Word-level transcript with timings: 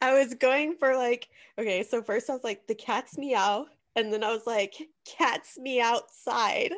I 0.00 0.14
was 0.14 0.34
going 0.34 0.76
for 0.78 0.96
like, 0.96 1.28
okay, 1.58 1.82
so 1.82 2.02
first 2.02 2.30
I 2.30 2.32
was 2.32 2.44
like, 2.44 2.66
the 2.66 2.74
cat's 2.74 3.18
meow. 3.18 3.66
And 3.96 4.12
then 4.12 4.24
I 4.24 4.32
was 4.32 4.46
like, 4.46 4.74
cats 5.04 5.58
me 5.58 5.80
outside. 5.80 6.72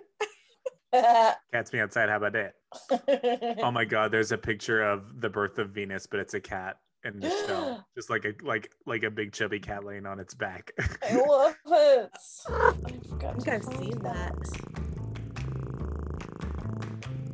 Cats 1.53 1.73
me 1.73 1.81
outside. 1.81 2.11
How 2.11 2.17
about 2.17 2.37
it? 2.37 2.55
Oh 3.63 3.71
my 3.71 3.85
god, 3.85 4.13
there's 4.13 4.33
a 4.33 4.39
picture 4.39 4.83
of 4.83 5.21
the 5.21 5.29
birth 5.29 5.59
of 5.59 5.71
Venus, 5.71 6.07
but 6.07 6.21
it's 6.21 6.35
a 6.35 6.41
cat 6.41 6.77
in 7.05 7.19
the 7.19 7.31
snow. 7.31 7.81
Just 7.97 8.11
like 8.11 8.25
a 8.25 8.35
like 8.43 8.71
like 8.87 9.03
a 9.03 9.11
big 9.11 9.33
chubby 9.33 9.59
cat 9.59 9.85
laying 9.85 10.05
on 10.07 10.21
its 10.21 10.35
back. 10.35 10.71
I 11.03 11.15
love 11.29 11.55
it. 11.67 12.11
I 12.51 12.73
think 12.73 13.49
I've 13.49 13.65
seen 13.65 13.99
that. 14.03 14.35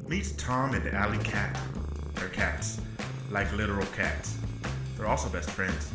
Meet 0.08 0.34
Tom 0.38 0.74
and 0.74 0.88
Alley 0.88 1.18
Cat. 1.18 1.58
They're 2.14 2.28
cats, 2.28 2.80
like 3.30 3.52
literal 3.56 3.86
cats. 3.96 4.38
They're 4.98 5.06
also 5.06 5.28
best 5.30 5.50
friends. 5.50 5.90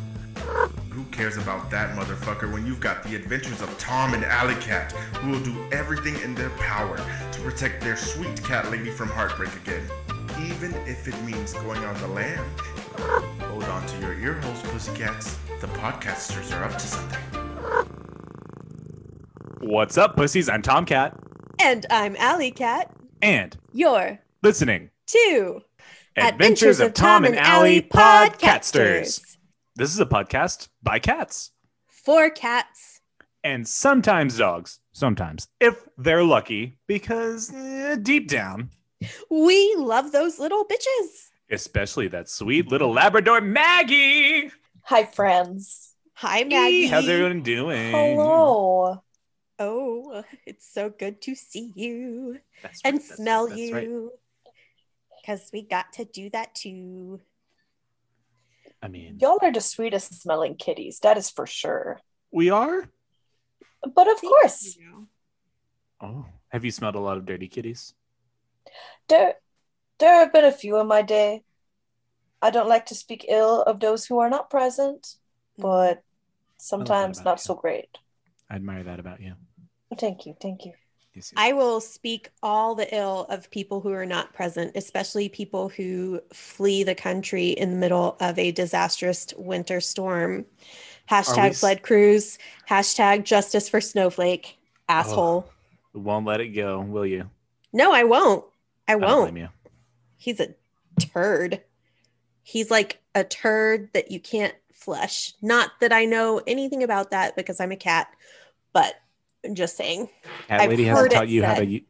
Who 0.90 1.04
cares 1.12 1.36
about 1.36 1.70
that 1.70 1.94
motherfucker 1.96 2.52
when 2.52 2.66
you've 2.66 2.80
got 2.80 3.02
the 3.02 3.14
adventures 3.16 3.60
of 3.60 3.76
Tom 3.78 4.14
and 4.14 4.24
Alley 4.24 4.54
Cat, 4.56 4.92
who 5.20 5.30
will 5.32 5.40
do 5.40 5.54
everything 5.72 6.18
in 6.22 6.34
their 6.34 6.50
power 6.50 6.96
to 6.96 7.40
protect 7.42 7.82
their 7.82 7.96
sweet 7.96 8.42
cat 8.44 8.70
lady 8.70 8.90
from 8.90 9.08
heartbreak 9.08 9.54
again, 9.56 9.84
even 10.40 10.72
if 10.86 11.06
it 11.08 11.20
means 11.22 11.52
going 11.54 11.82
on 11.84 11.94
the 12.00 12.08
lam. 12.08 12.44
Hold 13.50 13.64
on 13.64 13.86
to 13.86 13.98
your 14.00 14.14
ear 14.20 14.34
holes, 14.40 14.60
pussycats. 14.62 15.36
The 15.60 15.66
podcasters 15.68 16.56
are 16.58 16.64
up 16.64 16.72
to 16.72 16.80
something. 16.80 17.20
What's 19.60 19.96
up, 19.98 20.16
pussies? 20.16 20.48
I'm 20.48 20.62
Tomcat, 20.62 21.16
And 21.60 21.86
I'm 21.90 22.16
Alley 22.16 22.50
Cat. 22.50 22.90
and 23.22 23.56
You're 23.72 24.18
listening. 24.42 24.90
two 25.06 25.62
Adventures 26.16 26.80
of 26.80 26.94
Tom 26.94 27.24
and 27.24 27.36
Allie 27.36 27.82
Podcasters. 27.82 29.36
This 29.76 29.92
is 29.92 29.98
a 29.98 30.06
podcast 30.06 30.68
by 30.82 30.98
cats 31.00 31.50
For 31.88 32.30
cats. 32.30 33.00
and 33.42 33.66
sometimes 33.66 34.38
dogs. 34.38 34.78
Sometimes, 34.92 35.48
if 35.58 35.74
they're 35.98 36.22
lucky, 36.22 36.78
because 36.86 37.52
eh, 37.52 37.96
deep 38.00 38.28
down, 38.28 38.70
We 39.28 39.74
love 39.76 40.12
those 40.12 40.38
little 40.38 40.64
bitches. 40.64 41.30
especially 41.50 42.06
that 42.08 42.28
sweet 42.28 42.68
little 42.68 42.92
Labrador 42.92 43.40
Maggie. 43.40 44.52
Hi, 44.84 45.04
friends. 45.04 45.94
Hi, 46.14 46.44
Maggie. 46.44 46.86
How's 46.86 47.08
everyone 47.08 47.42
doing? 47.42 47.90
Hello. 47.90 49.02
Oh, 49.58 50.22
it's 50.46 50.72
so 50.72 50.90
good 50.90 51.20
to 51.22 51.34
see 51.34 51.72
you 51.74 52.38
That's 52.62 52.80
right, 52.84 52.90
and 52.94 52.98
that's 53.00 53.10
right, 53.10 53.16
smell 53.16 53.46
that's 53.48 53.72
right. 53.72 53.88
You. 55.26 55.34
Because 55.34 55.50
we 55.52 55.62
got 55.62 55.92
to 55.94 56.04
do 56.04 56.30
that 56.30 56.54
too. 56.54 57.20
I 58.82 58.88
mean, 58.88 59.18
Y'all 59.20 59.38
are 59.40 59.52
the 59.52 59.60
sweetest 59.60 60.20
smelling 60.20 60.56
kitties, 60.56 60.98
that 61.00 61.16
is 61.16 61.30
for 61.30 61.46
sure. 61.46 62.00
we 62.30 62.50
are. 62.50 62.88
But 63.94 64.08
of 64.10 64.20
course, 64.20 64.76
Oh, 66.00 66.26
have 66.48 66.64
you 66.64 66.70
smelled 66.70 66.94
a 66.96 67.00
lot 67.00 67.16
of 67.16 67.24
dirty 67.26 67.48
kitties? 67.48 67.94
there 69.08 69.34
there 69.98 70.14
have 70.14 70.32
been 70.32 70.44
a 70.44 70.52
few 70.52 70.78
in 70.80 70.86
my 70.86 71.02
day. 71.02 71.42
I 72.42 72.50
don't 72.50 72.68
like 72.68 72.86
to 72.86 72.94
speak 72.94 73.24
ill 73.28 73.62
of 73.62 73.80
those 73.80 74.04
who 74.06 74.18
are 74.18 74.30
not 74.30 74.50
present, 74.50 75.02
mm. 75.58 75.62
but 75.62 76.02
sometimes 76.58 77.24
not 77.24 77.38
you. 77.38 77.42
so 77.42 77.54
great. 77.54 77.88
I 78.50 78.56
admire 78.56 78.84
that 78.84 79.00
about 79.00 79.20
you. 79.20 79.34
Thank 79.98 80.26
you, 80.26 80.34
thank 80.40 80.64
you. 80.64 80.72
Yes, 81.14 81.32
yes. 81.32 81.34
I 81.36 81.52
will 81.52 81.80
speak 81.80 82.30
all 82.42 82.74
the 82.74 82.92
ill 82.94 83.26
of 83.28 83.50
people 83.50 83.80
who 83.80 83.92
are 83.92 84.06
not 84.06 84.32
present, 84.32 84.72
especially 84.74 85.28
people 85.28 85.68
who 85.68 86.20
flee 86.32 86.82
the 86.82 86.94
country 86.94 87.50
in 87.50 87.70
the 87.70 87.76
middle 87.76 88.16
of 88.20 88.38
a 88.38 88.50
disastrous 88.50 89.28
winter 89.36 89.80
storm. 89.80 90.38
We 90.38 91.16
Hashtag 91.16 91.54
sled 91.54 91.82
cruise. 91.82 92.38
Hashtag 92.68 93.24
justice 93.24 93.68
for 93.68 93.80
snowflake. 93.80 94.58
Asshole. 94.88 95.48
Won't 95.92 96.26
let 96.26 96.40
it 96.40 96.48
go, 96.48 96.80
will 96.80 97.06
you? 97.06 97.30
No, 97.72 97.92
I 97.92 98.04
won't. 98.04 98.44
I 98.88 98.94
I 98.94 98.96
won't. 98.96 99.36
you. 99.36 99.48
He's 100.16 100.40
a 100.40 100.54
turd. 100.98 101.62
He's 102.42 102.70
like 102.70 103.00
a 103.14 103.22
turd 103.24 103.90
that 103.92 104.10
you 104.10 104.18
can't 104.18 104.54
flush. 104.72 105.32
Not 105.40 105.70
that 105.80 105.92
I 105.92 106.04
know 106.04 106.40
anything 106.46 106.82
about 106.82 107.10
that 107.12 107.36
because 107.36 107.60
I'm 107.60 107.72
a 107.72 107.76
cat, 107.76 108.08
but 108.72 108.94
I'm 109.44 109.54
just 109.54 109.76
saying. 109.76 110.08
Cat 110.48 110.60
I've 110.62 110.70
lady 110.70 110.84
hasn't 110.84 111.12
taught 111.12 111.28
you 111.28 111.42
how 111.44 111.54
to. 111.54 111.80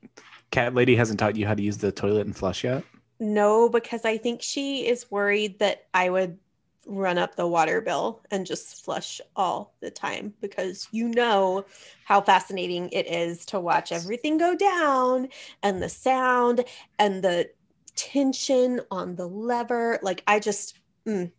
Cat 0.50 0.74
lady 0.74 0.96
hasn't 0.96 1.18
taught 1.18 1.36
you 1.36 1.46
how 1.46 1.54
to 1.54 1.62
use 1.62 1.78
the 1.78 1.92
toilet 1.92 2.26
and 2.26 2.36
flush 2.36 2.64
yet. 2.64 2.84
No, 3.20 3.68
because 3.68 4.04
I 4.04 4.16
think 4.18 4.42
she 4.42 4.86
is 4.86 5.10
worried 5.10 5.58
that 5.60 5.86
I 5.94 6.10
would 6.10 6.38
run 6.86 7.16
up 7.16 7.34
the 7.34 7.46
water 7.46 7.80
bill 7.80 8.20
and 8.30 8.44
just 8.44 8.84
flush 8.84 9.20
all 9.36 9.74
the 9.80 9.90
time 9.90 10.34
because 10.42 10.86
you 10.90 11.08
know 11.08 11.64
how 12.04 12.20
fascinating 12.20 12.90
it 12.90 13.06
is 13.06 13.46
to 13.46 13.58
watch 13.58 13.90
everything 13.90 14.36
go 14.36 14.54
down 14.54 15.28
and 15.62 15.82
the 15.82 15.88
sound 15.88 16.62
and 16.98 17.24
the 17.24 17.48
tension 17.96 18.80
on 18.90 19.16
the 19.16 19.26
lever. 19.26 19.98
Like 20.02 20.22
I 20.26 20.40
just 20.40 20.78
mm, 21.06 21.30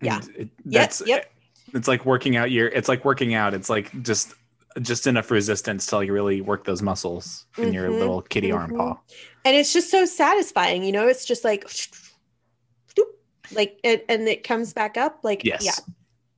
Yeah. 0.00 0.20
It- 0.36 0.50
Yep, 0.64 0.92
yep. 1.06 1.32
It's 1.74 1.88
like 1.88 2.04
working 2.04 2.36
out 2.36 2.50
your. 2.50 2.68
It's 2.68 2.88
like 2.88 3.04
working 3.04 3.34
out. 3.34 3.54
It's 3.54 3.70
like 3.70 4.02
just 4.02 4.34
just 4.80 5.06
enough 5.06 5.30
resistance 5.30 5.86
till 5.86 6.02
you 6.02 6.12
really 6.12 6.40
work 6.40 6.64
those 6.64 6.82
muscles 6.82 7.46
in 7.58 7.72
your 7.72 7.88
Mhm, 7.88 7.98
little 7.98 8.22
kitty 8.22 8.50
arm 8.52 8.70
mhm. 8.72 8.76
paw. 8.78 8.98
and 9.44 9.56
it's 9.56 9.72
just 9.72 9.90
so 9.90 10.04
satisfying, 10.06 10.82
you 10.84 10.92
know, 10.92 11.06
it's 11.08 11.24
just 11.24 11.44
like 11.44 11.64
like 13.52 13.78
it 13.84 14.04
and 14.08 14.26
it 14.28 14.44
comes 14.44 14.72
back 14.72 14.96
up 14.96 15.20
like 15.22 15.44
Yes. 15.44 15.64
yeah. 15.64 15.94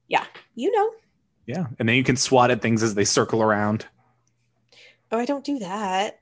Yeah. 0.08 0.24
You 0.54 0.70
know. 0.72 0.90
Yeah, 1.46 1.66
and 1.78 1.88
then 1.88 1.96
you 1.96 2.04
can 2.04 2.16
swat 2.16 2.50
at 2.50 2.62
things 2.62 2.82
as 2.82 2.94
they 2.94 3.04
circle 3.04 3.42
around. 3.42 3.86
Oh, 5.12 5.18
I 5.18 5.26
don't 5.26 5.44
do 5.44 5.58
that. 5.58 6.20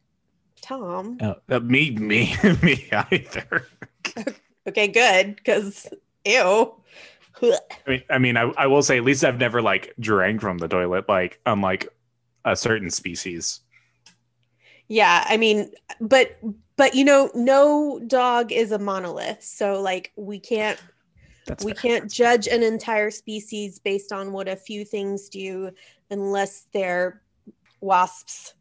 Tom. 0.61 1.17
Oh, 1.21 1.37
uh, 1.49 1.61
me, 1.61 1.91
me, 1.93 2.35
me 2.63 2.89
either. 2.93 3.67
Okay, 4.69 4.87
good. 4.87 5.35
Because 5.37 5.89
ew. 6.25 6.75
I 7.43 7.59
mean, 7.89 8.03
I 8.11 8.19
mean, 8.19 8.37
I, 8.37 8.43
I 8.57 8.67
will 8.69 8.83
say 8.83 8.97
at 8.99 9.03
least 9.05 9.25
I've 9.25 9.39
never 9.39 9.61
like 9.61 9.93
drank 9.99 10.41
from 10.41 10.59
the 10.59 10.69
toilet, 10.69 11.09
like 11.09 11.41
unlike 11.47 11.89
a 12.45 12.57
certain 12.57 12.91
species. 12.91 13.61
Yeah, 14.89 15.25
I 15.27 15.37
mean, 15.37 15.73
but 16.01 16.39
but 16.77 16.95
you 16.95 17.05
know, 17.05 17.31
no 17.35 18.01
dog 18.07 18.53
is 18.53 18.73
a 18.73 18.79
monolith. 18.79 19.43
So 19.43 19.81
like 19.81 20.13
we 20.17 20.39
can't 20.39 20.79
That's 21.47 21.65
we 21.65 21.73
fair. 21.73 21.81
can't 21.81 22.11
judge 22.11 22.47
an 22.49 22.63
entire 22.63 23.11
species 23.11 23.79
based 23.79 24.13
on 24.13 24.33
what 24.33 24.49
a 24.49 24.57
few 24.57 24.85
things 24.85 25.29
do 25.29 25.71
unless 26.11 26.67
they're 26.73 27.23
wasps. 27.81 28.55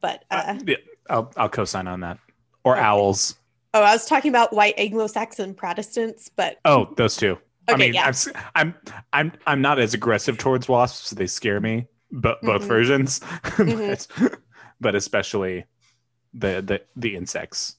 But 0.00 0.24
uh, 0.30 0.42
Uh, 0.46 0.58
yeah, 0.66 0.76
I'll 1.08 1.32
I'll 1.36 1.48
co-sign 1.48 1.88
on 1.88 2.00
that. 2.00 2.18
Or 2.64 2.76
Okay. 2.76 2.84
owls. 2.84 3.36
oh, 3.72 3.82
I 3.82 3.92
was 3.92 4.06
talking 4.06 4.28
about 4.28 4.52
white 4.52 4.74
Anglo-Saxon 4.76 5.54
Protestants, 5.54 6.28
but 6.34 6.58
Oh, 6.64 6.92
those 6.96 7.16
two. 7.16 7.38
I 7.68 7.76
mean, 7.76 7.94
yeah. 7.94 8.12
I'm, 8.34 8.42
I'm 8.54 8.74
I'm 9.12 9.32
I'm 9.46 9.60
not 9.62 9.78
as 9.78 9.94
aggressive 9.94 10.38
towards 10.38 10.68
wasps. 10.68 11.10
They 11.10 11.26
scare 11.26 11.60
me, 11.60 11.86
but 12.12 12.40
both 12.42 12.62
Mhm. 12.62 12.68
versions. 12.68 13.20
Mm-hmm. 13.20 14.24
but, 14.24 14.38
but 14.80 14.94
especially 14.94 15.64
the 16.34 16.60
the 16.62 16.82
the 16.96 17.16
insects. 17.16 17.76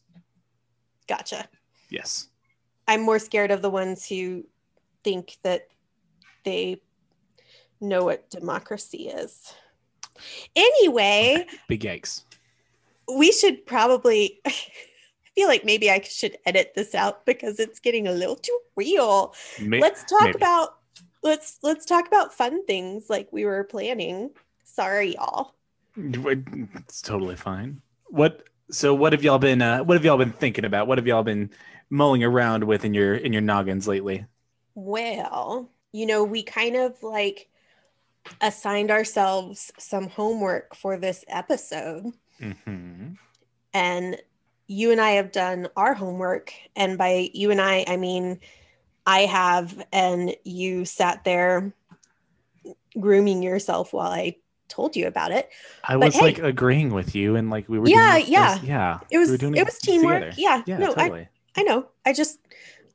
gotcha. 1.08 1.48
Yes. 1.90 2.28
I'm 2.88 3.02
more 3.02 3.20
scared 3.20 3.52
of 3.52 3.62
the 3.62 3.70
ones 3.70 4.08
who 4.08 4.46
think 5.04 5.38
that 5.44 5.68
they 6.44 6.82
know 7.82 8.04
what 8.06 8.30
democracy 8.30 9.08
is. 9.10 9.54
Anyway, 10.56 11.46
Big 11.68 11.82
yikes. 11.82 12.24
we 13.18 13.32
should 13.32 13.66
probably 13.66 14.40
I 14.46 14.54
feel 15.36 15.48
like 15.48 15.64
maybe 15.64 15.90
I 15.90 16.02
should 16.02 16.38
edit 16.46 16.74
this 16.76 16.94
out 16.94 17.26
because 17.26 17.60
it's 17.60 17.80
getting 17.80 18.08
a 18.08 18.12
little 18.12 18.36
too 18.36 18.58
real. 18.76 19.34
May- 19.62 19.80
let's 19.80 20.04
talk 20.04 20.24
maybe. 20.24 20.36
about 20.38 20.79
let's 21.24 21.60
let's 21.64 21.86
talk 21.86 22.08
about 22.08 22.34
fun 22.34 22.66
things 22.66 23.10
like 23.10 23.30
we 23.32 23.46
were 23.46 23.64
planning. 23.64 24.32
Sorry 24.64 25.16
y'all. 25.16 25.56
It's 25.96 27.02
totally 27.02 27.36
fine. 27.36 27.82
What? 28.08 28.44
So 28.72 28.94
what 28.94 29.14
have 29.14 29.24
y'all 29.24 29.40
been? 29.40 29.62
Uh, 29.62 29.84
what 29.84 29.96
have 29.96 30.06
y'all 30.06 30.18
been 30.18 30.32
thinking 30.32 30.66
about? 30.66 30.88
What 30.88 30.98
have 30.98 31.08
y'all 31.08 31.24
been 31.24 31.50
mulling 31.90 32.24
around 32.24 32.64
with 32.64 32.86
in 32.86 32.94
your 32.94 33.16
in 33.16 33.34
your 33.34 33.42
noggins 33.42 33.88
lately? 33.88 34.26
Well, 34.76 35.70
you 35.92 36.06
know, 36.06 36.24
we 36.24 36.44
kind 36.44 36.76
of 36.76 37.02
like 37.02 37.50
assigned 38.42 38.92
ourselves 38.92 39.72
some 39.78 40.08
homework 40.08 40.76
for 40.76 40.98
this 40.98 41.26
episode. 41.28 42.14
Mm-hmm. 42.42 43.16
and 43.74 44.18
you 44.68 44.92
and 44.92 45.02
I 45.02 45.12
have 45.12 45.34
done 45.34 45.68
our 45.76 45.94
homework. 45.94 46.54
And 46.76 46.98
by 46.98 47.32
you 47.34 47.52
and 47.52 47.60
I, 47.60 47.84
I 47.88 47.98
mean 47.98 48.40
I 49.10 49.22
have, 49.26 49.84
and 49.92 50.36
you 50.44 50.86
sat 50.86 51.24
there 51.24 51.74
grooming 53.00 53.42
yourself 53.44 53.92
while 53.94 54.12
I 54.12 54.36
told 54.68 54.96
you 54.96 55.08
about 55.08 55.32
it. 55.32 55.50
I 55.84 55.96
But 55.96 56.06
was 56.06 56.16
hey- 56.16 56.22
like 56.22 56.40
agreeing 56.40 56.94
with 56.94 57.16
you, 57.16 57.36
and 57.36 57.50
like 57.50 57.68
we 57.68 57.80
were. 57.80 57.88
Yeah, 57.88 58.14
doing 58.14 58.24
it- 58.24 58.30
yeah. 58.30 58.60
yeah. 58.64 59.00
It 59.10 59.18
was 59.18 59.32
we 59.32 59.38
doing 59.38 59.56
it 59.56 59.66
was 59.66 59.80
teamwork. 59.80 60.20
together. 60.22 60.36
Yeah, 60.38 60.64
Yeah, 60.68 60.78
no, 60.78 60.94
totally. 60.94 61.28
I 61.56 61.62
I 61.62 61.64
know. 61.64 61.88
I 62.06 62.14
just 62.14 62.40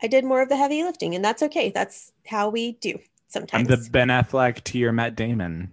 I 0.02 0.06
did 0.06 0.24
more 0.24 0.40
of 0.40 0.48
the 0.48 0.56
heavy 0.56 0.82
lifting, 0.84 1.14
and 1.14 1.24
that's 1.24 1.42
okay. 1.42 1.70
That's 1.70 2.12
how 2.26 2.48
we 2.48 2.72
do. 2.72 2.98
sometimes. 3.28 3.68
I'm 3.68 3.80
the 3.82 3.90
Ben 3.90 4.08
Affleck 4.08 4.62
to 4.64 4.78
your 4.78 4.92
Matt 4.92 5.16
Damon. 5.16 5.72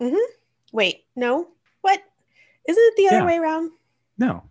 Mm-hmm. 0.00 0.16
Wait, 0.72 1.04
no, 1.14 1.48
what? 1.82 2.00
Isn't 2.66 2.82
it 2.82 2.96
the 2.96 3.08
other 3.08 3.18
Yeah. 3.18 3.26
way 3.26 3.36
around? 3.36 3.70
No, 4.16 4.44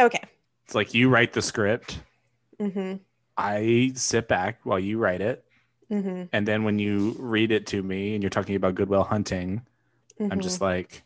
Okay. 0.00 0.22
it's 0.64 0.74
like 0.74 0.94
you 0.94 1.10
write 1.10 1.34
the 1.34 1.42
script. 1.42 2.00
Mm-hmm. 2.58 2.96
I 3.38 3.92
sit 3.94 4.28
back 4.28 4.60
while 4.64 4.78
you 4.80 4.98
write 4.98 5.20
it, 5.20 5.44
Mm-hmm. 5.90 6.24
and 6.34 6.46
then 6.46 6.64
when 6.64 6.78
you 6.78 7.16
read 7.18 7.50
it 7.50 7.66
to 7.68 7.82
me 7.82 8.12
and 8.12 8.22
you're 8.22 8.28
talking 8.28 8.56
about 8.56 8.74
Good 8.74 8.90
Will 8.90 9.04
Hunting, 9.04 9.62
mm-hmm. 10.20 10.30
I'm 10.30 10.40
just 10.40 10.60
like 10.60 11.02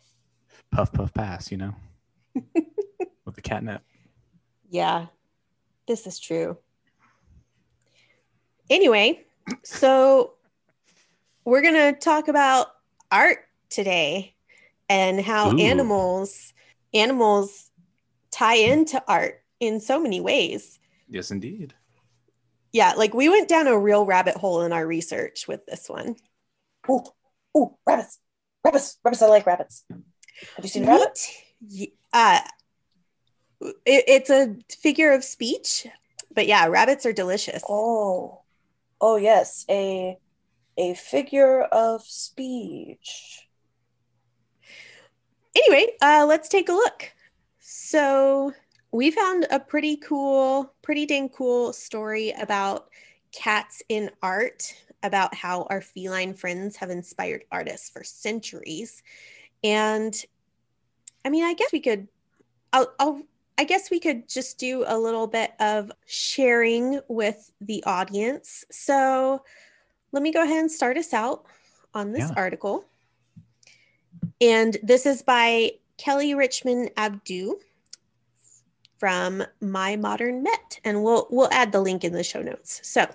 puff 0.72 0.92
puff 0.92 1.14
pass, 1.14 1.52
you 1.52 1.56
know, 1.58 1.74
with 2.34 3.36
the 3.36 3.42
catnip. 3.42 3.82
Yeah, 4.70 5.06
this 5.86 6.04
is 6.08 6.18
true. 6.18 6.58
Anyway, 8.70 9.20
so 9.62 10.32
we're 11.44 11.62
going 11.62 11.74
to 11.74 11.92
talk 11.98 12.26
about 12.26 12.68
art 13.12 13.38
today 13.68 14.34
and 14.88 15.20
how 15.20 15.52
Ooh. 15.52 15.58
animals 15.58 16.52
animals 16.92 17.70
tie 18.32 18.56
into 18.56 19.00
art 19.06 19.42
in 19.60 19.78
so 19.78 20.00
many 20.00 20.20
ways. 20.20 20.80
Yes, 21.08 21.30
indeed. 21.30 21.74
Yeah, 22.72 22.92
like 22.96 23.12
we 23.14 23.28
went 23.28 23.48
down 23.48 23.66
a 23.66 23.78
real 23.78 24.06
rabbit 24.06 24.36
hole 24.36 24.62
in 24.62 24.72
our 24.72 24.86
research 24.86 25.46
with 25.46 25.64
this 25.66 25.88
one. 25.88 26.16
Ooh, 26.90 27.04
ooh, 27.56 27.76
rabbits, 27.86 28.18
rabbits, 28.64 28.98
rabbits. 29.04 29.22
I 29.22 29.26
like 29.26 29.46
rabbits. 29.46 29.84
Have 29.90 30.64
you 30.64 30.68
seen 30.68 30.84
a 30.84 30.88
rabbit? 30.88 31.18
Ye- 31.60 31.94
Uh, 32.12 32.40
it- 33.84 34.04
it's 34.08 34.30
a 34.30 34.56
figure 34.78 35.12
of 35.12 35.22
speech, 35.22 35.86
but 36.34 36.46
yeah, 36.46 36.66
rabbits 36.66 37.06
are 37.06 37.12
delicious. 37.12 37.62
Oh, 37.68 38.40
oh 39.00 39.16
yes, 39.16 39.64
a 39.68 40.18
a 40.78 40.94
figure 40.94 41.60
of 41.62 42.02
speech. 42.02 43.46
anyway, 45.54 45.86
uh, 46.00 46.24
let's 46.26 46.48
take 46.48 46.70
a 46.70 46.72
look. 46.72 47.12
So 47.60 48.52
we 48.92 49.10
found 49.10 49.46
a 49.50 49.58
pretty 49.58 49.96
cool, 49.96 50.72
pretty 50.82 51.06
dang 51.06 51.30
cool 51.30 51.72
story 51.72 52.30
about 52.32 52.88
cats 53.32 53.82
in 53.88 54.10
art, 54.22 54.74
about 55.02 55.34
how 55.34 55.66
our 55.70 55.80
feline 55.80 56.34
friends 56.34 56.76
have 56.76 56.90
inspired 56.90 57.44
artists 57.50 57.88
for 57.88 58.04
centuries. 58.04 59.02
And 59.64 60.14
I 61.24 61.30
mean, 61.30 61.44
I 61.44 61.54
guess 61.54 61.72
we 61.72 61.80
could, 61.80 62.06
I'll, 62.72 62.92
I'll 63.00 63.22
I 63.58 63.64
guess 63.64 63.90
we 63.90 64.00
could 64.00 64.28
just 64.28 64.58
do 64.58 64.84
a 64.86 64.98
little 64.98 65.26
bit 65.26 65.52
of 65.60 65.92
sharing 66.06 67.00
with 67.08 67.50
the 67.60 67.84
audience. 67.84 68.64
So 68.70 69.42
let 70.10 70.22
me 70.22 70.32
go 70.32 70.42
ahead 70.42 70.58
and 70.58 70.70
start 70.70 70.96
us 70.96 71.12
out 71.12 71.44
on 71.94 72.12
this 72.12 72.28
Yeah. 72.28 72.34
article. 72.36 72.84
And 74.40 74.76
this 74.82 75.06
is 75.06 75.22
by 75.22 75.72
Kelly 75.96 76.34
Richman-Abdou 76.34 77.54
from 79.02 79.42
My 79.60 79.96
Modern 79.96 80.44
Met. 80.44 80.78
And 80.84 81.02
we'll 81.02 81.26
we'll 81.28 81.48
add 81.50 81.72
the 81.72 81.80
link 81.80 82.04
in 82.04 82.12
the 82.12 82.22
show 82.22 82.40
notes. 82.40 82.78
So 82.84 83.08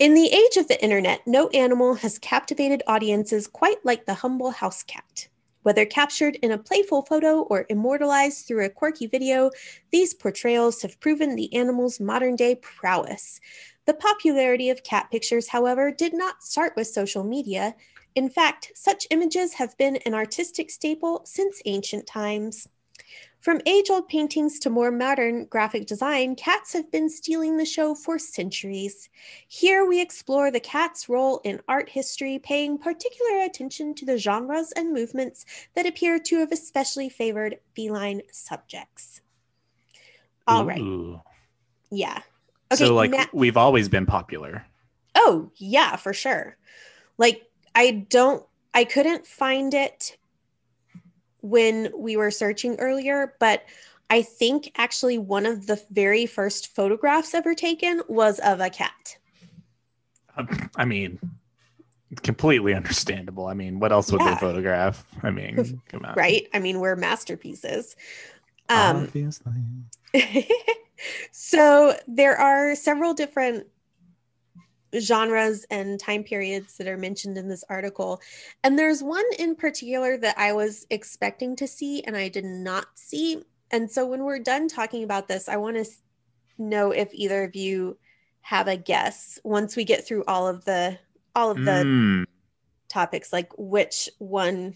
in 0.00 0.14
the 0.14 0.26
age 0.26 0.56
of 0.56 0.66
the 0.66 0.82
internet, 0.82 1.20
no 1.24 1.46
animal 1.50 1.94
has 1.94 2.18
captivated 2.18 2.82
audiences 2.88 3.46
quite 3.46 3.76
like 3.84 4.06
the 4.06 4.14
humble 4.14 4.50
house 4.50 4.82
cat. 4.82 5.28
Whether 5.62 5.86
captured 5.86 6.36
in 6.42 6.50
a 6.50 6.58
playful 6.58 7.02
photo 7.02 7.42
or 7.42 7.64
immortalized 7.68 8.48
through 8.48 8.64
a 8.64 8.70
quirky 8.70 9.06
video, 9.06 9.52
these 9.92 10.14
portrayals 10.14 10.82
have 10.82 10.98
proven 10.98 11.36
the 11.36 11.54
animal's 11.54 12.00
modern 12.00 12.34
day 12.34 12.56
prowess. 12.56 13.38
The 13.86 13.94
popularity 13.94 14.68
of 14.68 14.82
cat 14.82 15.12
pictures, 15.12 15.46
however, 15.46 15.92
did 15.92 16.12
not 16.12 16.42
start 16.42 16.72
with 16.74 16.88
social 16.88 17.22
media. 17.22 17.76
In 18.16 18.28
fact, 18.28 18.72
such 18.74 19.06
images 19.12 19.54
have 19.54 19.78
been 19.78 19.98
an 19.98 20.12
artistic 20.12 20.72
staple 20.72 21.22
since 21.24 21.62
ancient 21.66 22.08
times. 22.08 22.66
From 23.42 23.60
age 23.66 23.90
old 23.90 24.08
paintings 24.08 24.60
to 24.60 24.70
more 24.70 24.92
modern 24.92 25.46
graphic 25.46 25.86
design, 25.86 26.36
cats 26.36 26.72
have 26.74 26.92
been 26.92 27.10
stealing 27.10 27.56
the 27.56 27.64
show 27.64 27.92
for 27.92 28.16
centuries. 28.16 29.08
Here 29.48 29.84
we 29.84 30.00
explore 30.00 30.52
the 30.52 30.60
cat's 30.60 31.08
role 31.08 31.40
in 31.42 31.60
art 31.66 31.88
history, 31.88 32.38
paying 32.38 32.78
particular 32.78 33.42
attention 33.42 33.94
to 33.96 34.06
the 34.06 34.16
genres 34.16 34.70
and 34.76 34.92
movements 34.92 35.44
that 35.74 35.86
appear 35.86 36.20
to 36.20 36.38
have 36.38 36.52
especially 36.52 37.08
favored 37.08 37.58
feline 37.74 38.22
subjects. 38.30 39.22
All 40.46 40.64
right, 40.64 40.80
Ooh. 40.80 41.20
yeah. 41.90 42.20
so 42.72 42.94
like 42.94 43.10
Ma- 43.10 43.26
we've 43.32 43.56
always 43.56 43.88
been 43.88 44.06
popular. 44.06 44.64
Oh, 45.16 45.50
yeah, 45.56 45.96
for 45.96 46.12
sure. 46.12 46.56
Like 47.18 47.42
I 47.74 48.06
don't 48.08 48.46
I 48.72 48.84
couldn't 48.84 49.26
find 49.26 49.74
it 49.74 50.16
when 51.42 51.90
we 51.96 52.16
were 52.16 52.30
searching 52.30 52.76
earlier, 52.76 53.34
but 53.38 53.64
I 54.08 54.22
think 54.22 54.72
actually 54.76 55.18
one 55.18 55.46
of 55.46 55.66
the 55.66 55.82
very 55.90 56.26
first 56.26 56.74
photographs 56.74 57.34
ever 57.34 57.54
taken 57.54 58.02
was 58.08 58.38
of 58.40 58.60
a 58.60 58.70
cat. 58.70 59.16
Um, 60.36 60.70
I 60.76 60.84
mean, 60.84 61.18
completely 62.22 62.74
understandable. 62.74 63.46
I 63.46 63.54
mean, 63.54 63.80
what 63.80 63.92
else 63.92 64.10
would 64.12 64.20
Yeah. 64.20 64.34
they 64.34 64.40
photograph? 64.40 65.04
I 65.22 65.30
mean, 65.30 65.80
come 65.88 66.04
on. 66.04 66.14
Right? 66.14 66.48
I 66.54 66.58
mean, 66.58 66.80
we're 66.80 66.96
masterpieces. 66.96 67.96
Um 68.68 68.96
Obviously. 69.04 69.52
so 71.32 71.94
there 72.06 72.36
are 72.36 72.74
several 72.74 73.14
different 73.14 73.66
genres 75.00 75.64
and 75.70 75.98
time 75.98 76.22
periods 76.22 76.76
that 76.76 76.88
are 76.88 76.98
mentioned 76.98 77.38
in 77.38 77.48
this 77.48 77.64
article. 77.68 78.20
And 78.62 78.78
there's 78.78 79.02
one 79.02 79.24
in 79.38 79.54
particular 79.54 80.16
that 80.18 80.38
I 80.38 80.52
was 80.52 80.86
expecting 80.90 81.56
to 81.56 81.66
see 81.66 82.02
and 82.02 82.16
I 82.16 82.28
did 82.28 82.44
not 82.44 82.86
see. 82.94 83.42
And 83.70 83.90
so 83.90 84.06
when 84.06 84.24
we're 84.24 84.38
done 84.38 84.68
talking 84.68 85.04
about 85.04 85.28
this, 85.28 85.48
I 85.48 85.56
want 85.56 85.76
to 85.76 85.86
know 86.58 86.90
if 86.90 87.08
either 87.12 87.44
of 87.44 87.56
you 87.56 87.98
have 88.42 88.68
a 88.68 88.76
guess 88.76 89.38
once 89.44 89.76
we 89.76 89.84
get 89.84 90.06
through 90.06 90.24
all 90.26 90.46
of 90.46 90.64
the 90.64 90.98
all 91.34 91.50
of 91.50 91.64
the 91.64 91.84
Mm, 91.84 92.26
topics 92.88 93.32
like 93.32 93.50
which 93.56 94.10
one 94.18 94.74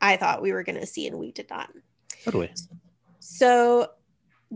I 0.00 0.16
thought 0.16 0.42
we 0.42 0.52
were 0.52 0.62
going 0.62 0.78
to 0.78 0.86
see 0.86 1.06
and 1.06 1.18
we 1.18 1.32
did 1.32 1.50
not. 1.50 1.70
totally. 2.24 2.50
So, 3.18 3.90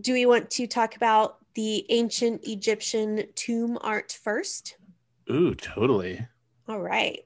do 0.01 0.13
we 0.13 0.27
want 0.27 0.51
to 0.53 0.67
talk 0.67 0.97
about 0.97 1.39
the 1.55 1.85
ancient 1.91 2.47
Egyptian 2.47 3.25
tomb 3.35 3.79
art 3.81 4.19
first? 4.23 4.77
Ooh, 5.31 5.55
totally. 5.55 6.27
All 6.69 6.81
right. 6.81 7.21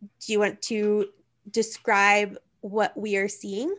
Do 0.00 0.32
you 0.32 0.38
want 0.38 0.62
to 0.62 1.06
describe 1.50 2.36
what 2.60 2.96
we 2.96 3.16
are 3.16 3.28
seeing? 3.28 3.74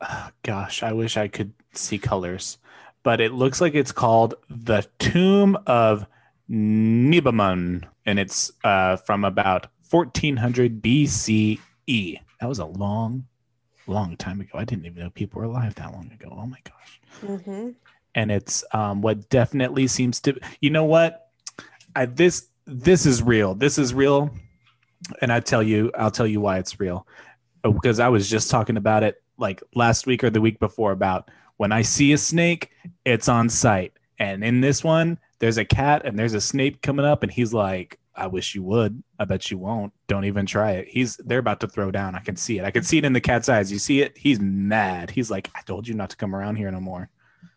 Ah, 0.00 0.32
gosh, 0.42 0.82
I 0.82 0.92
wish 0.92 1.16
I 1.16 1.28
could 1.28 1.52
see 1.72 1.98
colors, 1.98 2.58
but 3.02 3.20
it 3.20 3.32
looks 3.32 3.60
like 3.60 3.74
it's 3.74 3.92
called 3.92 4.34
the 4.48 4.86
Tomb 4.98 5.56
of 5.66 6.06
Nebamun, 6.50 7.84
and 8.06 8.18
it's 8.18 8.52
uh, 8.64 8.96
from 8.96 9.24
about 9.24 9.66
1400 9.90 10.82
BCE. 10.82 12.20
That 12.40 12.48
was 12.48 12.58
a 12.58 12.64
long, 12.66 13.26
long 13.86 14.16
time 14.16 14.40
ago. 14.40 14.58
I 14.58 14.64
didn't 14.64 14.86
even 14.86 15.02
know 15.02 15.10
people 15.10 15.40
were 15.40 15.46
alive 15.46 15.74
that 15.76 15.92
long 15.92 16.10
ago. 16.12 16.28
Oh 16.30 16.46
my 16.46 16.58
gosh. 16.64 17.00
Mm-hmm. 17.22 17.70
and 18.14 18.30
it's 18.30 18.62
um, 18.72 19.02
what 19.02 19.28
definitely 19.28 19.88
seems 19.88 20.20
to 20.20 20.38
you 20.60 20.70
know 20.70 20.84
what 20.84 21.30
I, 21.96 22.06
this 22.06 22.46
this 22.68 23.06
is 23.06 23.22
real. 23.22 23.54
This 23.54 23.78
is 23.78 23.94
real. 23.94 24.30
And 25.22 25.32
i 25.32 25.40
tell 25.40 25.62
you 25.62 25.90
i'll 25.96 26.10
tell 26.10 26.26
you 26.26 26.40
why 26.40 26.58
it's 26.58 26.78
real. 26.78 27.06
Because 27.62 28.00
i 28.00 28.08
was 28.08 28.28
just 28.28 28.50
talking 28.50 28.76
about 28.76 29.02
it 29.02 29.22
like 29.38 29.62
last 29.74 30.06
week 30.06 30.22
or 30.22 30.30
the 30.30 30.40
week 30.40 30.58
before 30.58 30.92
about 30.92 31.30
when 31.56 31.72
i 31.72 31.82
see 31.82 32.12
a 32.12 32.18
snake 32.18 32.70
it's 33.04 33.28
on 33.28 33.48
site 33.48 33.92
and 34.18 34.42
in 34.42 34.60
this 34.60 34.82
one 34.82 35.18
there's 35.38 35.58
a 35.58 35.64
cat 35.64 36.02
and 36.04 36.18
there's 36.18 36.34
a 36.34 36.40
snake 36.40 36.82
coming 36.82 37.06
up 37.06 37.22
and 37.22 37.30
he's 37.30 37.54
like 37.54 37.98
i 38.16 38.26
wish 38.26 38.54
you 38.54 38.62
would. 38.64 39.02
I 39.20 39.24
bet 39.24 39.50
you 39.50 39.58
won't. 39.58 39.92
Don't 40.08 40.24
even 40.24 40.44
try 40.44 40.72
it. 40.72 40.88
He's 40.88 41.16
they're 41.18 41.38
about 41.38 41.60
to 41.60 41.68
throw 41.68 41.90
down. 41.90 42.14
I 42.16 42.20
can 42.20 42.36
see 42.36 42.58
it. 42.58 42.64
I 42.64 42.70
can 42.72 42.82
see 42.82 42.98
it 42.98 43.04
in 43.04 43.12
the 43.12 43.20
cat's 43.20 43.48
eyes. 43.48 43.70
You 43.70 43.78
see 43.78 44.02
it? 44.02 44.18
He's 44.18 44.40
mad. 44.40 45.10
He's 45.10 45.30
like 45.30 45.50
i 45.54 45.62
told 45.62 45.86
you 45.86 45.94
not 45.94 46.10
to 46.10 46.16
come 46.16 46.34
around 46.34 46.56
here 46.56 46.70
no 46.70 46.80
more. 46.80 47.08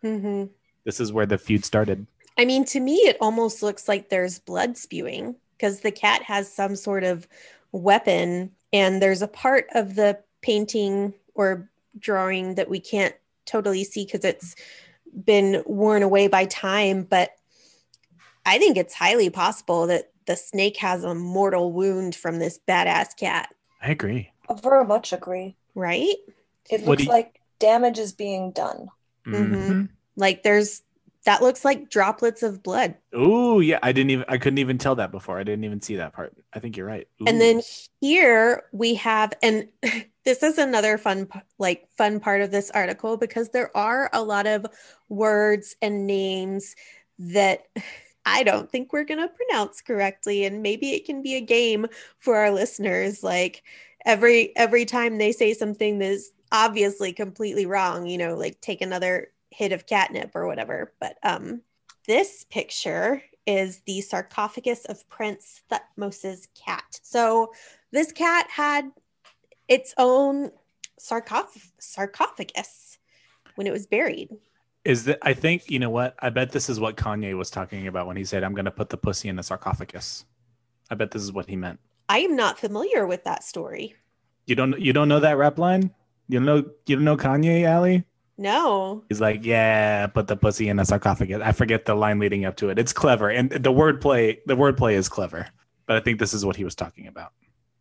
Mm-hmm. 0.04 0.44
this 0.84 1.00
is 1.00 1.12
where 1.12 1.26
the 1.26 1.38
feud 1.38 1.64
started. 1.64 2.06
I 2.38 2.44
mean, 2.44 2.64
to 2.66 2.80
me, 2.80 2.94
it 2.96 3.16
almost 3.20 3.62
looks 3.62 3.88
like 3.88 4.08
there's 4.08 4.38
blood 4.38 4.76
spewing 4.76 5.36
because 5.56 5.80
the 5.80 5.92
cat 5.92 6.22
has 6.22 6.52
some 6.52 6.76
sort 6.76 7.04
of 7.04 7.28
weapon, 7.72 8.50
and 8.72 9.00
there's 9.02 9.22
a 9.22 9.28
part 9.28 9.66
of 9.74 9.94
the 9.94 10.18
painting 10.40 11.14
or 11.34 11.70
drawing 11.98 12.54
that 12.56 12.68
we 12.70 12.80
can't 12.80 13.14
totally 13.44 13.84
see 13.84 14.04
because 14.04 14.24
it's 14.24 14.54
been 15.24 15.62
worn 15.66 16.02
away 16.02 16.26
by 16.28 16.46
time. 16.46 17.02
But 17.04 17.30
I 18.46 18.58
think 18.58 18.76
it's 18.76 18.94
highly 18.94 19.30
possible 19.30 19.86
that 19.88 20.10
the 20.26 20.36
snake 20.36 20.76
has 20.78 21.04
a 21.04 21.14
mortal 21.14 21.72
wound 21.72 22.14
from 22.14 22.38
this 22.38 22.58
badass 22.66 23.16
cat, 23.16 23.54
I 23.80 23.90
agree. 23.90 24.30
I 24.48 24.54
very 24.54 24.84
much 24.84 25.12
agree. 25.12 25.56
right? 25.74 26.14
It 26.70 26.84
looks 26.84 27.04
you- 27.04 27.08
like 27.08 27.40
damage 27.58 27.98
is 27.98 28.12
being 28.12 28.50
done. 28.52 28.88
Mhm. 29.26 29.50
Mhm. 29.50 29.88
Like 30.16 30.42
there's 30.42 30.82
that 31.24 31.42
looks 31.42 31.64
like 31.64 31.88
droplets 31.88 32.42
of 32.42 32.62
blood. 32.62 32.96
Oh, 33.12 33.60
yeah. 33.60 33.78
I 33.82 33.92
didn't 33.92 34.10
even 34.10 34.24
I 34.28 34.38
couldn't 34.38 34.58
even 34.58 34.78
tell 34.78 34.96
that 34.96 35.12
before. 35.12 35.38
I 35.38 35.44
didn't 35.44 35.64
even 35.64 35.80
see 35.80 35.96
that 35.96 36.12
part. 36.12 36.34
I 36.52 36.58
think 36.58 36.76
you're 36.76 36.86
right. 36.86 37.06
And 37.26 37.40
then 37.40 37.62
here 38.00 38.64
we 38.72 38.94
have, 38.96 39.32
and 39.42 39.68
this 40.24 40.42
is 40.42 40.58
another 40.58 40.98
fun, 40.98 41.28
like 41.58 41.88
fun 41.96 42.18
part 42.18 42.40
of 42.40 42.50
this 42.50 42.70
article 42.72 43.16
because 43.16 43.50
there 43.50 43.74
are 43.76 44.10
a 44.12 44.22
lot 44.22 44.46
of 44.46 44.66
words 45.08 45.76
and 45.80 46.06
names 46.06 46.74
that 47.18 47.66
I 48.24 48.44
don't 48.44 48.70
think 48.70 48.92
we're 48.92 49.04
going 49.04 49.20
to 49.20 49.28
pronounce 49.28 49.80
correctly. 49.80 50.44
And 50.44 50.62
maybe 50.62 50.92
it 50.92 51.06
can 51.06 51.22
be 51.22 51.34
a 51.34 51.40
game 51.40 51.86
for 52.20 52.36
our 52.36 52.52
listeners. 52.52 53.24
Like 53.24 53.64
every, 54.06 54.56
every 54.56 54.84
time 54.84 55.18
they 55.18 55.32
say 55.32 55.54
something 55.54 55.98
that's 55.98 56.30
obviously 56.52 57.12
completely 57.12 57.66
wrong, 57.66 58.06
you 58.06 58.18
know, 58.18 58.36
like 58.36 58.60
take 58.60 58.80
another 58.80 59.32
hit 59.52 59.72
of 59.72 59.86
catnip 59.86 60.32
or 60.34 60.46
whatever. 60.46 60.92
But, 61.00 61.18
um, 61.22 61.62
this 62.06 62.44
picture 62.50 63.22
is 63.46 63.80
the 63.86 64.00
sarcophagus 64.00 64.84
of 64.86 65.08
Prince 65.08 65.62
Thutmose's 65.70 66.48
cat. 66.54 67.00
So 67.02 67.52
this 67.90 68.12
cat 68.12 68.48
had 68.50 68.90
its 69.68 69.94
own 69.98 70.50
sarcoph- 71.00 71.70
sarcophagus 71.78 72.98
when 73.54 73.66
it 73.66 73.72
was 73.72 73.86
buried. 73.86 74.30
is 74.84 75.04
that 75.04 75.18
I 75.22 75.32
think 75.32 75.70
you 75.70 75.78
know 75.78 75.90
what? 75.90 76.16
I 76.18 76.30
bet 76.30 76.50
this 76.50 76.68
is 76.68 76.80
what 76.80 76.96
Kanye 76.96 77.36
was 77.38 77.50
talking 77.50 77.86
about 77.86 78.08
when 78.08 78.16
he 78.16 78.24
said, 78.24 78.42
"I'm 78.42 78.54
going 78.54 78.64
to 78.64 78.70
put 78.72 78.88
the 78.88 78.96
pussy 78.96 79.28
in 79.28 79.36
the 79.36 79.42
sarcophagus." 79.44 80.24
I 80.90 80.96
bet 80.96 81.12
this 81.12 81.22
is 81.22 81.32
what 81.32 81.48
he 81.48 81.54
meant. 81.54 81.78
I 82.08 82.18
am 82.18 82.34
not 82.34 82.58
familiar 82.58 83.06
with 83.06 83.22
that 83.24 83.44
story. 83.44 83.94
You 84.46 84.56
don't 84.56 84.80
you 84.80 84.92
don't 84.92 85.08
know 85.08 85.20
that 85.20 85.36
rap 85.36 85.56
line? 85.58 85.94
You 86.28 86.40
don't 86.40 86.46
know 86.46 86.64
you 86.86 86.96
don't 86.96 87.04
know 87.04 87.16
Kanye, 87.16 87.72
Ali? 87.72 88.04
No. 88.38 89.04
He's 89.08 89.20
like, 89.20 89.44
yeah, 89.44 90.06
put 90.06 90.26
the 90.26 90.36
pussy 90.36 90.68
in 90.68 90.78
a 90.78 90.84
sarcophagus. 90.84 91.40
I 91.44 91.52
forget 91.52 91.84
the 91.84 91.94
line 91.94 92.18
leading 92.18 92.44
up 92.44 92.56
to 92.56 92.70
it. 92.70 92.78
It's 92.78 92.92
clever, 92.92 93.28
and 93.28 93.50
the 93.50 93.72
wordplay, 93.72 94.38
the 94.46 94.56
wordplay 94.56 94.94
is 94.94 95.08
clever. 95.08 95.48
But 95.86 95.96
I 95.96 96.00
think 96.00 96.18
this 96.18 96.32
is 96.32 96.44
what 96.44 96.56
he 96.56 96.64
was 96.64 96.74
talking 96.74 97.06
about. 97.06 97.32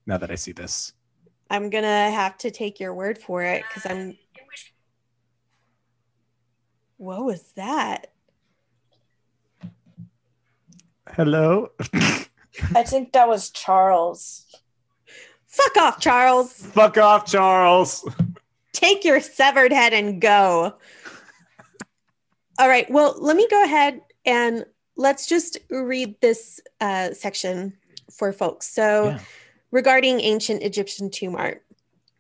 Now 0.06 0.18
that 0.18 0.32
I 0.32 0.36
see 0.36 0.52
this, 0.52 0.94
I'm 1.50 1.70
going 1.70 1.84
to 1.84 1.90
have 1.90 2.38
to 2.40 2.52
take 2.52 2.80
your 2.80 2.94
word 2.94 3.18
for 3.18 3.44
it 3.44 3.64
because 3.68 3.90
I'm. 3.90 4.18
What 6.98 7.24
was 7.24 7.42
that? 7.56 8.12
hello. 11.16 11.70
I 12.76 12.84
think 12.84 13.14
that 13.14 13.28
was 13.28 13.50
Charles. 13.50 14.46
Fuck 15.48 15.78
off, 15.78 16.00
Charles. 16.00 16.54
Fuck 16.54 16.98
off, 16.98 17.26
Charles. 17.26 18.08
Take 18.74 19.04
your 19.04 19.20
severed 19.20 19.72
head 19.72 19.94
and 19.94 20.22
go. 20.22 20.76
All 22.60 22.68
right. 22.68 22.90
Well, 22.90 23.16
let 23.20 23.36
me 23.36 23.48
go 23.50 23.64
ahead 23.64 24.02
and 24.26 24.66
let's 24.96 25.28
just 25.28 25.58
read 25.70 26.16
this 26.22 26.60
uh, 26.80 27.14
section 27.14 27.74
for 28.12 28.32
folks. 28.34 28.68
So, 28.68 29.10
Yeah. 29.10 29.20
regarding 29.72 30.20
ancient 30.22 30.64
Egyptian 30.64 31.10
tomb 31.10 31.36
art. 31.36 31.64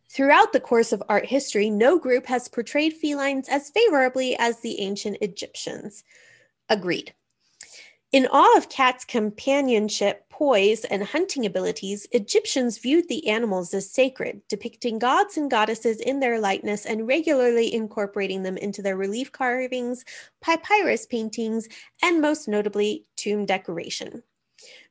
Throughout 0.10 0.51
the 0.51 0.60
course 0.60 0.91
of 0.91 1.03
art 1.08 1.25
history, 1.25 1.70
no 1.70 1.98
group 1.98 2.25
has 2.25 2.48
portrayed 2.48 2.93
felines 2.93 3.48
as 3.48 3.70
favorably 3.70 4.36
as 4.38 4.60
the 4.60 4.79
ancient 4.81 5.17
Egyptians. 5.22 6.03
Agreed. 6.70 7.13
In 8.13 8.25
awe 8.27 8.58
of 8.58 8.70
cats' 8.70 9.03
companionship, 9.03 10.30
poise, 10.30 10.86
and 10.86 11.03
hunting 11.03 11.46
abilities, 11.46 12.08
Egyptians 12.12 12.77
viewed 12.77 13.10
the 13.10 13.27
animals 13.27 13.74
as 13.74 13.89
sacred, 13.91 14.41
depicting 14.48 14.98
gods 14.98 15.36
and 15.38 15.51
goddesses 15.51 16.00
in 16.00 16.22
their 16.22 16.39
likeness 16.39 16.86
and 16.86 17.06
regularly 17.08 17.74
incorporating 17.74 18.44
them 18.44 18.58
into 18.58 18.82
their 18.82 18.96
relief 18.98 19.32
carvings, 19.34 20.06
papyrus 20.41 21.06
paintings, 21.06 21.68
and 22.01 22.22
most 22.22 22.48
notably, 22.48 23.08
tomb 23.18 23.46
decoration. 23.46 24.24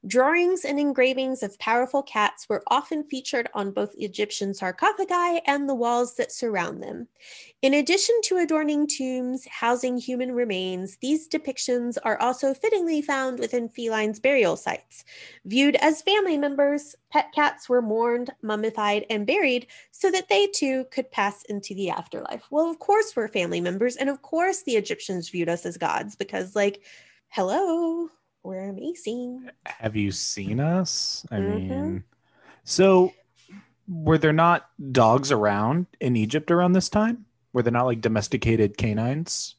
Drawings 0.07 0.64
and 0.64 0.80
engravings 0.80 1.42
of 1.42 1.59
powerful 1.59 2.02
cats 2.02 2.49
were 2.49 2.62
often 2.69 3.04
featured 3.04 3.50
on 3.52 3.71
both 3.71 3.95
Egyptian 3.99 4.54
sarcophagi 4.54 5.42
and 5.47 5.69
the 5.69 5.75
walls 5.75 6.14
that 6.14 6.33
surround 6.33 6.83
them. 6.83 7.07
In 7.61 7.75
addition 7.75 8.14
to 8.25 8.38
adorning 8.38 8.87
tombs 8.87 9.47
housing 9.47 9.99
human 9.99 10.33
remains, 10.33 10.97
these 11.02 11.28
depictions 11.28 11.99
are 12.02 12.19
also 12.19 12.54
fittingly 12.54 13.02
found 13.02 13.38
within 13.38 13.69
felines' 13.69 14.19
burial 14.19 14.57
sites. 14.57 15.04
Viewed 15.45 15.76
as 15.76 16.00
family 16.00 16.38
members, 16.38 16.97
pet 17.11 17.30
cats 17.35 17.69
were 17.69 17.83
mourned, 17.83 18.30
mummified, 18.40 19.04
and 19.11 19.26
buried 19.26 19.66
so 19.90 20.11
that 20.11 20.30
they 20.30 20.47
too 20.47 20.87
could 20.90 21.11
pass 21.11 21.42
into 21.45 21.75
the 21.75 21.90
afterlife. 21.90 22.45
Well, 22.50 22.71
of 22.71 22.78
course, 22.78 23.14
we're 23.14 23.28
family 23.28 23.61
members, 23.61 23.97
and 23.97 24.09
of 24.09 24.23
course, 24.23 24.62
the 24.62 24.76
Egyptians 24.76 25.28
viewed 25.28 25.50
us 25.50 25.66
as 25.66 25.76
gods 25.76 26.16
because, 26.16 26.57
like, 26.57 26.80
hello, 27.28 28.09
we're 28.42 28.68
amazing. 28.68 29.50
Have 29.66 29.97
you 29.97 30.12
seen 30.12 30.61
us? 30.61 31.26
I 31.30 31.40
Mhm. 31.40 31.40
mean, 31.40 32.04
so 32.64 33.14
were 33.88 34.18
there 34.18 34.32
not 34.32 34.70
dogs 34.92 35.32
around 35.32 35.87
in 36.00 36.16
Egypt 36.16 36.50
around 36.50 36.73
this 36.73 36.88
time? 36.88 37.26
Were 37.52 37.62
there 37.62 37.73
not 37.73 37.87
like 37.87 38.00
domesticated 38.00 38.78
canines 38.78 39.56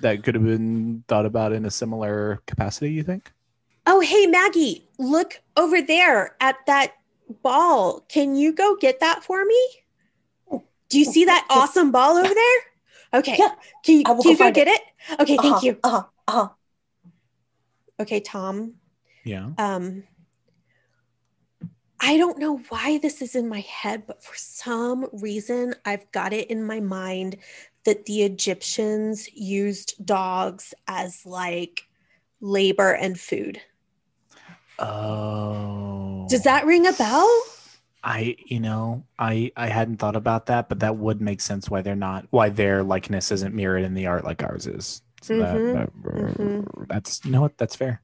that 0.00 0.22
could 0.24 0.34
have 0.36 0.44
been 0.44 1.04
thought 1.08 1.26
about 1.26 1.52
in 1.52 1.64
a 1.66 1.70
similar 1.70 2.42
capacity? 2.46 2.92
You 2.92 3.02
think? 3.04 3.32
Oh, 3.86 4.00
hey, 4.00 4.26
Maggie, 4.26 4.88
look 4.98 5.42
over 5.56 5.82
there 5.82 6.34
at 6.40 6.56
that 6.66 6.94
ball. 7.42 8.00
Can 8.08 8.34
you 8.34 8.52
go 8.54 8.74
get 8.76 9.00
that 9.00 9.22
for 9.22 9.44
me? 9.44 9.68
Do 10.88 10.98
you 10.98 11.04
see 11.04 11.24
that 11.24 11.46
awesome 11.50 11.92
ball 11.92 12.16
over 12.16 12.34
there? 12.34 12.58
Okay. 13.20 13.36
Yeah, 13.38 13.54
Can 13.84 13.98
you, 14.00 14.04
I 14.04 14.12
will 14.12 14.22
can 14.22 14.30
you 14.32 14.36
go 14.36 14.44
go 14.46 14.50
get 14.52 14.68
it? 14.68 14.80
Okay, 15.20 15.36
thank 15.38 15.56
Uh-huh, 15.56 15.62
you. 15.62 15.78
Uh-huh, 15.82 16.04
uh-huh. 16.28 16.48
Okay, 18.00 18.20
Tom. 18.20 18.74
Yeah. 19.24 19.50
Um, 19.58 20.04
I 22.00 22.16
don't 22.16 22.38
know 22.38 22.56
why 22.70 22.98
this 22.98 23.20
is 23.20 23.34
in 23.34 23.46
my 23.46 23.60
head, 23.60 24.04
but 24.06 24.24
for 24.24 24.34
some 24.34 25.06
reason, 25.12 25.74
I've 25.84 26.10
got 26.12 26.32
it 26.32 26.50
in 26.50 26.64
my 26.64 26.80
mind 26.80 27.36
that 27.84 28.06
the 28.06 28.22
Egyptians 28.22 29.28
used 29.34 29.94
dogs 30.04 30.72
as 30.88 31.26
like 31.26 31.86
labor 32.40 32.92
and 32.92 33.20
food. 33.20 33.60
Oh. 34.78 36.26
Does 36.30 36.44
that 36.44 36.64
ring 36.64 36.86
a 36.86 36.92
bell? 36.94 37.28
I 38.02 38.36
you 38.46 38.60
know 38.60 39.04
I 39.18 39.52
I 39.58 39.66
hadn't 39.66 39.98
thought 39.98 40.16
about 40.16 40.46
that, 40.46 40.70
but 40.70 40.80
that 40.80 40.96
would 40.96 41.20
make 41.20 41.42
sense 41.42 41.68
why 41.68 41.82
they're 41.82 41.94
not 41.94 42.26
why 42.30 42.48
their 42.48 42.82
likeness 42.82 43.30
isn't 43.30 43.54
mirrored 43.54 43.84
in 43.84 43.92
the 43.92 44.06
art 44.06 44.24
like 44.24 44.42
ours 44.42 44.66
is. 44.66 45.02
So 45.22 45.38
that- 45.38 45.54
Mhm, 45.54 45.72
that- 45.74 45.92
mhm. 45.92 46.88
that's 46.88 47.20
you 47.24 47.30
know 47.30 47.40
what 47.42 47.58
that's 47.58 47.76
fair. 47.76 48.00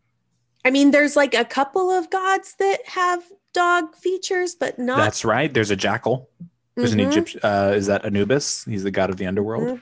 I 0.64 0.70
mean, 0.70 0.90
there's 0.90 1.16
like 1.16 1.35
a 1.35 1.44
couple 1.44 1.90
of 1.90 2.11
gods 2.11 2.54
that 2.58 2.80
have 2.87 3.23
dog 3.52 3.94
features, 3.94 4.54
but 4.54 4.78
not. 4.78 4.99
That's 4.99 5.25
right. 5.25 5.52
There's 5.52 5.70
a 5.70 5.76
jackal. 5.76 6.28
There's 6.75 6.92
an 6.92 6.99
Mhm. 6.99 7.08
Egyptian. 7.11 7.40
Uh, 7.42 7.73
is 7.75 7.87
that 7.87 8.04
Anubis? 8.04 8.64
He's 8.64 8.82
the 8.82 8.90
god 8.90 9.08
of 9.11 9.16
the 9.16 9.26
underworld. 9.26 9.64
Mhm. 9.78 9.80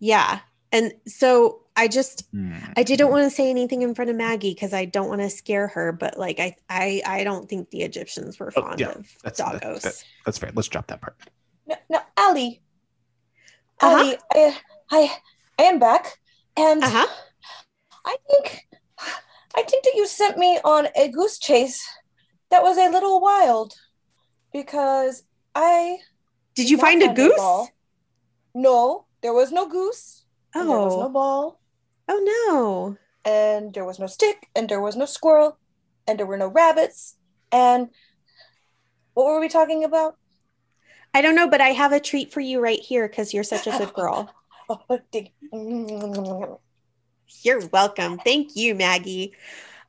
Yeah. 0.00 0.40
And 0.72 0.92
so 1.06 1.62
I 1.76 1.88
just 1.88 2.24
Hmm. 2.30 2.56
I 2.76 2.82
didn't 2.82 3.08
want 3.08 3.24
to 3.24 3.30
say 3.30 3.48
anything 3.48 3.80
in 3.82 3.94
front 3.94 4.10
of 4.10 4.16
Maggie 4.16 4.52
because 4.52 4.74
I 4.74 4.84
don't 4.84 5.08
want 5.08 5.22
to 5.22 5.30
scare 5.30 5.68
her, 5.68 5.92
but 5.92 6.18
like 6.18 6.38
I 6.38 6.56
I 6.68 7.02
I 7.06 7.24
don't 7.24 7.48
think 7.48 7.70
the 7.70 7.82
Egyptians 7.82 8.38
were 8.38 8.52
Oh, 8.54 8.62
fond 8.62 8.80
yeah. 8.80 8.90
of 8.90 9.08
That's- 9.22 9.38
that- 9.38 9.62
that- 9.82 10.04
That's 10.26 10.38
fair. 10.38 10.50
Let's 10.54 10.68
drop 10.68 10.88
that 10.88 11.00
part. 11.00 11.16
No, 11.66 11.76
no, 11.88 12.00
Ali. 12.18 12.60
Uh-huh. 13.80 13.96
Ali, 13.96 14.16
I, 14.34 14.58
I, 14.90 15.16
I 15.58 15.62
am 15.62 15.78
back, 15.78 16.18
and 16.60 16.82
Uh-huh. 16.84 17.06
I 18.04 18.16
think, 18.28 18.66
I 19.56 19.62
think 19.62 19.84
that 19.84 19.94
you 19.94 20.06
sent 20.06 20.38
me 20.38 20.58
on 20.64 20.88
a 20.96 21.08
goose 21.08 21.38
chase 21.38 21.80
that 22.50 22.62
was 22.62 22.76
a 22.78 22.88
little 22.90 23.20
wild, 23.20 23.74
because 24.52 25.24
I 25.54 25.98
Did 26.54 26.68
you 26.70 26.78
find 26.78 27.02
a 27.02 27.12
goose? 27.14 27.36
ball. 27.36 27.68
No, 28.54 29.06
there 29.22 29.32
was 29.32 29.52
no 29.52 29.66
goose. 29.68 30.24
and 30.54 30.68
there 30.68 30.78
was 30.78 30.96
no 30.96 31.06
Oh. 31.06 31.08
ball, 31.10 31.60
Oh 32.08 32.20
no. 32.32 32.96
and 33.24 33.72
there 33.74 33.84
was 33.84 33.98
no 34.00 34.06
stick, 34.08 34.48
and 34.56 34.68
there 34.68 34.80
was 34.80 34.96
no 34.96 35.04
squirrel, 35.06 35.58
and 36.08 36.18
there 36.18 36.26
were 36.26 36.36
no 36.36 36.48
rabbits, 36.48 37.16
and 37.52 37.90
what 39.14 39.26
were 39.26 39.38
we 39.40 39.48
talking 39.48 39.84
about? 39.84 40.16
I 41.14 41.22
don't 41.22 41.34
know, 41.36 41.48
but 41.48 41.60
I 41.60 41.68
have 41.70 41.92
a 41.92 42.00
treat 42.00 42.32
for 42.32 42.40
you 42.40 42.60
right 42.60 42.80
here 42.80 43.06
because 43.08 43.32
you're 43.34 43.44
such 43.44 43.66
a 43.68 43.76
good 43.78 43.92
girl. 44.00 44.28
Oh, 44.70 45.00
dig- 45.12 45.32
You're 47.42 47.66
welcome. 47.68 48.18
Thank 48.18 48.54
you, 48.54 48.74
Maggie. 48.76 49.32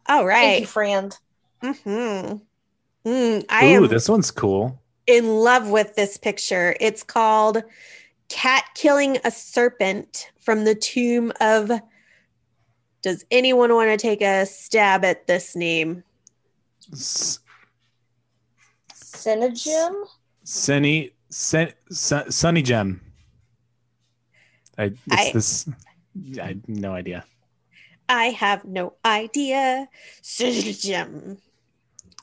All 0.08 0.26
right. 0.26 0.42
Thank 0.42 0.62
you, 0.62 0.68
friend. 0.68 1.18
Mm-hmm. 1.64 2.38
Mm, 3.10 3.46
I 3.50 3.66
Ooh, 3.66 3.84
am 3.84 3.88
this 3.88 4.10
one's 4.10 4.32
cool. 4.32 4.82
in 5.08 5.28
love 5.28 5.70
with 5.70 5.96
this 5.96 6.18
picture. 6.18 6.76
It's 6.80 7.04
called 7.04 7.64
Cat 8.30 8.66
Killing 8.76 9.18
a 9.24 9.30
Serpent 9.32 10.32
from 10.40 10.64
the 10.66 10.76
Tomb 10.76 11.32
of. 11.40 11.72
Does 13.04 13.26
anyone 13.32 13.74
want 13.74 13.90
to 13.90 13.98
take 13.98 14.22
a 14.22 14.46
stab 14.46 15.04
at 15.04 15.26
this 15.26 15.56
name? 15.56 16.04
S- 16.92 17.40
Synagem? 18.94 19.94
Sunny, 20.44 21.12
Sun, 21.30 21.74
Sun, 21.92 22.32
Sunny 22.32 22.62
Gem. 22.62 23.02
I, 24.78 24.84
it's 24.84 24.98
I- 25.12 25.32
this. 25.34 25.70
I 26.40 26.48
have 26.48 26.68
no 26.68 26.94
idea. 26.94 27.25
I 28.10 28.25
have 28.32 28.66
no 28.66 28.94
idea. 29.06 29.88
Sujijim. 30.22 31.38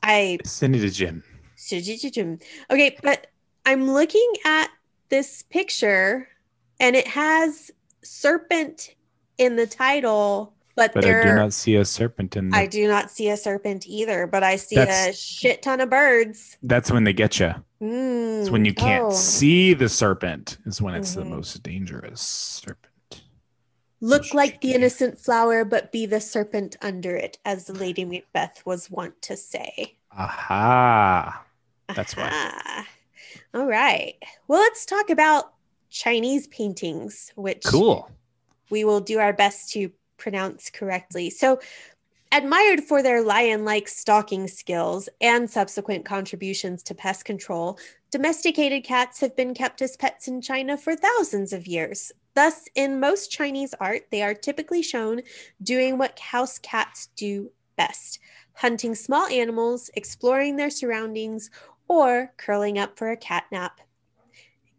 I 0.02 0.38
Send 0.44 1.88
it 1.88 1.98
to 2.00 2.10
Jim. 2.10 2.38
Okay, 2.70 2.96
but 3.02 3.28
I'm 3.64 3.90
looking 3.90 4.32
at 4.44 4.68
this 5.08 5.42
picture 5.42 6.28
and 6.78 6.94
it 6.94 7.06
has 7.08 7.70
serpent 8.04 8.94
in 9.38 9.56
the 9.56 9.66
title, 9.66 10.54
but, 10.76 10.94
But 10.94 11.04
I 11.04 11.22
do 11.22 11.34
not 11.34 11.52
see 11.52 11.76
a 11.76 11.84
serpent 11.84 12.36
in 12.36 12.54
I 12.54 12.66
do 12.66 12.86
not 12.86 13.10
see 13.10 13.28
a 13.30 13.36
serpent 13.36 13.86
either, 13.86 14.26
but 14.26 14.42
I 14.42 14.56
see 14.56 14.76
a 14.76 15.12
shit 15.12 15.62
ton 15.62 15.80
of 15.80 15.90
birds. 15.90 16.56
That's 16.62 16.90
when 16.90 17.04
they 17.04 17.12
get 17.12 17.40
you. 17.40 17.54
It's 17.80 18.50
when 18.50 18.64
you 18.64 18.74
can't 18.74 19.04
Oh. 19.04 19.10
see 19.10 19.72
the 19.74 19.88
serpent. 19.88 20.58
Is 20.66 20.82
when 20.82 20.94
it's 20.94 21.14
the 21.14 21.22
Mhm. 21.22 21.30
most 21.30 21.62
dangerous 21.62 22.20
serpent. 22.20 23.22
Look 24.00 24.32
like 24.32 24.60
the 24.60 24.74
innocent 24.74 25.18
flower, 25.18 25.64
but 25.64 25.90
be 25.90 26.06
the 26.06 26.20
serpent 26.20 26.76
under 26.80 27.16
it, 27.16 27.38
as 27.44 27.68
Lady 27.68 28.04
Macbeth 28.04 28.64
was 28.64 28.90
wont 28.90 29.20
to 29.22 29.36
say. 29.36 29.96
Aha. 30.12 31.44
That's 31.94 32.16
why. 32.16 32.84
All 33.54 33.66
right. 33.66 34.14
Well, 34.46 34.60
let's 34.60 34.84
talk 34.86 35.10
about 35.10 35.52
Chinese 35.90 36.46
paintings, 36.48 37.32
which 37.34 37.64
Cool. 37.64 38.10
we 38.70 38.84
will 38.84 39.00
do 39.00 39.18
our 39.18 39.32
best 39.32 39.72
to 39.72 39.90
pronounce 40.16 40.70
correctly. 40.70 41.30
So, 41.30 41.60
admired 42.32 42.82
for 42.82 43.02
their 43.02 43.22
lion 43.22 43.64
like 43.64 43.88
stalking 43.88 44.48
skills 44.48 45.08
and 45.20 45.48
subsequent 45.48 46.04
contributions 46.04 46.82
to 46.84 46.94
pest 46.94 47.24
control, 47.24 47.78
domesticated 48.10 48.84
cats 48.84 49.20
have 49.20 49.36
been 49.36 49.54
kept 49.54 49.82
as 49.82 49.96
pets 49.96 50.28
in 50.28 50.40
China 50.40 50.76
for 50.76 50.94
thousands 50.94 51.52
of 51.52 51.66
years. 51.66 52.12
Thus, 52.34 52.68
in 52.74 53.00
most 53.00 53.30
Chinese 53.30 53.74
art, 53.80 54.02
they 54.10 54.22
are 54.22 54.34
typically 54.34 54.82
shown 54.82 55.22
doing 55.62 55.98
what 55.98 56.18
house 56.18 56.58
cats 56.58 57.08
do 57.16 57.50
best 57.76 58.18
hunting 58.54 58.94
small 58.94 59.26
animals, 59.28 59.88
exploring 59.94 60.56
their 60.56 60.70
surroundings, 60.70 61.48
or 61.86 62.32
curling 62.36 62.76
up 62.76 62.98
for 62.98 63.10
a 63.10 63.16
cat 63.16 63.44
nap. 63.52 63.80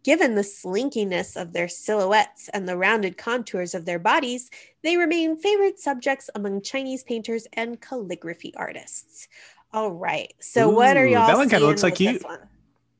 Given 0.09 0.33
the 0.33 0.41
slinkiness 0.41 1.39
of 1.39 1.53
their 1.53 1.67
silhouettes 1.67 2.49
and 2.51 2.67
the 2.67 2.75
rounded 2.75 3.15
contours 3.15 3.75
of 3.75 3.85
their 3.85 3.99
bodies, 3.99 4.49
they 4.81 4.97
remain 4.97 5.37
favorite 5.37 5.77
subjects 5.79 6.31
among 6.33 6.63
Chinese 6.63 7.03
painters 7.03 7.45
and 7.53 7.79
calligraphy 7.79 8.51
artists. 8.55 9.27
All 9.71 9.91
right. 9.91 10.33
So, 10.39 10.67
what 10.67 10.97
are 10.97 11.05
y'all? 11.05 11.27
that 11.27 11.37
one 11.37 11.47
kinda 11.47 11.63
looks 11.63 11.83
like 11.83 11.99
you. 11.99 12.17
one? 12.23 12.39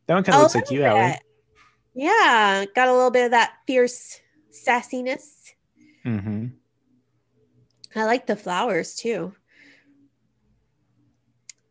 That 0.05 0.13
one 0.13 0.23
kind 0.23 0.35
of 0.35 0.43
looks 0.43 0.53
like 0.53 0.69
you, 0.69 0.83
Allie. 0.83 1.17
Yeah, 1.95 2.65
got 2.75 2.89
a 2.89 2.93
little 2.93 3.09
bit 3.09 3.25
of 3.25 3.31
that 3.31 3.53
fierce 3.65 4.19
sassiness. 4.51 5.53
Mm-hmm. 6.05 6.49
I 7.95 8.03
like 8.03 8.27
the 8.27 8.35
flowers 8.35 8.93
too. 8.93 9.33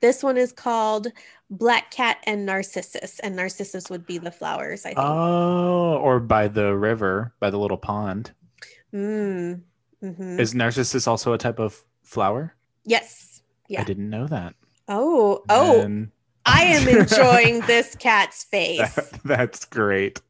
This 0.00 0.23
one 0.23 0.37
is 0.37 0.52
called 0.52 1.09
Black 1.50 1.90
Cat 1.90 2.19
and 2.25 2.47
Narcissus, 2.47 3.19
and 3.21 3.35
Narcissus 3.37 3.90
would 3.90 4.07
be 4.07 4.19
the 4.19 4.31
flowers, 4.31 4.85
I 4.85 4.90
think. 4.90 4.99
Oh, 5.00 5.97
or 5.99 6.21
by 6.21 6.49
the 6.49 6.76
river, 6.76 7.35
by 7.40 7.50
the 7.50 7.59
little 7.59 7.76
pond. 7.78 8.33
Mm. 8.95 9.62
mhm. 10.02 10.40
Is 10.40 10.55
narcissus 10.55 11.07
also 11.07 11.33
a 11.33 11.38
type 11.38 11.59
of 11.59 11.83
flower? 12.02 12.55
Yes. 12.85 13.43
Yeah. 13.69 13.81
I 13.83 13.85
didn't 13.85 14.09
know 14.09 14.26
that. 14.28 14.55
Oh, 14.88 15.43
oh, 15.50 15.81
And 15.83 16.11
I 16.47 16.62
am 16.64 16.88
enjoying 17.00 17.61
this 17.67 17.95
cat's 17.97 18.45
face. 18.45 18.95
that- 18.95 19.21
that's 19.25 19.64
great. 19.67 20.21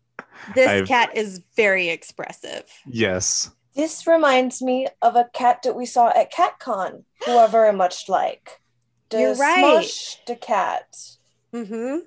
This 0.55 0.69
I've- 0.69 0.87
cat 0.87 1.11
is 1.17 1.43
very 1.57 1.89
expressive. 1.91 2.65
Yes. 2.87 3.51
This 3.77 4.07
reminds 4.09 4.61
me 4.61 4.89
of 5.03 5.15
a 5.15 5.29
cat 5.35 5.61
that 5.63 5.77
we 5.77 5.87
saw 5.87 6.09
at 6.09 6.33
CatCon, 6.33 7.05
who 7.27 7.33
are 7.33 7.47
very 7.49 7.73
much 7.73 8.09
like. 8.09 8.61
The 9.11 9.21
You're 9.21 9.35
right. 9.37 9.85
Smush 9.85 10.17
the 10.27 10.37
cat. 10.37 10.97
Mm-hmm. 11.55 11.99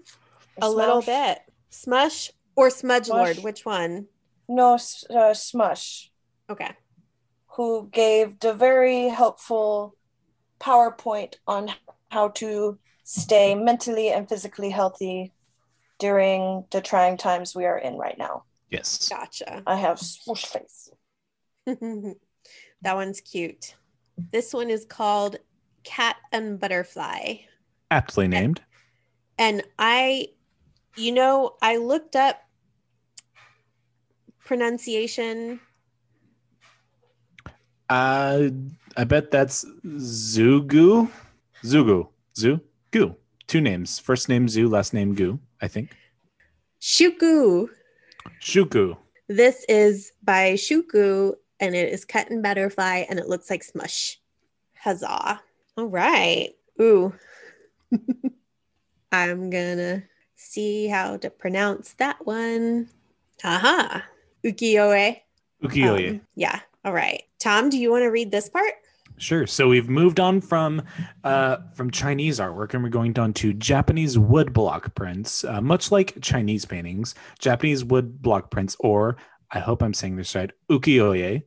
A 0.62 0.66
Or 0.66 0.70
little 0.70 1.02
bit. 1.02 1.40
Smush 1.70 2.32
or 2.56 2.70
Smudge 2.70 3.10
Lord? 3.10 3.38
Which 3.40 3.66
one? 3.66 4.08
No, 4.48 4.74
uh, 5.10 5.34
Smush, 5.34 6.12
Okay. 6.50 6.72
who 7.56 7.90
gave 7.92 8.40
the 8.40 8.54
very 8.54 9.08
helpful 9.08 9.96
PowerPoint 10.60 11.36
on 11.48 11.72
how 12.10 12.28
to 12.30 12.78
stay 13.04 13.56
mentally 13.56 14.10
and 14.10 14.28
physically 14.28 14.70
healthy 14.70 15.32
during 15.98 16.66
the 16.72 16.82
trying 16.82 17.18
times 17.18 17.56
we 17.56 17.66
are 17.66 17.78
in 17.78 17.96
right 17.96 18.18
now. 18.18 18.44
Yes. 18.70 19.08
Gotcha. 19.08 19.64
I 19.66 19.76
have 19.76 20.00
swoosh 20.00 20.46
face. 20.46 20.90
that 21.66 22.16
one's 22.84 23.22
cute. 23.22 23.76
This 24.32 24.54
one 24.54 24.70
is 24.70 24.86
called 24.86 25.38
Cat 25.84 26.18
and 26.32 26.60
Butterfly. 26.60 27.36
Aptly 27.90 28.28
named. 28.28 28.62
And 29.38 29.64
I, 29.80 30.28
you 30.96 31.12
know, 31.12 31.56
I 31.62 31.78
looked 31.78 32.16
up 32.16 32.42
pronunciation. 34.46 35.60
Uh, 37.90 38.50
I 38.96 39.04
bet 39.04 39.32
that's 39.32 39.66
Zugu. 39.86 41.10
Zugu. 41.64 42.10
Zugu. 42.36 43.16
Two 43.52 43.60
names. 43.60 44.00
First 44.00 44.30
name 44.30 44.48
Zu, 44.48 44.70
last 44.70 44.94
name 44.94 45.14
Gu, 45.14 45.38
I 45.62 45.68
think. 45.68 45.94
Shuku. 46.82 47.68
Shuku. 48.40 48.96
This 49.28 49.66
is 49.68 50.14
by 50.24 50.54
Shuku, 50.54 51.34
and 51.60 51.76
it 51.76 51.92
is 51.92 52.06
cut 52.06 52.30
and 52.30 52.42
butterfly, 52.42 53.04
and 53.10 53.20
it 53.20 53.28
looks 53.28 53.50
like 53.50 53.64
smush. 53.64 54.18
Huzzah. 54.78 55.42
All 55.82 55.88
right. 55.88 56.52
Ooh. 56.80 57.12
I'm 59.12 59.50
gonna 59.50 60.04
see 60.36 60.86
how 60.86 61.18
to 61.18 61.32
pronounce 61.32 61.94
that 61.94 62.24
one. 62.24 62.88
Aha. 63.44 64.06
Ukiyo-e. 64.46 65.24
Ukiyo-e. 65.64 66.10
Um, 66.10 66.22
yeah. 66.36 66.60
All 66.86 66.94
right. 66.94 67.24
Tom, 67.40 67.72
do 67.72 67.80
you 67.80 67.90
want 67.90 68.04
to 68.04 68.12
read 68.12 68.30
this 68.30 68.48
part? 68.48 68.74
Sure. 69.18 69.48
So 69.48 69.70
we've 69.70 69.90
moved 69.90 70.20
on 70.20 70.40
from 70.40 70.84
uh, 71.24 71.58
from 71.74 71.90
Chinese 71.90 72.38
artwork, 72.38 72.76
and 72.76 72.84
we're 72.84 72.90
going 72.90 73.14
down 73.14 73.34
to 73.34 73.52
Japanese 73.52 74.20
wood 74.20 74.54
block 74.54 74.94
prints. 74.94 75.44
Uh, 75.44 75.62
much 75.62 75.92
like 75.92 76.22
Chinese 76.22 76.64
paintings, 76.64 77.16
Japanese 77.40 77.84
wood 77.84 78.22
block 78.22 78.52
prints, 78.52 78.78
or 78.80 79.18
I 79.50 79.58
hope 79.58 79.82
I'm 79.82 79.96
saying 79.96 80.18
this 80.18 80.36
right, 80.36 80.52
ukiyo-e, 80.70 81.42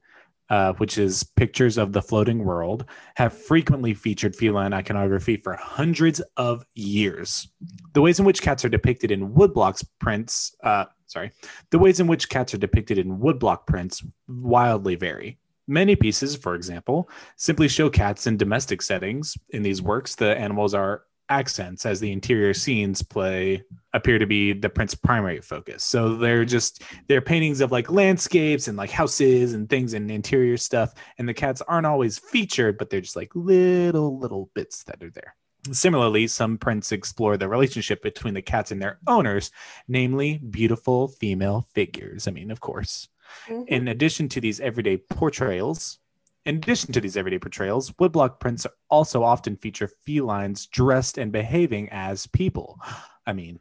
uh, 0.51 0.73
which 0.75 0.99
is 0.99 1.23
pictures 1.23 1.79
of 1.79 1.93
the 1.93 2.03
floating 2.03 2.45
world, 2.45 2.85
have 3.17 3.33
frequently 3.33 3.95
featured 3.95 4.37
feline 4.37 4.73
iconography 4.73 5.37
for 5.37 5.55
hundreds 5.55 6.21
of 6.37 6.65
years. 6.75 7.49
The 7.95 8.03
ways 8.03 8.19
in 8.19 8.25
which 8.25 8.43
cats 8.43 8.65
are 8.65 8.69
depicted 8.69 9.11
in 9.11 9.31
woodblocks 9.31 9.85
prints, 9.99 10.55
uh, 10.63 10.87
sorry, 11.07 11.33
the 11.71 11.79
ways 11.79 12.01
in 12.01 12.07
which 12.07 12.29
cats 12.29 12.53
are 12.55 12.59
depicted 12.59 12.99
in 12.99 13.19
woodblock 13.19 13.67
prints 13.67 14.03
wildly 14.29 14.97
vary. 14.97 15.39
Many 15.67 15.97
pieces, 15.97 16.37
for 16.37 16.55
example, 16.55 17.09
simply 17.37 17.69
show 17.69 17.89
cats 17.89 18.27
in 18.27 18.37
domestic 18.37 18.83
settings. 18.83 19.39
In 19.51 19.63
these 19.63 19.81
works, 19.81 20.15
the 20.15 20.37
animals 20.39 20.75
are 20.75 21.05
accents 21.29 21.87
as 21.87 22.01
the 22.01 22.13
interior 22.13 22.55
scenes 22.55 23.03
play 23.03 23.63
appear 23.93 24.19
to 24.19 24.27
be 24.27 24.53
the 24.53 24.69
print's 24.69 24.95
primary 24.95 25.41
focus. 25.41 25.85
So 25.85 26.17
they're 26.17 26.45
just 26.45 26.83
they're 27.09 27.21
paintings 27.21 27.61
of 27.61 27.73
like 27.73 27.91
landscapes 27.91 28.69
and 28.69 28.77
like 28.77 28.91
houses 28.91 29.55
and 29.55 29.69
things 29.69 29.95
and 29.95 30.11
interior 30.11 30.57
stuff. 30.57 30.95
And 31.19 31.29
the 31.29 31.35
cats 31.35 31.63
aren't 31.63 31.87
always 31.87 32.19
featured, 32.19 32.79
but 32.79 32.91
they're 32.91 33.01
just 33.01 33.17
like 33.17 33.31
little 33.35 34.19
little 34.19 34.51
bits 34.55 34.85
that 34.85 35.03
are 35.03 35.11
there. 35.11 35.35
Similarly, 35.73 36.27
some 36.27 36.59
prints 36.59 36.93
explore 36.93 37.39
the 37.39 37.49
relationship 37.49 38.03
between 38.03 38.35
the 38.35 38.43
cats 38.43 38.71
and 38.71 38.83
their 38.83 38.99
owners, 39.07 39.51
namely 39.89 40.37
beautiful 40.39 41.09
female 41.09 41.67
figures. 41.73 42.29
I 42.29 42.33
mean, 42.33 42.51
of 42.51 42.61
course. 42.61 43.09
Mhm. 43.49 43.69
In 43.69 43.89
addition 43.89 44.29
to 44.29 44.41
these 44.41 44.61
everyday 44.61 44.99
portrayals, 44.99 45.99
in 46.47 46.57
addition 46.57 46.93
to 46.93 47.01
these 47.01 47.17
everyday 47.17 47.39
portrayals, 47.39 47.91
woodblock 47.93 48.39
prints 48.41 48.67
also 48.91 49.23
often 49.23 49.57
feature 49.57 49.89
felines 50.07 50.67
dressed 50.67 51.19
and 51.19 51.33
behaving 51.33 51.89
as 51.91 52.27
people. 52.27 52.79
I 53.27 53.33
mean, 53.33 53.61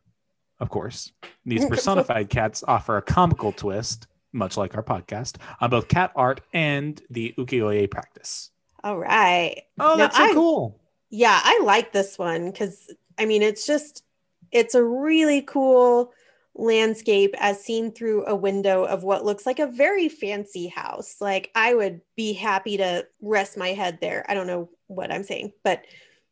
of 0.59 0.69
course, 0.69 1.11
these 1.45 1.65
mm, 1.65 1.69
personified 1.69 2.29
cats 2.29 2.63
offer 2.67 2.97
a 2.97 3.01
comical 3.01 3.51
twist, 3.51 4.07
much 4.33 4.57
like 4.57 4.75
our 4.75 4.83
podcast, 4.83 5.37
on 5.61 5.69
both 5.69 5.87
cat 5.87 6.11
art 6.15 6.41
and 6.53 7.01
the 7.09 7.33
ukiyo-e 7.37 7.87
practice. 7.87 8.49
All 8.83 8.97
right. 8.97 9.61
Oh, 9.79 9.89
Now, 9.91 9.95
that's 9.95 10.17
so 10.17 10.23
I- 10.23 10.33
cool. 10.33 10.79
Yeah, 11.09 11.39
I 11.43 11.61
like 11.63 11.91
this 11.91 12.17
one 12.17 12.49
because 12.49 12.91
I 13.19 13.25
mean, 13.25 13.43
it's 13.43 13.67
just, 13.67 14.03
it's 14.51 14.73
a 14.73 14.83
really 14.83 15.43
cool 15.43 16.11
landscape 16.55 17.35
as 17.39 17.63
seen 17.63 17.91
through 17.91 18.25
a 18.25 18.35
window 18.35 18.83
of 18.83 19.03
what 19.03 19.25
looks 19.25 19.45
like 19.45 19.59
a 19.59 19.67
very 19.67 20.07
fancy 20.07 20.67
house. 20.67 21.17
Like, 21.19 21.51
I 21.55 21.73
would 21.73 22.01
be 22.15 22.33
happy 22.33 22.77
to 22.77 23.07
rest 23.21 23.57
my 23.57 23.69
head 23.69 23.99
there. 24.01 24.25
I 24.29 24.33
don't 24.33 24.47
know 24.47 24.69
what 24.87 25.11
I'm 25.11 25.23
saying, 25.23 25.53
but 25.63 25.85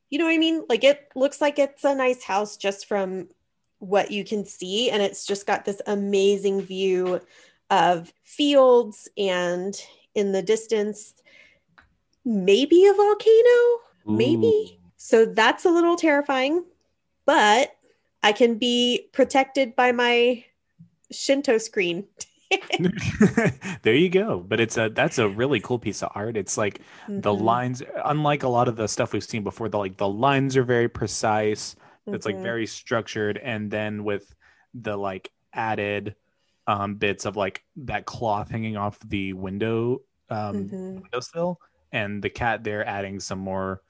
you 0.10 0.19
know 0.19 0.25
what 0.25 0.34
I 0.34 0.38
mean? 0.38 0.63
Like, 0.69 0.84
it 0.84 1.10
looks 1.15 1.41
like 1.41 1.57
it's 1.57 1.84
a 1.84 1.95
nice 1.95 2.23
house 2.23 2.57
just 2.57 2.88
from 2.88 3.29
what 3.79 4.12
you 4.12 4.23
can 4.23 4.45
see. 4.45 4.91
And 4.91 5.01
it's 5.01 5.25
just 5.25 5.47
got 5.47 5.65
this 5.65 5.81
amazing 5.88 6.62
view 6.62 7.19
of 7.69 8.13
fields 8.23 9.10
and 9.17 9.75
in 10.13 10.34
the 10.34 10.41
distance 10.41 11.13
maybe 12.23 12.86
a 12.86 12.93
volcano, 12.93 13.79
maybe. 14.05 14.79
So 14.97 15.25
that's 15.25 15.65
a 15.65 15.71
little 15.71 15.95
terrifying, 15.95 16.63
but 17.25 17.75
I 18.23 18.31
can 18.34 18.57
be 18.57 19.10
protected 19.13 19.75
by 19.75 19.91
my 19.91 20.45
Shinto 21.12 21.57
screen. 21.60 22.07
there 23.84 23.93
you 23.95 24.10
go. 24.10 24.39
But 24.39 24.60
it's 24.60 24.77
a 24.77 24.89
that's 24.89 25.17
a 25.19 25.29
really 25.29 25.60
cool 25.60 25.79
piece 25.79 26.01
of 26.01 26.12
art. 26.15 26.38
It's 26.38 26.57
like 26.57 26.81
the 27.17 27.34
Mhm, 27.34 27.34
lines, 27.34 27.84
unlike 28.05 28.43
a 28.43 28.47
lot 28.47 28.67
of 28.67 28.75
the 28.75 28.88
stuff 28.88 29.13
we've 29.13 29.23
seen 29.23 29.43
before, 29.43 29.69
the 29.69 29.77
like 29.77 29.97
the 29.97 30.07
lines 30.07 30.57
are 30.57 30.63
very 30.63 30.89
precise. 30.89 31.75
It's 32.12 32.25
like 32.25 32.38
mhm. 32.38 32.41
very 32.41 32.65
structured, 32.65 33.38
and 33.38 33.69
then 33.71 34.03
with 34.03 34.34
the 34.73 34.97
like 34.97 35.31
added 35.53 36.15
um 36.67 36.95
bits 36.95 37.25
of 37.25 37.36
like 37.36 37.63
that 37.75 38.05
cloth 38.05 38.49
hanging 38.49 38.77
off 38.77 38.99
the 38.99 39.34
window 39.34 39.99
um 40.29 40.71
Mhm. 40.71 41.01
windowsill 41.01 41.60
and 41.91 42.21
the 42.23 42.29
cat 42.29 42.63
there 42.63 42.86
adding 42.88 43.19
some 43.19 43.39
more 43.39 43.81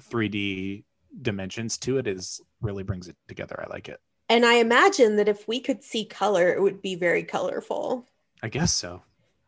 3D 0.00 0.84
dimensions 1.22 1.78
to 1.78 1.98
it 1.98 2.06
is 2.06 2.40
really 2.60 2.82
brings 2.82 3.08
it 3.08 3.16
together. 3.28 3.62
I 3.64 3.70
like 3.70 3.88
it. 3.88 4.00
And 4.28 4.44
I 4.44 4.54
imagine 4.54 5.16
that 5.16 5.28
if 5.28 5.46
we 5.46 5.60
could 5.60 5.82
see 5.82 6.04
color, 6.04 6.52
it 6.52 6.60
would 6.60 6.82
be 6.82 6.94
very 6.94 7.22
colorful. 7.22 8.06
I 8.42 8.48
guess 8.48 8.72
so. 8.72 9.02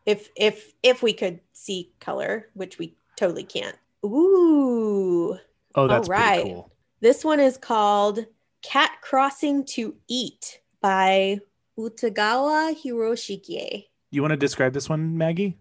If 0.05 0.29
if 0.35 0.73
if 0.81 1.03
we 1.03 1.13
could 1.13 1.41
see 1.53 1.91
color, 1.99 2.49
which 2.53 2.79
we 2.79 2.95
totally 3.15 3.43
can't. 3.43 3.75
Ooh. 4.05 5.37
Oh, 5.75 5.87
that's 5.87 6.07
right. 6.07 6.41
pretty 6.41 6.49
cool. 6.51 6.71
This 7.01 7.23
one 7.23 7.39
is 7.39 7.57
called 7.57 8.25
Cat 8.61 8.91
Crossing 9.01 9.65
to 9.65 9.95
Eat 10.07 10.61
by 10.81 11.39
Utagawa 11.77 12.75
Hiroshige. 12.75 13.85
You 14.11 14.21
want 14.21 14.31
to 14.31 14.37
describe 14.37 14.73
this 14.73 14.89
one, 14.89 15.17
Maggie? 15.17 15.57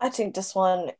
I 0.00 0.10
think 0.10 0.34
this 0.34 0.54
one 0.54 0.92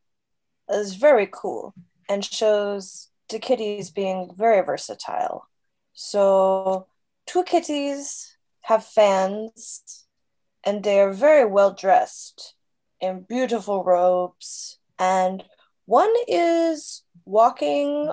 is 0.68 0.94
very 0.94 1.28
cool 1.30 1.74
and 2.08 2.24
shows 2.24 3.08
the 3.28 3.38
kitties 3.38 3.90
being 3.90 4.30
very 4.36 4.64
versatile. 4.64 5.48
So, 5.92 6.86
two 7.26 7.44
kitties 7.44 8.36
have 8.62 8.84
fans 8.84 10.06
and 10.64 10.82
they're 10.82 11.12
very 11.12 11.44
well 11.44 11.72
dressed 11.72 12.54
in 13.00 13.22
beautiful 13.22 13.84
robes. 13.84 14.78
And 14.98 15.44
one 15.86 16.12
is 16.26 17.02
walking 17.24 18.10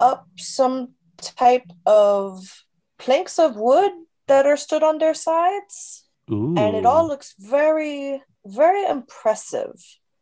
up 0.00 0.26
some 0.36 0.94
type 1.18 1.70
of 1.86 2.64
planks 2.98 3.38
of 3.38 3.56
wood 3.56 3.92
that 4.26 4.46
are 4.46 4.56
stood 4.56 4.82
on 4.82 4.98
their 4.98 5.14
sides. 5.14 6.04
Ooh. 6.30 6.54
And 6.56 6.74
it 6.74 6.86
all 6.86 7.06
looks 7.06 7.34
very, 7.38 8.22
very 8.44 8.84
impressive. 8.86 9.74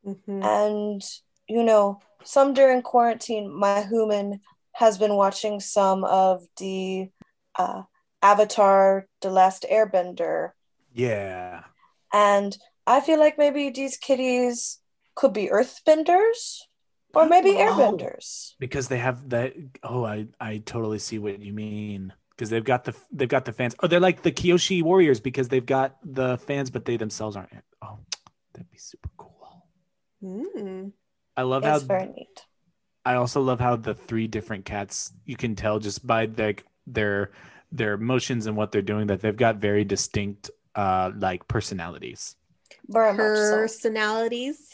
Mhm. 0.05 0.45
And, 0.45 1.03
you 1.49 1.63
know, 1.63 2.01
some 2.25 2.55
during 2.55 2.83
quarantine, 2.83 3.53
my 3.53 3.83
human 3.83 4.41
has 4.73 4.99
been 4.99 5.15
watching 5.15 5.61
some 5.61 6.05
of 6.05 6.43
the 6.59 7.09
uh, 7.59 7.83
Avatar 8.23 9.07
The 9.21 9.31
Last 9.31 9.67
Airbender. 9.71 10.51
Yeah. 10.93 11.65
And 12.13 12.57
I 12.87 13.01
feel 13.01 13.19
like 13.19 13.39
maybe 13.39 13.71
these 13.71 13.97
kitties 13.97 14.79
could 15.15 15.33
be 15.33 15.49
earthbenders 15.49 16.59
or 17.15 17.27
maybe 17.27 17.51
Oh. 17.51 17.57
airbenders. 17.59 18.55
Because 18.59 18.89
they 18.89 18.99
have 18.99 19.29
that 19.31 19.55
oh, 19.83 20.05
I 20.05 20.27
I 20.41 20.59
totally 20.59 20.99
see 20.99 21.19
what 21.19 21.41
you 21.41 21.53
mean. 21.53 22.13
Because 22.31 22.51
they've 22.51 22.65
got 22.65 22.85
the 22.85 22.95
they've 23.13 23.29
got 23.29 23.45
the 23.45 23.53
fans. 23.53 23.75
Oh, 23.81 23.87
they're 23.87 24.01
like 24.01 24.23
the 24.23 24.33
Kyoshi 24.33 24.83
Warriors 24.83 25.21
because 25.21 25.49
they've 25.49 25.67
got 25.67 25.97
the 26.03 26.39
fans, 26.39 26.71
but 26.71 26.85
they 26.85 26.97
themselves 26.97 27.37
aren't. 27.37 27.51
Oh, 27.83 27.99
that'd 28.55 28.71
be 28.71 28.79
super 28.79 29.11
cool. 29.17 29.67
Mm. 30.23 30.93
I 31.41 31.43
love 31.43 31.65
It's 31.65 31.83
how 31.83 31.87
very 31.87 32.07
neat. 32.07 32.45
I 33.07 33.15
also 33.15 33.41
love 33.41 33.61
how 33.61 33.77
the 33.77 33.95
three 33.95 34.27
different 34.27 34.67
cats 34.67 35.11
you 35.25 35.37
can 35.37 35.57
tell 35.57 35.79
just 35.79 36.07
by 36.07 36.27
like 36.27 36.67
their 36.87 37.31
their 37.73 37.97
motions 37.97 38.45
and 38.45 38.59
what 38.59 38.73
they're 38.73 38.83
doing 38.83 39.07
that 39.07 39.23
they've 39.23 39.35
got 39.35 39.57
very 39.57 39.85
distinct 39.85 40.51
uh 40.75 41.11
like 41.17 41.49
personalities. 41.49 42.37
Very. 42.87 43.17
Personalities. 43.17 44.70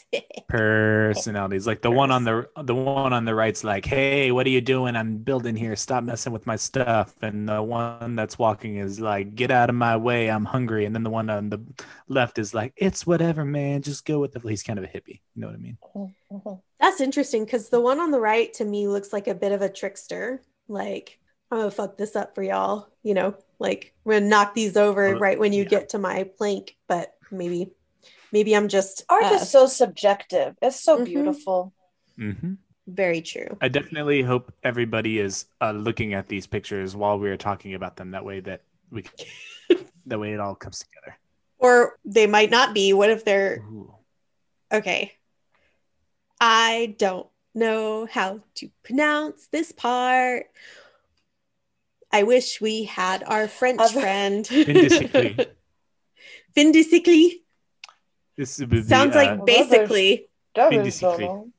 Personalities. 0.47 1.67
Like 1.67 1.81
the 1.81 1.91
one 1.91 2.09
on 2.09 2.23
the 2.23 2.49
the 2.63 2.73
one 2.73 3.11
on 3.11 3.25
the 3.25 3.35
right's 3.35 3.65
like, 3.65 3.85
"Hey, 3.85 4.31
what 4.31 4.45
are 4.47 4.49
you 4.49 4.61
doing? 4.61 4.95
I'm 4.95 5.17
building 5.17 5.57
here. 5.57 5.75
Stop 5.75 6.05
messing 6.05 6.31
with 6.31 6.45
my 6.47 6.55
stuff." 6.55 7.13
And 7.21 7.49
the 7.49 7.61
one 7.61 8.15
that's 8.15 8.39
walking 8.39 8.77
is 8.77 8.99
like, 8.99 9.35
"Get 9.35 9.51
out 9.51 9.69
of 9.69 9.75
my 9.75 9.97
way. 9.97 10.29
I'm 10.29 10.45
hungry." 10.45 10.85
And 10.85 10.95
then 10.95 11.03
the 11.03 11.09
one 11.09 11.29
on 11.29 11.49
the 11.49 11.59
left 12.07 12.39
is 12.39 12.53
like, 12.53 12.73
"It's 12.77 13.05
whatever, 13.05 13.43
man. 13.43 13.81
Just 13.81 14.05
go 14.05 14.19
with 14.19 14.35
it." 14.37 14.41
He's 14.47 14.63
kind 14.63 14.79
of 14.79 14.85
a 14.85 14.87
hippie. 14.87 15.21
You 15.35 15.41
know 15.41 15.47
what 15.47 15.55
I 15.55 15.59
mean? 15.59 15.77
Mhm. 16.31 16.61
That's 16.79 17.01
interesting 17.01 17.43
because 17.43 17.69
the 17.69 17.81
one 17.81 17.99
on 17.99 18.11
the 18.11 18.19
right 18.19 18.53
to 18.53 18.65
me 18.65 18.87
looks 18.87 19.11
like 19.11 19.27
a 19.27 19.35
bit 19.35 19.51
of 19.51 19.61
a 19.61 19.69
trickster. 19.69 20.41
Like, 20.69 21.19
I'm 21.51 21.59
gonna 21.59 21.71
fuck 21.71 21.97
this 21.97 22.15
up 22.15 22.35
for 22.35 22.43
y'all. 22.43 22.87
You 23.03 23.13
know, 23.15 23.35
like 23.59 23.93
we're 24.03 24.15
gonna 24.19 24.27
knock 24.27 24.53
these 24.53 24.77
over 24.77 25.15
right 25.17 25.39
when 25.39 25.53
you 25.53 25.63
yeah. 25.63 25.69
get 25.69 25.89
to 25.89 25.99
my 25.99 26.23
plank. 26.37 26.77
But 26.87 27.13
maybe, 27.31 27.71
maybe 28.31 28.55
I'm 28.55 28.67
just 28.67 29.03
Art 29.09 29.23
uh, 29.23 29.35
is 29.35 29.49
so 29.49 29.65
subjective. 29.67 30.55
It's 30.61 30.79
so 30.79 30.99
Mhm. 30.99 31.05
beautiful. 31.05 31.73
Mm-hmm. 32.19 32.53
very 32.87 33.21
true. 33.21 33.57
I 33.61 33.67
definitely 33.67 34.21
hope 34.23 34.51
everybody 34.63 35.19
is 35.19 35.45
uh, 35.61 35.71
looking 35.71 36.13
at 36.13 36.27
these 36.27 36.47
pictures 36.47 36.95
while 36.95 37.19
we 37.19 37.29
are 37.29 37.37
talking 37.37 37.73
about 37.75 37.95
them. 37.97 38.11
That 38.11 38.23
way, 38.25 38.39
that 38.41 38.61
we, 38.89 39.03
can, 39.03 39.13
that 40.07 40.17
way 40.19 40.33
it 40.33 40.39
all 40.39 40.55
comes 40.55 40.79
together. 40.79 41.17
Or 41.59 41.97
they 42.05 42.25
might 42.27 42.49
not 42.49 42.73
be. 42.73 42.93
What 42.93 43.09
if 43.09 43.25
they're 43.25 43.57
Ooh. 43.69 43.93
okay? 44.71 45.13
I 46.39 46.95
don't 46.97 47.27
know 47.53 48.05
how 48.05 48.39
to 48.55 48.69
pronounce 48.83 49.47
this 49.47 49.71
part. 49.71 50.45
I 52.11 52.23
wish 52.23 52.61
we 52.61 52.83
had 52.85 53.23
our 53.27 53.47
French 53.47 53.79
Other- 53.81 53.99
friend. 54.01 54.47
Vindicically. 54.47 55.35
Vindicically. 56.55 57.43
This 58.37 58.59
would 58.59 58.69
be, 58.69 58.83
Sounds 58.83 59.15
uh, 59.15 59.19
like 59.19 59.45
basically. 59.45 60.27
That 60.55 60.71
is 60.73 60.77
Vindicically. 60.77 61.25
so- 61.25 61.51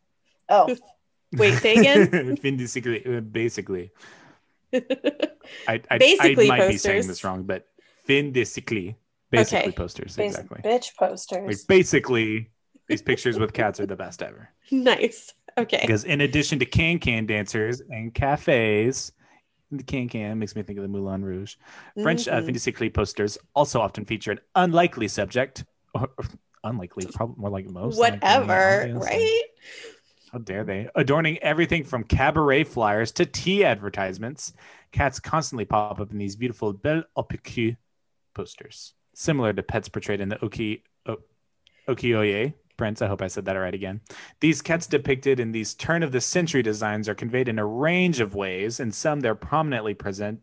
Oh, 0.50 0.76
Wait, 1.34 1.54
say 1.58 1.74
again. 1.76 2.36
Vindicically, 2.42 3.04
uh, 3.04 3.20
basically. 3.20 3.90
I, 4.72 4.80
I, 5.68 5.80
I 5.90 5.98
Basically 5.98 6.48
might 6.48 6.68
be 6.68 6.76
saying 6.78 6.98
posters. 7.00 7.06
this 7.06 7.24
wrong, 7.24 7.42
but 7.42 7.66
Vindicically, 8.06 8.96
basically 9.30 9.58
Okay. 9.68 9.72
posters, 9.72 10.16
bas- 10.16 10.38
exactly. 10.38 10.60
bitch 10.64 10.94
posters. 10.96 11.46
Like 11.46 11.66
basically, 11.68 12.50
these 12.86 13.02
pictures 13.02 13.38
with 13.38 13.52
cats 13.52 13.78
are 13.80 13.86
the 13.86 13.96
best 13.96 14.22
ever. 14.22 14.48
nice. 14.70 15.34
Okay. 15.58 15.80
Because 15.82 16.04
in 16.04 16.20
addition 16.20 16.58
to 16.60 16.64
can 16.64 16.98
can 17.00 17.26
dancers 17.26 17.80
and 17.90 18.14
cafes, 18.14 19.12
the 19.72 19.82
can 19.82 20.08
can 20.08 20.38
makes 20.38 20.54
me 20.54 20.62
think 20.62 20.78
of 20.78 20.82
the 20.82 20.88
Moulin 20.88 21.22
Rouge. 21.24 21.56
French 22.02 22.28
uh, 22.28 22.40
Mhm. 22.40 22.46
Vindicically 22.46 22.88
posters 22.88 23.36
also 23.54 23.80
often 23.80 24.04
feature 24.04 24.30
an 24.32 24.38
unlikely 24.54 25.08
subject, 25.08 25.64
or, 25.94 26.08
or 26.16 26.24
unlikely, 26.68 27.06
probably 27.12 27.36
more 27.40 27.50
like 27.50 27.68
most. 27.68 27.98
Whatever, 27.98 28.82
obviously. 28.82 29.00
right? 29.00 29.42
How 30.32 30.38
dare 30.38 30.64
they? 30.64 30.88
Adorning 30.94 31.38
everything 31.38 31.84
from 31.84 32.04
cabaret 32.04 32.64
flyers 32.64 33.12
to 33.12 33.24
tea 33.24 33.64
advertisements, 33.64 34.52
cats 34.92 35.18
constantly 35.18 35.64
pop 35.64 36.00
up 36.00 36.10
in 36.12 36.18
these 36.18 36.36
beautiful 36.36 36.72
Belle 36.72 37.04
Époque 37.16 37.76
posters, 38.34 38.92
similar 39.14 39.52
to 39.52 39.62
pets 39.62 39.88
portrayed 39.88 40.20
in 40.20 40.28
the 40.28 40.42
Oki 40.44 40.84
o- 41.06 41.22
Okioye. 41.88 42.52
Brent, 42.76 43.02
I 43.02 43.08
hope 43.08 43.22
I 43.22 43.26
said 43.26 43.46
that 43.46 43.54
right 43.56 43.74
again. 43.74 44.02
These 44.38 44.62
cats 44.62 44.86
depicted 44.86 45.40
in 45.40 45.50
these 45.50 45.74
turn 45.74 46.04
of 46.04 46.12
the 46.12 46.20
century 46.20 46.62
designs 46.62 47.08
are 47.08 47.14
conveyed 47.14 47.48
in 47.48 47.58
a 47.58 47.66
range 47.66 48.20
of 48.20 48.36
ways. 48.36 48.78
and 48.78 48.94
some, 48.94 49.18
they're 49.20 49.34
prominently 49.34 49.94
present. 49.94 50.42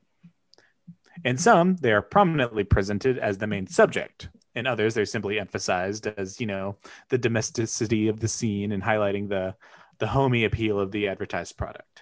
In 1.23 1.38
some, 1.38 1.77
they 1.77 1.93
are 1.93 2.01
prominently 2.01 2.65
presented 2.65 3.17
as 3.17 3.38
the 3.38 3.47
main 3.47 3.67
subject. 3.67 4.27
In 4.56 4.65
others, 4.65 4.94
they're 4.94 5.06
simply 5.06 5.39
emphasized 5.39 6.08
as, 6.08 6.39
you 6.39 6.48
know, 6.48 6.78
the 7.10 7.18
domesticity 7.18 8.08
of 8.08 8.22
the 8.22 8.28
scene 8.28 8.72
and 8.72 8.82
highlighting 8.82 9.28
the 9.30 9.56
the 9.98 10.08
homey 10.08 10.44
appeal 10.44 10.78
of 10.80 10.91
the 10.91 11.08
advertised 11.08 11.56
product. 11.58 12.02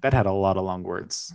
That 0.00 0.14
had 0.14 0.26
a 0.26 0.32
lot 0.32 0.56
of 0.56 0.64
long 0.64 0.82
words. 0.82 1.34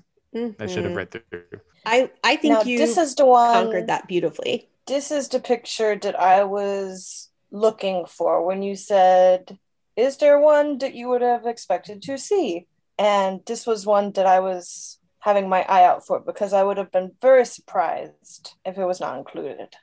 I 0.60 0.66
should 0.66 0.86
have 0.86 0.94
Mhm. 0.94 0.96
read 0.96 1.12
through. 1.12 1.62
I 1.86 2.12
I 2.24 2.36
think 2.36 2.54
now, 2.54 2.62
you 2.64 2.78
this 2.78 2.98
is 2.98 3.16
the 3.16 3.26
one. 3.26 3.54
conquered 3.54 3.88
that 3.88 4.08
beautifully. 4.08 4.70
This 4.86 5.12
is 5.12 5.28
the 5.28 5.40
picture 5.40 5.96
that 5.96 6.20
I 6.20 6.44
was 6.44 7.30
looking 7.52 8.06
for 8.06 8.46
when 8.46 8.62
you 8.62 8.76
said, 8.76 9.58
"Is 9.96 10.18
there 10.18 10.40
one 10.40 10.78
that 10.80 10.94
you 10.94 11.10
would 11.10 11.22
have 11.22 11.46
expected 11.48 12.02
to 12.04 12.18
see?" 12.18 12.68
And 12.98 13.44
this 13.46 13.66
was 13.66 13.86
one 13.88 14.12
that 14.14 14.26
I 14.28 14.40
was 14.40 14.99
having 15.20 15.50
my 15.50 15.64
eye 15.64 15.86
out 15.86 16.06
for 16.06 16.18
it 16.18 16.26
because 16.26 16.54
I 16.54 16.64
would 16.64 16.78
have 16.78 16.92
been 16.92 17.12
very 17.22 17.46
surprised 17.46 18.54
if 18.66 18.78
it 18.78 18.86
was 18.86 19.00
not 19.00 19.18
included. 19.18 19.76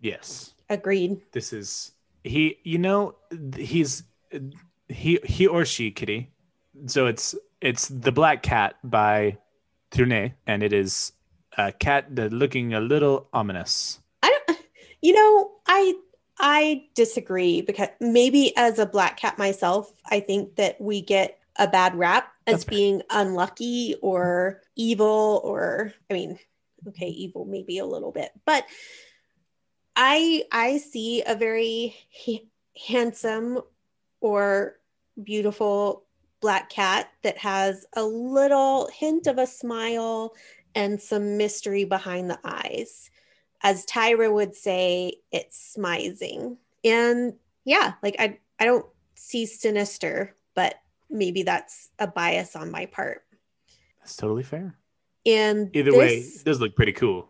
Yes. 0.00 0.54
Agreed. 0.68 1.20
This 1.32 1.52
is 1.52 1.92
he 2.24 2.58
you 2.64 2.78
know 2.78 3.14
he's 3.56 4.04
he 4.88 5.18
he 5.24 5.46
or 5.46 5.64
she 5.64 5.90
kitty. 5.90 6.30
So 6.86 7.06
it's 7.06 7.34
it's 7.60 7.88
The 7.88 8.12
Black 8.12 8.42
Cat 8.42 8.76
by 8.84 9.38
Tourné 9.90 10.34
and 10.46 10.62
it 10.62 10.72
is 10.72 11.12
a 11.56 11.72
cat 11.72 12.14
that 12.16 12.32
looking 12.32 12.74
a 12.74 12.80
little 12.80 13.28
ominous. 13.32 14.00
I 14.22 14.28
don't 14.46 14.58
you 15.00 15.12
know, 15.12 15.52
I 15.66 15.94
I 16.38 16.84
disagree 16.94 17.62
because 17.62 17.88
maybe 18.00 18.54
as 18.56 18.78
a 18.78 18.86
black 18.86 19.16
cat 19.16 19.38
myself, 19.38 19.92
I 20.10 20.20
think 20.20 20.56
that 20.56 20.80
we 20.80 21.00
get 21.00 21.38
a 21.58 21.66
bad 21.66 21.94
rap 21.94 22.30
as 22.46 22.64
being 22.64 23.02
unlucky 23.10 23.96
or 24.02 24.62
evil 24.76 25.40
or 25.44 25.92
I 26.10 26.14
mean, 26.14 26.38
okay, 26.88 27.08
evil 27.08 27.44
maybe 27.44 27.78
a 27.78 27.86
little 27.86 28.12
bit, 28.12 28.30
but 28.44 28.64
I 29.94 30.44
I 30.52 30.78
see 30.78 31.22
a 31.26 31.34
very 31.34 31.96
ha- 32.26 32.46
handsome 32.86 33.60
or 34.20 34.78
beautiful 35.22 36.04
black 36.40 36.68
cat 36.70 37.10
that 37.22 37.38
has 37.38 37.86
a 37.94 38.04
little 38.04 38.88
hint 38.92 39.26
of 39.26 39.38
a 39.38 39.46
smile 39.46 40.34
and 40.74 41.00
some 41.00 41.38
mystery 41.38 41.84
behind 41.84 42.28
the 42.28 42.38
eyes. 42.44 43.10
As 43.62 43.86
Tyra 43.86 44.32
would 44.32 44.54
say, 44.54 45.14
it's 45.32 45.74
smizing. 45.76 46.58
And 46.84 47.34
yeah, 47.64 47.94
like 48.02 48.16
I 48.18 48.38
I 48.60 48.66
don't 48.66 48.86
see 49.14 49.46
sinister, 49.46 50.36
but 50.54 50.76
maybe 51.10 51.42
that's 51.42 51.90
a 51.98 52.06
bias 52.06 52.56
on 52.56 52.70
my 52.70 52.86
part. 52.86 53.22
That's 54.00 54.16
totally 54.16 54.42
fair. 54.42 54.76
And 55.24 55.70
Either 55.74 55.92
way, 55.94 56.20
this- 56.20 56.42
those 56.42 56.60
look 56.60 56.74
pretty 56.76 56.92
cool. 56.92 57.28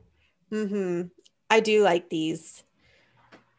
hmm 0.50 1.02
I 1.48 1.60
do 1.60 1.82
like 1.82 2.10
these. 2.10 2.64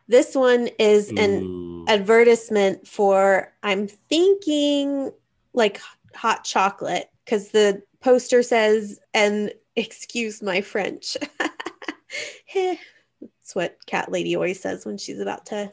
This 0.08 0.36
one 0.36 0.70
is 0.80 1.10
an 1.18 1.44
Ooh. 1.44 1.86
advertisement 1.88 2.88
for, 2.88 3.54
I'm 3.64 3.88
thinking 3.88 5.12
like 5.54 5.82
hot 6.16 6.44
chocolate, 6.44 7.10
because 7.26 7.50
the 7.50 7.82
poster 8.00 8.44
says, 8.44 9.00
and 9.14 9.52
excuse 9.76 10.42
my 10.42 10.62
French. 10.62 11.18
That's 12.54 13.54
what 13.54 13.78
Cat 13.86 14.12
Lady 14.12 14.36
always 14.36 14.60
says 14.62 14.86
when 14.86 14.98
she's 14.98 15.20
about 15.20 15.46
to 15.48 15.72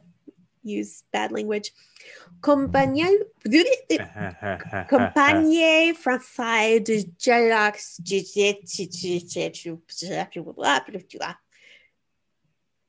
use 0.64 1.04
bad 1.12 1.30
language. 1.32 1.72
Compagnie, 2.40 3.18
Compagnie 4.88 5.94
Française 5.94 6.84
de 6.84 7.04
Gelax. 7.18 8.00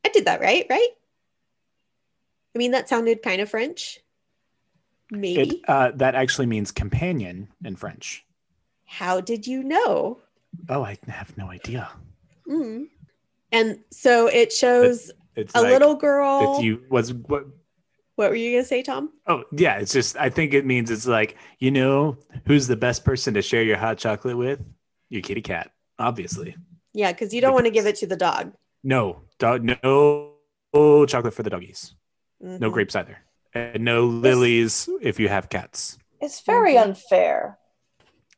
I 0.04 0.10
did 0.10 0.26
that 0.26 0.42
right, 0.42 0.66
right? 0.70 0.90
I 2.54 2.58
mean, 2.58 2.72
that 2.72 2.90
sounded 2.90 3.22
kind 3.22 3.42
of 3.42 3.50
French. 3.50 4.00
Maybe. 5.12 5.58
It, 5.58 5.70
uh, 5.70 5.92
that 5.96 6.16
actually 6.16 6.48
means 6.48 6.72
companion 6.72 7.50
in 7.64 7.76
French. 7.76 8.26
How 8.86 9.22
did 9.22 9.46
you 9.46 9.64
know? 9.64 10.20
Oh, 10.70 10.84
I 10.84 10.98
have 11.08 11.38
no 11.38 11.52
idea. 11.52 11.90
Mm. 12.48 12.88
And 13.52 13.80
so 13.92 14.28
it 14.28 14.54
shows 14.54 15.12
It's 15.36 15.54
a 15.54 15.62
like, 15.62 15.72
little 15.72 15.96
girl. 15.96 16.56
It's 16.56 16.64
you 16.64 16.84
was 16.90 17.14
what? 17.14 17.46
What 18.16 18.30
were 18.30 18.36
you 18.36 18.52
gonna 18.54 18.66
say, 18.66 18.82
Tom? 18.82 19.12
Oh, 19.28 19.44
yeah. 19.52 19.78
It's 19.78 19.92
just 19.92 20.16
I 20.18 20.30
think 20.30 20.54
it 20.54 20.66
means 20.66 20.90
it's 20.90 21.08
like 21.08 21.36
you 21.60 21.72
know 21.72 22.18
who's 22.48 22.68
the 22.68 22.76
best 22.78 23.04
person 23.04 23.34
to 23.34 23.42
share 23.42 23.64
your 23.64 23.78
hot 23.78 23.98
chocolate 23.98 24.38
with? 24.38 24.62
Your 25.10 25.22
kitty 25.22 25.42
cat, 25.42 25.72
obviously. 26.00 26.56
Yeah, 26.94 27.12
because 27.12 27.34
you 27.34 27.42
don't 27.42 27.54
want 27.54 27.66
to 27.66 27.72
give 27.72 27.86
it 27.86 27.98
to 27.98 28.08
the 28.08 28.16
dog. 28.16 28.54
No, 28.84 29.22
dog, 29.38 29.64
no, 29.64 30.32
no 30.74 31.06
chocolate 31.06 31.34
for 31.34 31.44
the 31.44 31.50
doggies. 31.50 31.94
No 32.40 32.70
Mhm. 32.70 32.74
grapes 32.74 32.96
either, 32.96 33.18
and 33.54 33.84
no 33.84 34.06
lilies 34.06 34.88
if 35.02 35.20
you 35.20 35.28
have 35.28 35.50
cats. 35.50 35.98
It's 36.22 36.42
very 36.42 36.76
Mhm. 36.76 36.84
unfair. 36.84 37.60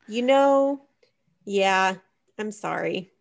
You 0.07 0.21
know, 0.23 0.87
yeah. 1.45 1.95
I'm 2.39 2.51
sorry. 2.51 3.11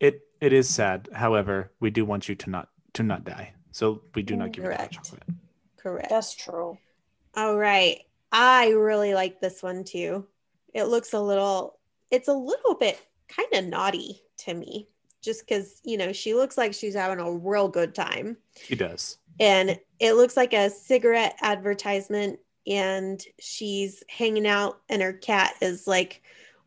It 0.00 0.22
it 0.40 0.52
is 0.52 0.68
sad. 0.68 1.08
However, 1.14 1.72
we 1.80 1.90
do 1.90 2.04
want 2.04 2.28
you 2.28 2.34
to 2.34 2.50
not 2.50 2.68
to 2.94 3.02
not 3.02 3.24
die, 3.24 3.54
so 3.72 4.02
we 4.14 4.22
do 4.22 4.36
not 4.36 4.52
give 4.52 4.64
you 4.64 4.70
hot 4.70 4.90
chocolate. 4.90 5.22
Correct. 5.84 6.08
That's 6.10 6.34
true. 6.34 6.76
All 7.36 7.56
right. 7.56 8.00
I 8.32 8.70
really 8.70 9.14
like 9.14 9.40
this 9.40 9.62
one 9.62 9.84
too. 9.84 10.26
It 10.72 10.84
looks 10.84 11.12
a 11.12 11.20
little, 11.20 11.78
it's 12.10 12.26
a 12.28 12.32
little 12.32 12.74
bit 12.74 12.98
kind 13.28 13.48
of 13.52 13.66
naughty 13.66 14.22
to 14.38 14.54
me, 14.54 14.88
just 15.22 15.46
because, 15.46 15.80
you 15.84 15.96
know, 15.96 16.12
she 16.12 16.34
looks 16.34 16.58
like 16.58 16.74
she's 16.74 16.94
having 16.94 17.20
a 17.24 17.30
real 17.32 17.68
good 17.68 17.94
time. 17.94 18.36
She 18.60 18.74
does. 18.74 19.18
And 19.38 19.78
it 20.00 20.14
looks 20.14 20.36
like 20.36 20.52
a 20.52 20.70
cigarette 20.70 21.36
advertisement, 21.42 22.38
and 22.66 23.22
she's 23.38 24.02
hanging 24.08 24.46
out, 24.46 24.80
and 24.88 25.02
her 25.02 25.12
cat 25.12 25.54
is 25.60 25.86
like 25.86 26.22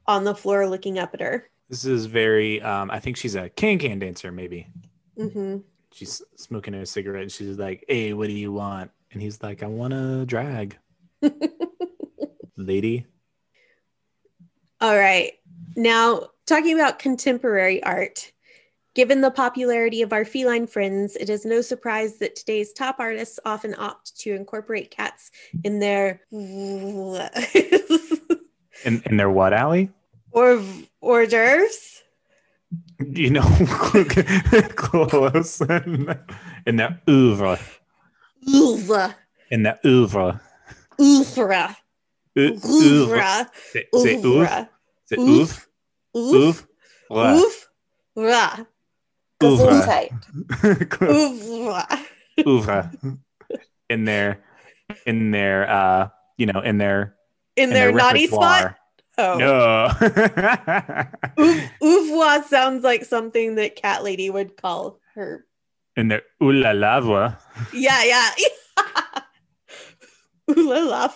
on 0.05 0.23
the 0.25 0.35
floor 0.35 0.69
looking 0.69 0.99
up 0.99 1.13
at 1.15 1.21
her. 1.21 1.49
This 1.69 1.85
is 1.85 2.05
very. 2.05 2.61
Um, 2.61 2.91
I 2.91 2.99
think 2.99 3.17
she's 3.17 3.35
a 3.35 3.49
can 3.49 3.79
can 3.79 3.99
dancer. 3.99 4.31
Maybe 4.31 4.67
Mm-hmm. 5.17 5.57
she's 5.91 6.21
smoking 6.35 6.75
a 6.75 6.85
cigarette. 6.85 7.23
and 7.23 7.31
She's 7.31 7.57
like, 7.57 7.83
"Hey, 7.89 8.13
what 8.13 8.27
do 8.27 8.33
you 8.33 8.51
want?" 8.53 8.91
And 9.17 9.21
he's 9.23 9.41
like, 9.41 9.63
"I 9.63 9.65
want 9.65 9.93
to 9.93 10.27
drag, 10.27 10.77
lady." 12.55 13.07
All 14.79 14.95
right. 14.95 15.31
Now, 15.75 16.27
talking 16.45 16.75
about 16.75 16.99
contemporary 16.99 17.81
art, 17.81 18.31
given 18.93 19.21
the 19.21 19.31
popularity 19.31 20.03
of 20.03 20.13
our 20.13 20.23
feline 20.23 20.67
friends, 20.67 21.15
it 21.15 21.31
is 21.31 21.47
no 21.47 21.61
surprise 21.61 22.19
that 22.19 22.35
today's 22.35 22.73
top 22.73 22.97
artists 22.99 23.39
often 23.43 23.73
opt 23.79 24.15
to 24.19 24.35
incorporate 24.35 24.91
cats 24.91 25.31
in 25.63 25.79
their 25.79 26.21
In 26.31 27.27
in 28.85 29.17
their 29.17 29.31
what 29.31 29.51
alley? 29.51 29.89
or 30.29 30.61
hors 31.01 31.25
d'oeuvres. 31.25 32.03
You 32.99 33.31
know, 33.31 33.41
close. 34.75 35.59
in 36.67 36.75
their 36.75 37.01
oeuvre. 37.09 37.57
Oeuvre. 38.47 39.15
In 39.51 39.63
their 39.63 39.79
oeuvre. 39.85 40.39
Oeuvre. 40.99 41.75
Oeuvre. 42.37 42.59
Oeuvre. 42.65 43.49
Say 43.71 43.85
oeuvre. 43.93 44.69
Say 45.05 45.17
oeuvre. 45.17 45.67
Oeuvre. 46.15 46.67
Oeuvre. 47.09 47.37
Oeuvre. 48.15 48.67
Gesundheit. 49.41 50.11
Oeuvre. 51.01 51.85
Oeuvre. 52.45 52.91
In 53.89 54.05
their, 54.05 54.43
in 55.05 55.31
their, 55.31 55.69
uh, 55.69 56.09
you 56.37 56.45
know, 56.45 56.61
in 56.61 56.77
their, 56.77 57.15
In 57.55 57.69
their 57.69 57.91
naughty 57.91 58.27
spot. 58.27 58.75
Oh. 59.17 59.37
No. 59.37 59.89
Ouvroir 61.81 62.43
sounds 62.47 62.83
like 62.83 63.03
something 63.03 63.55
that 63.55 63.75
Cat 63.75 64.03
Lady 64.03 64.29
would 64.29 64.55
call 64.57 64.99
her. 65.15 65.46
In 65.97 66.11
ooh 66.41 66.51
la 66.51 66.71
la. 66.71 67.33
Yeah, 67.73 68.03
yeah. 68.03 68.29
Ooh 70.51 70.69
la 70.69 70.79
la. 70.79 71.11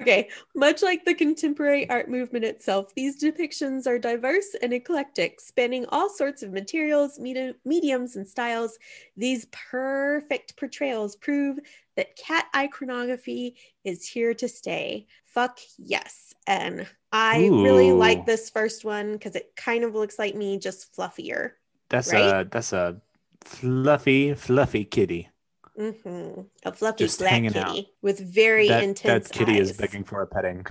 okay, 0.00 0.30
much 0.54 0.82
like 0.82 1.04
the 1.04 1.12
contemporary 1.12 1.90
art 1.90 2.08
movement 2.08 2.44
itself, 2.44 2.94
these 2.94 3.22
depictions 3.22 3.86
are 3.86 3.98
diverse 3.98 4.54
and 4.62 4.72
eclectic, 4.72 5.40
spanning 5.40 5.84
all 5.90 6.08
sorts 6.08 6.42
of 6.42 6.52
materials, 6.52 7.18
medi- 7.18 7.54
mediums, 7.64 8.16
and 8.16 8.26
styles. 8.26 8.78
These 9.16 9.46
perfect 9.52 10.56
portrayals 10.56 11.16
prove 11.16 11.58
that 11.96 12.16
cat 12.16 12.46
iconography 12.56 13.56
is 13.84 14.06
here 14.06 14.32
to 14.34 14.48
stay. 14.48 15.06
Fuck 15.26 15.58
yes. 15.76 16.32
And 16.46 16.86
I 17.12 17.48
really 17.48 17.92
like 17.92 18.24
this 18.24 18.50
first 18.50 18.84
one 18.84 19.12
because 19.12 19.36
it 19.36 19.52
kind 19.56 19.84
of 19.84 19.94
looks 19.94 20.18
like 20.18 20.34
me, 20.34 20.58
just 20.58 20.96
fluffier. 20.96 21.52
That's 21.90 22.12
Right? 22.12 22.46
a 22.46 22.48
that's 22.50 22.72
a 22.72 23.00
fluffy 23.44 24.34
fluffy 24.34 24.84
kitty. 24.84 25.28
hmm 25.76 26.46
A 26.64 26.72
fluffy 26.72 27.04
Just 27.04 27.18
black 27.18 27.42
kitty 27.42 27.58
out. 27.58 27.84
with 28.02 28.20
very 28.34 28.68
that, 28.68 28.82
intense 28.84 29.28
that 29.28 29.34
kitty 29.36 29.58
is 29.58 29.72
begging 29.76 30.04
for 30.04 30.22
a 30.22 30.26
petting. 30.26 30.64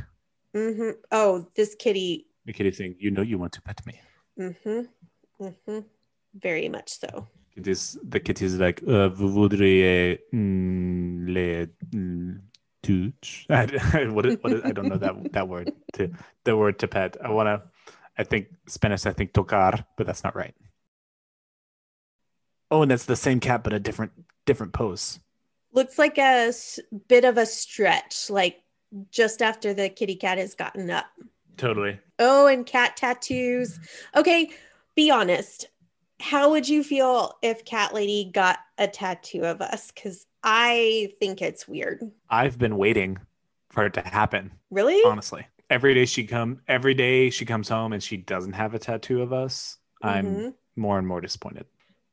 hmm 0.53 0.91
Oh, 1.11 1.45
this 1.55 1.75
kitty. 1.75 2.25
The 2.45 2.53
kitty 2.53 2.71
saying, 2.71 2.95
"You 2.99 3.11
know, 3.11 3.21
you 3.21 3.37
want 3.37 3.53
to 3.53 3.61
pet 3.61 3.85
me." 3.85 3.99
hmm 4.37 4.81
hmm 5.39 5.79
Very 6.33 6.69
much 6.69 6.89
so. 6.89 7.27
It 7.55 7.67
is 7.67 7.99
the 8.07 8.19
kitty 8.19 8.45
is 8.45 8.57
like, 8.57 8.81
uh, 8.87 9.09
"Vous 9.09 9.29
voudriez 9.29 10.19
mm, 10.33 11.27
le 11.27 11.67
mm, 11.91 12.39
touch?" 12.81 13.45
I, 13.49 14.05
what 14.07 14.25
is, 14.25 14.37
what 14.41 14.53
is, 14.53 14.61
I 14.63 14.71
don't 14.71 14.87
know 14.87 14.97
that 14.97 15.33
that 15.33 15.47
word 15.49 15.71
to 15.93 16.09
the 16.45 16.55
word 16.55 16.79
to 16.79 16.87
pet. 16.87 17.17
I 17.21 17.29
want 17.31 17.47
to. 17.47 17.63
I 18.17 18.23
think 18.23 18.47
Spanish. 18.67 19.05
I 19.05 19.11
think 19.11 19.33
tocar, 19.33 19.83
but 19.97 20.05
that's 20.07 20.23
not 20.23 20.35
right. 20.35 20.55
Oh, 22.71 22.81
and 22.81 22.91
that's 22.91 23.05
the 23.05 23.15
same 23.15 23.39
cat, 23.39 23.63
but 23.63 23.73
a 23.73 23.79
different 23.79 24.11
different 24.45 24.73
pose. 24.73 25.19
Looks 25.73 25.97
like 25.99 26.17
a 26.17 26.47
s- 26.49 26.79
bit 27.07 27.25
of 27.25 27.37
a 27.37 27.45
stretch, 27.45 28.29
like 28.29 28.61
just 29.11 29.41
after 29.41 29.73
the 29.73 29.89
kitty 29.89 30.15
cat 30.15 30.37
has 30.37 30.55
gotten 30.55 30.89
up. 30.89 31.05
Totally. 31.57 31.99
Oh, 32.19 32.47
and 32.47 32.65
cat 32.65 32.97
tattoos. 32.97 33.79
Okay, 34.15 34.49
be 34.95 35.11
honest. 35.11 35.67
How 36.21 36.49
would 36.49 36.67
you 36.67 36.83
feel 36.83 37.37
if 37.41 37.63
Cat 37.63 37.93
Lady 37.93 38.29
got 38.33 38.59
a 38.77 38.87
tattoo 38.87 39.43
of 39.45 39.61
us? 39.61 39.89
Because 39.91 40.25
I 40.43 41.13
think 41.19 41.41
it's 41.41 41.65
weird. 41.67 42.01
I've 42.29 42.57
been 42.57 42.75
waiting 42.77 43.19
for 43.69 43.85
it 43.85 43.93
to 43.93 44.01
happen. 44.01 44.51
Really? 44.71 45.01
honestly 45.05 45.45
every 45.69 45.93
day 45.93 46.03
she 46.05 46.23
come 46.25 46.59
every 46.67 46.95
day 46.95 47.29
she 47.29 47.45
comes 47.45 47.69
home 47.69 47.93
and 47.93 48.01
she 48.01 48.17
doesn't 48.17 48.53
have 48.53 48.73
a 48.73 48.79
tattoo 48.79 49.21
of 49.21 49.31
us 49.31 49.77
i'm 50.01 50.25
Mhm. 50.25 50.53
more 50.75 50.97
and 50.97 51.07
more 51.07 51.21
disappointed 51.21 51.65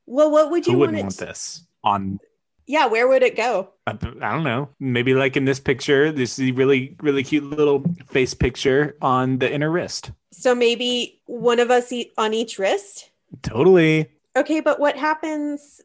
Well, 0.07 0.31
what 0.31 0.49
would 0.49 0.65
you 0.65 0.73
Who 0.73 0.79
want 0.79 0.91
wouldn't 0.93 0.99
it? 0.99 1.03
want 1.03 1.17
this 1.17 1.63
on? 1.83 2.19
Yeah, 2.65 2.87
where 2.87 3.07
would 3.07 3.23
it 3.23 3.35
go? 3.37 3.69
I 3.85 3.91
I 3.91 3.93
don't 4.33 4.43
know. 4.43 4.69
Maybe 4.79 5.13
like 5.13 5.37
in 5.37 5.45
this 5.45 5.59
picture, 5.59 6.11
this 6.11 6.39
really 6.39 6.95
really 7.01 7.23
cute 7.23 7.43
little 7.43 7.83
face 8.09 8.33
picture 8.33 8.97
on 9.01 9.37
the 9.39 9.51
inner 9.51 9.69
wrist. 9.69 10.11
So 10.31 10.55
maybe 10.55 11.21
one 11.25 11.59
of 11.59 11.69
us 11.71 11.91
e- 11.91 12.11
on 12.17 12.33
each 12.33 12.57
wrist. 12.59 13.09
Totally. 13.41 14.09
Okay, 14.35 14.59
but 14.61 14.79
what 14.79 14.97
happens? 14.97 15.81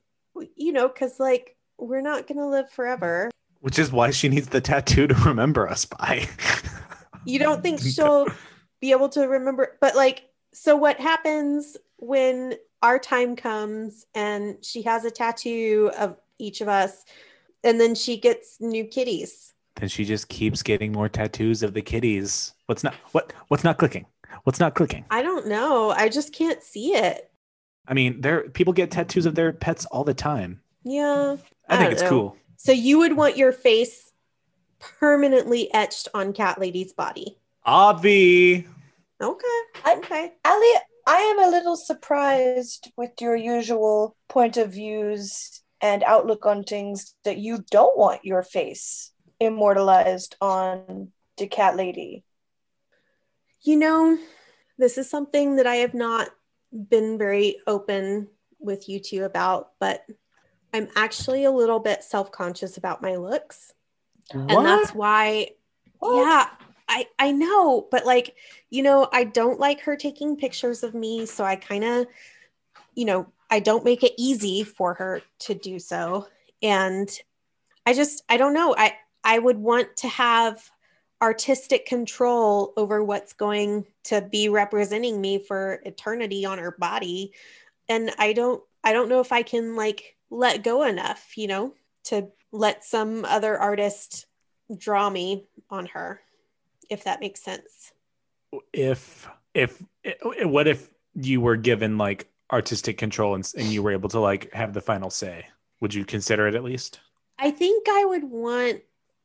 You 0.56 0.72
know, 0.72 0.88
because 0.88 1.20
like 1.20 1.56
we're 1.78 2.00
not 2.00 2.26
gonna 2.26 2.48
live 2.48 2.70
forever. 2.70 3.30
Which 3.60 3.78
is 3.78 3.92
why 3.92 4.10
she 4.10 4.28
needs 4.28 4.48
the 4.48 4.60
tattoo 4.60 5.06
to 5.06 5.14
remember 5.14 5.68
us 5.68 5.84
by. 5.84 6.28
You 7.24 7.38
don't 7.38 7.62
think 7.62 7.80
she'll 7.94 8.26
be 8.80 8.90
able 8.90 9.08
to 9.10 9.22
remember? 9.28 9.78
But 9.80 9.94
like, 9.94 10.24
so 10.52 10.74
what 10.74 10.98
happens 10.98 11.76
when 11.98 12.54
our 12.82 12.98
time 12.98 13.36
comes 13.36 14.06
and 14.14 14.56
she 14.62 14.82
has 14.82 15.04
a 15.04 15.10
tattoo 15.10 15.90
of 15.98 16.16
each 16.38 16.60
of 16.60 16.68
us, 16.68 17.04
and 17.62 17.80
then 17.80 17.94
she 17.94 18.16
gets 18.16 18.60
new 18.60 18.84
kitties? 18.84 19.52
then 19.76 19.88
she 19.88 20.04
just 20.04 20.28
keeps 20.28 20.62
getting 20.62 20.92
more 20.92 21.08
tattoos 21.08 21.62
of 21.62 21.74
the 21.74 21.82
kitties. 21.82 22.54
What's 22.66 22.84
not 22.84 22.94
what 23.12 23.32
what's 23.48 23.64
not 23.64 23.78
clicking? 23.78 24.06
What's 24.44 24.60
not 24.60 24.74
clicking? 24.74 25.04
I 25.10 25.22
don't 25.22 25.48
know. 25.48 25.90
I 25.90 26.08
just 26.08 26.32
can't 26.32 26.62
see 26.62 26.94
it. 26.94 27.30
I 27.86 27.94
mean, 27.94 28.20
there 28.20 28.48
people 28.50 28.72
get 28.72 28.90
tattoos 28.90 29.26
of 29.26 29.34
their 29.34 29.52
pets 29.52 29.86
all 29.86 30.04
the 30.04 30.14
time. 30.14 30.60
Yeah. 30.84 31.36
I, 31.68 31.74
I 31.74 31.78
think 31.78 31.92
it's 31.92 32.02
know. 32.02 32.08
cool. 32.08 32.36
So 32.56 32.72
you 32.72 32.98
would 32.98 33.16
want 33.16 33.36
your 33.36 33.52
face 33.52 34.12
permanently 34.78 35.72
etched 35.74 36.08
on 36.14 36.32
Cat 36.32 36.60
Lady's 36.60 36.92
body. 36.92 37.38
Obvi. 37.66 38.66
Okay. 39.20 39.62
Okay. 39.88 40.32
Ali, 40.44 40.74
I 41.06 41.16
am 41.18 41.38
a 41.40 41.50
little 41.50 41.76
surprised 41.76 42.90
with 42.96 43.10
your 43.20 43.36
usual 43.36 44.16
point 44.28 44.56
of 44.56 44.72
views 44.72 45.62
and 45.80 46.02
outlook 46.04 46.46
on 46.46 46.62
things 46.62 47.14
that 47.24 47.38
you 47.38 47.64
don't 47.70 47.98
want 47.98 48.24
your 48.24 48.42
face 48.42 49.10
immortalized 49.40 50.36
on 50.40 51.10
the 51.38 51.48
cat 51.48 51.76
lady. 51.76 52.24
You 53.62 53.76
know, 53.76 54.18
this 54.78 54.98
is 54.98 55.10
something 55.10 55.56
that 55.56 55.66
I 55.66 55.76
have 55.76 55.94
not 55.94 56.28
been 56.72 57.18
very 57.18 57.56
open 57.66 58.28
with 58.60 58.88
you 58.88 59.00
two 59.00 59.24
about, 59.24 59.70
but 59.80 60.04
I'm 60.72 60.88
actually 60.96 61.44
a 61.44 61.50
little 61.50 61.80
bit 61.80 62.04
self 62.04 62.30
conscious 62.30 62.76
about 62.76 63.02
my 63.02 63.16
looks. 63.16 63.72
And 64.32 64.64
that's 64.64 64.94
why, 64.94 65.48
What? 65.98 66.16
yeah, 66.16 66.48
I, 66.92 67.06
I 67.18 67.32
know, 67.32 67.88
but 67.90 68.04
like, 68.04 68.36
you 68.68 68.82
know, 68.82 69.08
I 69.12 69.24
don't 69.24 69.58
like 69.58 69.80
her 69.80 69.96
taking 69.96 70.36
pictures 70.36 70.82
of 70.82 70.94
me. 70.94 71.24
So 71.24 71.42
I 71.42 71.56
kind 71.56 71.84
of, 71.84 72.06
you 72.94 73.06
know, 73.06 73.26
I 73.50 73.60
don't 73.60 73.84
make 73.84 74.02
it 74.02 74.12
easy 74.18 74.62
for 74.62 74.92
her 74.94 75.22
to 75.40 75.54
do 75.54 75.78
so. 75.78 76.28
And 76.62 77.08
I 77.86 77.94
just, 77.94 78.22
I 78.28 78.36
don't 78.36 78.52
know. 78.52 78.74
I, 78.76 78.94
I 79.24 79.38
would 79.38 79.56
want 79.56 79.96
to 79.98 80.08
have 80.08 80.70
artistic 81.22 81.86
control 81.86 82.74
over 82.76 83.02
what's 83.02 83.32
going 83.32 83.86
to 84.04 84.20
be 84.20 84.50
representing 84.50 85.18
me 85.18 85.38
for 85.38 85.80
eternity 85.86 86.44
on 86.44 86.58
her 86.58 86.72
body 86.72 87.32
and 87.88 88.10
i 88.18 88.32
don't 88.32 88.60
i 88.82 88.92
don't 88.92 89.08
know 89.08 89.20
if 89.20 89.30
i 89.30 89.40
can 89.40 89.76
like 89.76 90.16
let 90.30 90.64
go 90.64 90.82
enough 90.82 91.34
you 91.36 91.46
know 91.46 91.72
to 92.02 92.26
let 92.50 92.84
some 92.84 93.24
other 93.24 93.56
artist 93.56 94.26
draw 94.76 95.08
me 95.08 95.46
on 95.70 95.86
her 95.86 96.20
if 96.90 97.04
that 97.04 97.20
makes 97.20 97.42
sense. 97.42 97.92
If 98.72 99.28
if 99.54 99.82
eh, 100.04 100.14
what 100.44 100.66
if 100.66 100.92
you 101.14 101.40
were 101.40 101.56
given 101.56 101.98
like 101.98 102.28
artistic 102.52 102.98
control 102.98 103.34
and, 103.34 103.50
and 103.56 103.68
you 103.68 103.82
were 103.82 103.92
able 103.92 104.08
to 104.10 104.20
like 104.20 104.52
have 104.52 104.72
the 104.72 104.80
final 104.80 105.10
say? 105.10 105.46
Would 105.80 105.94
you 105.94 106.04
consider 106.04 106.46
it 106.46 106.54
at 106.54 106.64
least? 106.64 107.00
I 107.38 107.50
think 107.50 107.88
i 107.88 108.04
would 108.04 108.24
want 108.24 108.82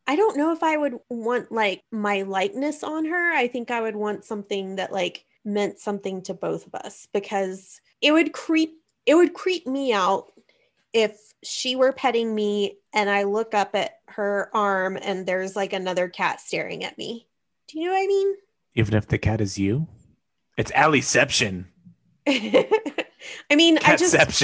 i 0.07 0.15
don't 0.15 0.37
know 0.37 0.51
if 0.51 0.63
i 0.63 0.75
would 0.75 0.97
want 1.09 1.51
like 1.51 1.81
my 1.91 2.23
likeness 2.23 2.83
on 2.83 3.05
her. 3.05 3.31
I 3.33 3.47
think 3.47 3.69
i 3.69 3.81
would 3.81 3.95
want 3.95 4.25
something 4.25 4.77
that 4.77 4.91
like 4.91 5.25
meant 5.45 5.79
something 5.79 6.21
to 6.23 6.33
both 6.33 6.65
of 6.67 6.75
us 6.75 7.07
because 7.13 7.79
it 8.01 8.11
would 8.11 8.33
creep 8.33 8.73
it 9.05 9.15
would 9.15 9.33
creep 9.33 9.67
me 9.67 9.93
out 9.93 10.31
if 10.93 11.17
she 11.43 11.75
were 11.75 11.93
petting 11.93 12.33
me 12.33 12.77
and 12.93 13.09
i 13.09 13.23
look 13.23 13.53
up 13.53 13.75
at 13.75 13.99
her 14.07 14.49
arm 14.53 14.97
and 15.01 15.25
there's 15.25 15.55
like 15.55 15.73
another 15.73 16.09
cat 16.09 16.41
staring 16.41 16.83
at 16.83 16.97
me 16.97 17.26
do 17.67 17.79
you 17.79 17.85
know 17.85 17.91
what 17.91 18.03
i 18.03 18.07
mean 18.07 18.35
even 18.75 18.93
if 18.93 19.07
the 19.07 19.17
cat 19.17 19.41
is 19.41 19.57
you 19.57 19.87
it's 20.57 20.71
allyception 20.71 21.65
i 22.27 23.55
mean 23.55 23.77
i 23.83 23.95
just 23.95 24.15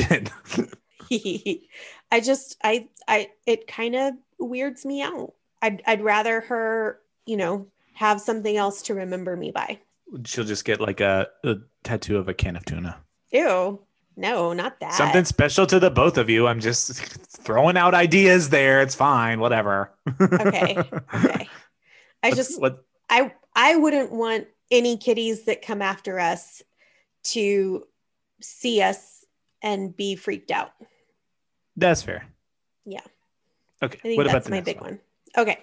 I 2.11 2.19
just 2.19 2.57
I 2.63 2.87
I 3.07 3.29
it 3.45 3.67
kind 3.67 3.95
of 3.95 4.13
weirds 4.39 4.85
me 4.85 5.01
out. 5.01 5.33
I'd 5.61 5.81
I'd 5.85 6.01
rather 6.01 6.41
her, 6.41 6.99
you 7.25 7.37
know, 7.37 7.67
have 7.93 8.21
something 8.21 8.55
else 8.55 8.81
to 8.83 8.93
remember 8.93 9.35
me 9.35 9.51
by. 9.51 9.79
she'll 10.25 10.43
just 10.43 10.65
get 10.65 10.79
like 10.79 11.01
a, 11.01 11.27
a 11.43 11.55
tattoo 11.83 12.17
of 12.17 12.27
a 12.27 12.33
can 12.33 12.55
of 12.55 12.65
tuna 12.65 12.97
Ew. 13.31 13.79
No, 14.15 14.53
not 14.53 14.79
that. 14.79 14.93
something 14.93 15.25
special 15.25 15.65
to 15.65 15.79
the 15.79 15.89
both 15.89 16.19
of 16.19 16.29
you 16.29 16.45
i'm 16.45 16.59
just 16.59 16.93
throwing 16.93 17.77
out 17.77 17.95
ideas 17.95 18.49
there 18.49 18.81
it's 18.81 18.93
fine 18.93 19.39
whatever 19.39 19.91
Okay. 20.21 20.77
Okay. 20.77 21.49
I 22.21 22.31
just 22.35 22.61
what 22.61 22.85
I 23.13 23.33
I 23.55 23.75
wouldn't 23.75 24.11
want 24.11 24.47
any 24.71 24.97
kitties 24.97 25.43
that 25.45 25.61
come 25.61 25.81
after 25.81 26.19
us 26.19 26.61
to 27.25 27.85
see 28.41 28.81
us 28.81 29.23
and 29.61 29.95
be 29.95 30.15
freaked 30.15 30.51
out. 30.51 30.71
that's 31.77 32.01
fair 32.03 32.25
Yeah. 32.85 32.99
okay 33.81 33.97
I 33.99 34.01
think 34.01 34.17
what 34.17 34.25
about 34.25 34.33
that's 34.33 34.45
the 34.47 34.51
my 34.51 34.61
big 34.61 34.81
one? 34.81 34.91
one. 34.91 34.99
Okay. 35.37 35.59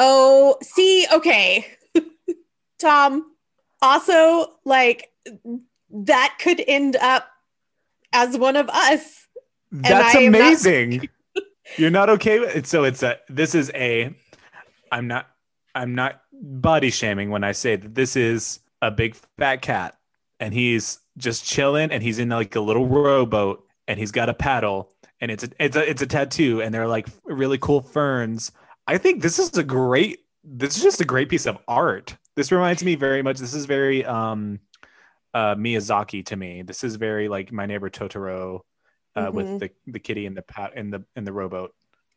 Oh, 0.00 0.56
see, 0.62 1.06
okay. 1.12 1.66
Tom, 2.78 3.32
also 3.82 4.54
like 4.64 5.10
that 5.90 6.36
could 6.40 6.62
end 6.66 6.94
up 6.96 7.28
as 8.12 8.36
one 8.38 8.56
of 8.56 8.68
us. 8.68 9.26
That's 9.72 10.14
I 10.14 10.20
am 10.20 10.32
not- 10.32 10.40
amazing. 10.40 11.08
You're 11.76 11.90
not 11.90 12.08
okay 12.10 12.38
with 12.40 12.54
it. 12.56 12.66
So 12.66 12.84
it's 12.84 13.02
a 13.02 13.18
this 13.28 13.54
is 13.54 13.70
a 13.74 14.14
I'm 14.92 15.06
not 15.08 15.26
I'm 15.78 15.94
not 15.94 16.20
body 16.32 16.90
shaming 16.90 17.30
when 17.30 17.44
I 17.44 17.52
say 17.52 17.76
that 17.76 17.94
this 17.94 18.16
is 18.16 18.60
a 18.82 18.90
big 18.90 19.14
fat 19.38 19.62
cat 19.62 19.96
and 20.40 20.52
he's 20.52 20.98
just 21.16 21.44
chilling 21.44 21.90
and 21.90 22.02
he's 22.02 22.18
in 22.18 22.28
like 22.28 22.54
a 22.56 22.60
little 22.60 22.86
rowboat 22.86 23.64
and 23.86 23.98
he's 23.98 24.12
got 24.12 24.28
a 24.28 24.34
paddle 24.34 24.92
and 25.20 25.30
it's 25.30 25.44
a 25.44 25.48
it's 25.58 25.76
a 25.76 25.88
it's 25.90 26.02
a 26.02 26.06
tattoo 26.06 26.60
and 26.62 26.74
they're 26.74 26.86
like 26.88 27.06
really 27.24 27.58
cool 27.58 27.80
ferns. 27.80 28.52
I 28.86 28.98
think 28.98 29.22
this 29.22 29.38
is 29.38 29.56
a 29.56 29.64
great 29.64 30.20
this 30.44 30.76
is 30.76 30.82
just 30.82 31.00
a 31.00 31.04
great 31.04 31.28
piece 31.28 31.46
of 31.46 31.58
art. 31.66 32.16
This 32.36 32.52
reminds 32.52 32.84
me 32.84 32.94
very 32.94 33.22
much 33.22 33.38
this 33.38 33.54
is 33.54 33.66
very 33.66 34.04
um 34.04 34.60
uh 35.34 35.54
Miyazaki 35.54 36.24
to 36.26 36.36
me. 36.36 36.62
This 36.62 36.84
is 36.84 36.96
very 36.96 37.28
like 37.28 37.52
my 37.52 37.66
neighbor 37.66 37.90
Totoro 37.90 38.60
uh, 39.16 39.28
Mhm. 39.28 39.32
with 39.32 39.60
the 39.60 39.70
the 39.86 39.98
kitty 39.98 40.26
in 40.26 40.34
the 40.34 40.42
pat 40.42 40.76
in 40.76 40.90
the 40.90 41.04
in 41.16 41.24
the 41.24 41.32
rowboat. 41.32 41.72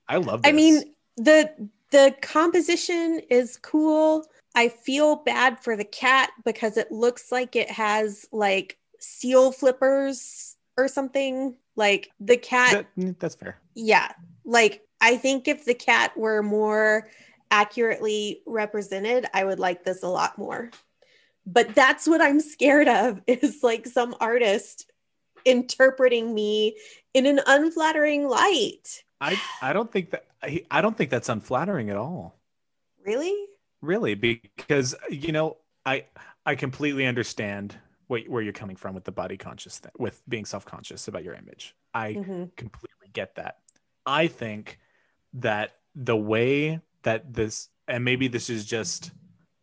I 0.08 0.18
love. 0.18 0.42
This. 0.44 0.50
I 0.50 0.54
mean, 0.54 0.84
the 1.18 1.70
the 1.92 2.16
composition 2.22 3.22
is 3.30 3.58
cool. 3.58 4.26
I 4.56 4.70
feel 4.70 5.18
bad 5.18 5.60
for 5.64 5.76
the 5.78 5.86
cat 5.86 6.32
because 6.46 6.78
it 6.78 6.92
looks 6.92 7.32
like 7.32 7.56
it 7.56 7.70
has 7.72 8.26
like 8.32 8.78
seal 9.00 9.52
flippers 9.52 10.56
or 10.78 10.88
something. 10.88 11.56
Like 11.76 12.10
the 12.20 12.38
cat 12.38 12.72
That- 12.74 12.96
mm, 12.98 13.18
that's 13.20 13.36
fair. 13.36 13.58
yeah 13.76 14.12
like 14.44 14.82
i 15.00 15.16
think 15.16 15.48
if 15.48 15.64
the 15.66 15.74
cat 15.74 16.16
were 16.18 16.44
more 16.44 17.08
accurately 17.50 18.42
represented 18.46 19.26
i 19.34 19.44
would 19.46 19.60
like 19.60 19.84
this 19.86 20.04
a 20.04 20.08
lot 20.08 20.38
more 20.38 20.70
but 21.46 21.74
that's 21.74 22.08
what 22.08 22.22
i'm 22.22 22.40
scared 22.42 22.88
of 22.90 23.22
is 23.28 23.60
like 23.64 23.86
some 23.88 24.14
artist 24.20 24.92
interpreting 25.46 26.34
me 26.34 26.76
in 27.14 27.26
an 27.26 27.40
unflattering 27.48 28.28
light 28.28 29.04
I 29.22 29.42
I 29.62 29.74
don't 29.74 29.92
think 29.92 30.12
that 30.12 30.26
I, 30.44 30.66
I 30.72 30.82
don't 30.82 30.98
think 30.98 31.10
that's 31.12 31.30
unflattering 31.30 31.90
at 31.90 31.98
all. 31.98 32.36
really 33.06 33.48
Really, 33.82 34.14
because 34.14 34.96
you 35.10 35.32
know 35.32 35.58
I 35.86 36.06
I 36.46 36.56
completely 36.56 37.06
understand 37.08 37.78
what, 38.08 38.28
where 38.28 38.42
you're 38.42 38.54
coming 38.54 38.76
from 38.76 38.94
with 38.94 39.06
the 39.06 39.12
body 39.12 39.38
conscious 39.38 39.80
thing, 39.80 39.92
with 39.98 40.22
being 40.30 40.46
self 40.46 40.66
conscious 40.66 41.08
about 41.08 41.24
your 41.24 41.34
image. 41.34 41.76
I 41.94 42.14
Mhm. 42.14 42.56
completely 42.58 43.10
get 43.12 43.36
that. 43.36 43.60
I 44.06 44.28
think 44.28 44.80
that 45.34 45.78
the 45.96 46.16
way 46.18 46.82
that 47.04 47.34
this, 47.34 47.70
and 47.88 48.06
maybe 48.06 48.28
this 48.28 48.50
is 48.50 48.66
just 48.66 49.12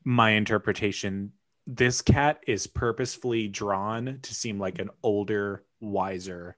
my 0.04 0.30
interpretation, 0.30 1.32
this 1.66 2.02
cat 2.02 2.42
is 2.46 2.66
purposefully 2.66 3.46
drawn 3.48 4.18
to 4.22 4.34
seem 4.34 4.58
like 4.58 4.80
an 4.80 4.90
older, 5.04 5.64
wiser, 5.80 6.56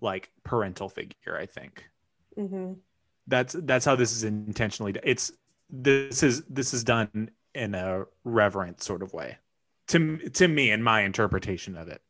like 0.00 0.30
parental 0.44 0.88
figure. 0.88 1.36
I 1.36 1.46
think 1.46 1.89
Mhm. 2.38 2.78
that's 3.26 3.54
that's 3.60 3.84
how 3.84 3.96
this 3.96 4.12
is 4.12 4.24
intentionally. 4.24 4.94
It's 5.02 5.32
this 5.68 6.22
is 6.22 6.42
this 6.44 6.74
is 6.74 6.82
done 6.84 7.30
in 7.54 7.74
a 7.74 8.04
reverent 8.24 8.82
sort 8.82 9.02
of 9.02 9.12
way 9.12 9.36
to 9.88 10.18
to 10.30 10.48
me 10.48 10.70
in 10.70 10.82
my 10.82 11.02
interpretation 11.02 11.76
of 11.76 11.88
it. 11.88 12.02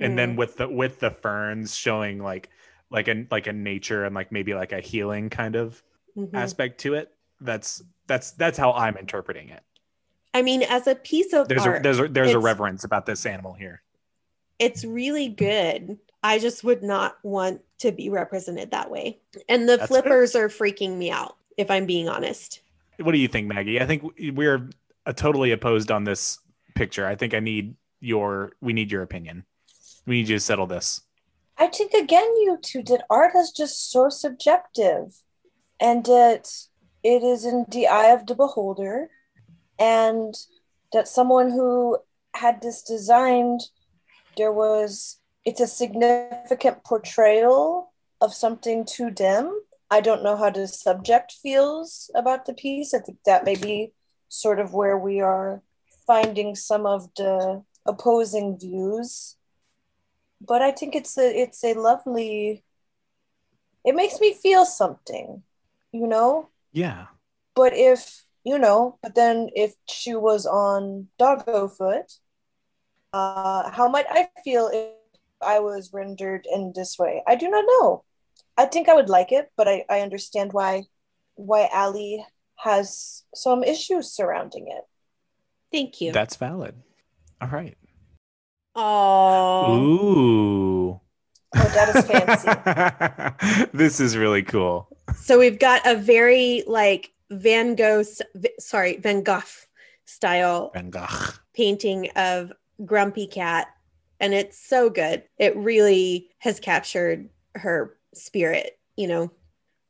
and 0.00 0.16
then 0.16 0.34
Mm. 0.34 0.38
with 0.38 0.56
the 0.58 0.68
with 0.68 1.00
the 1.00 1.10
ferns 1.10 1.74
showing 1.74 2.20
like 2.22 2.50
like 2.90 3.08
a 3.08 3.26
like 3.32 3.48
a 3.48 3.52
nature 3.52 4.04
and 4.04 4.14
like 4.14 4.30
maybe 4.30 4.54
like 4.54 4.70
a 4.72 4.80
healing 4.80 5.28
kind 5.28 5.56
of 5.56 5.82
Mhm. 6.16 6.30
aspect 6.34 6.78
to 6.82 6.94
it. 6.94 7.12
That's 7.40 7.82
that's 8.06 8.30
that's 8.32 8.56
how 8.58 8.72
I'm 8.72 8.96
interpreting 8.96 9.48
it. 9.48 9.62
I 10.34 10.42
mean, 10.42 10.62
as 10.62 10.86
a 10.86 10.94
piece 10.94 11.32
of 11.32 11.48
There's 11.48 11.66
a 11.66 11.70
art, 11.70 11.82
there's 11.82 11.98
a, 11.98 12.06
there's 12.08 12.32
a 12.32 12.38
reverence 12.38 12.84
about 12.84 13.06
this 13.06 13.26
animal 13.26 13.54
here. 13.54 13.82
it's 14.60 14.84
really 14.84 15.28
good. 15.28 15.98
I 16.22 16.38
just 16.38 16.64
would 16.64 16.82
not 16.82 17.16
want 17.22 17.60
to 17.78 17.92
be 17.92 18.10
represented 18.10 18.70
that 18.70 18.90
way. 18.90 19.18
And 19.48 19.68
the 19.68 19.76
That's 19.76 19.90
fair. 19.90 20.02
flippers 20.02 20.34
are 20.34 20.48
freaking 20.48 20.96
me 20.96 21.10
out, 21.10 21.36
if 21.56 21.70
I'm 21.70 21.86
being 21.86 22.08
honest. 22.08 22.60
What 22.98 23.12
do 23.12 23.18
you 23.18 23.28
think, 23.28 23.46
Maggie? 23.46 23.80
I 23.80 23.86
think 23.86 24.02
we're 24.32 24.68
uh, 25.06 25.12
totally 25.12 25.52
opposed 25.52 25.90
on 25.90 26.04
this 26.04 26.38
picture. 26.74 27.06
I 27.06 27.14
think 27.14 27.34
I 27.34 27.40
need 27.40 27.74
your 28.00 28.52
we 28.60 28.72
need 28.72 28.90
your 28.90 29.02
opinion. 29.02 29.44
We 30.06 30.16
need 30.16 30.28
you 30.28 30.36
to 30.36 30.40
settle 30.40 30.66
this. 30.66 31.02
I 31.56 31.66
think 31.66 31.92
again, 31.92 32.24
you 32.38 32.58
two 32.62 32.82
did 32.82 33.02
art 33.10 33.34
is 33.36 33.50
just 33.50 33.90
so 33.90 34.08
subjective, 34.08 35.22
and 35.80 36.04
that 36.06 36.50
it 37.02 37.22
is 37.22 37.44
in 37.44 37.66
the 37.70 37.86
eye 37.88 38.12
of 38.12 38.26
the 38.26 38.34
beholder, 38.34 39.10
and 39.78 40.34
that 40.92 41.08
someone 41.08 41.50
who 41.50 41.98
had 42.34 42.62
this 42.62 42.82
designed, 42.82 43.60
there 44.36 44.52
was 44.52 45.18
it's 45.44 45.60
a 45.60 45.66
significant 45.66 46.84
portrayal 46.84 47.92
of 48.20 48.34
something 48.34 48.84
to 48.96 49.10
dim. 49.10 49.60
I 49.90 50.00
don't 50.00 50.22
know 50.22 50.36
how 50.36 50.50
the 50.50 50.68
subject 50.68 51.32
feels 51.32 52.10
about 52.14 52.46
the 52.46 52.54
piece. 52.54 52.92
I 52.92 52.98
think 52.98 53.18
that 53.24 53.44
may 53.44 53.56
be 53.56 53.92
sort 54.28 54.60
of 54.60 54.74
where 54.74 54.98
we 54.98 55.20
are 55.20 55.62
finding 56.06 56.54
some 56.54 56.84
of 56.84 57.08
the 57.16 57.62
opposing 57.86 58.58
views 58.58 59.38
but 60.40 60.62
I 60.62 60.70
think 60.70 60.94
it's 60.94 61.16
a 61.18 61.28
it's 61.28 61.64
a 61.64 61.74
lovely. 61.74 62.64
It 63.84 63.94
makes 63.94 64.20
me 64.20 64.34
feel 64.34 64.64
something, 64.64 65.42
you 65.92 66.06
know. 66.06 66.48
Yeah. 66.72 67.06
But 67.54 67.74
if 67.74 68.24
you 68.44 68.58
know, 68.58 68.98
but 69.02 69.14
then 69.14 69.50
if 69.54 69.74
she 69.88 70.14
was 70.14 70.46
on 70.46 71.08
doggo 71.18 71.68
foot, 71.68 72.12
uh, 73.12 73.70
how 73.70 73.88
might 73.88 74.06
I 74.08 74.28
feel 74.44 74.70
if 74.72 74.92
I 75.42 75.60
was 75.60 75.92
rendered 75.92 76.46
in 76.52 76.72
this 76.74 76.98
way? 76.98 77.22
I 77.26 77.36
do 77.36 77.48
not 77.48 77.64
know. 77.66 78.04
I 78.56 78.66
think 78.66 78.88
I 78.88 78.94
would 78.94 79.08
like 79.08 79.32
it, 79.32 79.50
but 79.56 79.68
I, 79.68 79.84
I 79.88 80.00
understand 80.00 80.52
why 80.52 80.84
why 81.36 81.68
Ali 81.72 82.24
has 82.56 83.22
some 83.34 83.62
issues 83.62 84.12
surrounding 84.12 84.66
it. 84.68 84.84
Thank 85.72 86.00
you. 86.00 86.12
That's 86.12 86.36
valid. 86.36 86.74
All 87.40 87.48
right. 87.48 87.76
Oh, 88.74 89.76
Ooh. 89.76 91.00
Oh, 91.54 91.68
that 91.74 91.96
is 91.96 92.04
fancy. 92.06 93.68
this 93.76 94.00
is 94.00 94.16
really 94.16 94.42
cool. 94.42 94.88
so 95.16 95.38
we've 95.38 95.58
got 95.58 95.86
a 95.86 95.94
very 95.94 96.62
like 96.66 97.12
Van 97.30 97.74
Gogh, 97.74 98.04
sorry, 98.58 98.96
Van 98.98 99.22
Gogh 99.22 99.42
style 100.04 100.70
Van 100.74 100.90
Gogh. 100.90 101.06
painting 101.54 102.10
of 102.16 102.52
Grumpy 102.84 103.26
Cat, 103.26 103.68
and 104.20 104.34
it's 104.34 104.58
so 104.58 104.90
good. 104.90 105.24
It 105.38 105.56
really 105.56 106.28
has 106.38 106.60
captured 106.60 107.28
her 107.54 107.96
spirit. 108.14 108.78
You 108.96 109.08
know. 109.08 109.30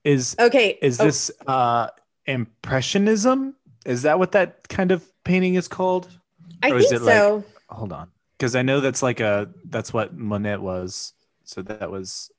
Is 0.04 0.36
Okay. 0.38 0.78
is 0.80 1.00
oh, 1.00 1.04
this 1.04 1.30
uh 1.46 1.88
impressionism? 2.26 3.54
Is 3.84 4.02
that 4.02 4.18
what 4.18 4.32
that 4.32 4.68
kind 4.68 4.92
of 4.92 5.04
painting 5.24 5.54
is 5.54 5.68
called? 5.68 6.08
I 6.62 6.70
or 6.70 6.80
think 6.80 6.92
it 6.92 7.02
like- 7.02 7.14
so. 7.14 7.44
Hold 7.68 7.92
on. 7.92 8.10
Because 8.38 8.54
I 8.54 8.62
know 8.62 8.80
that's 8.80 9.02
like 9.02 9.20
a 9.20 9.50
that's 9.64 9.92
what 9.92 10.14
Monet 10.16 10.58
was. 10.58 11.12
So 11.44 11.62
that 11.62 11.90
was 11.90 12.30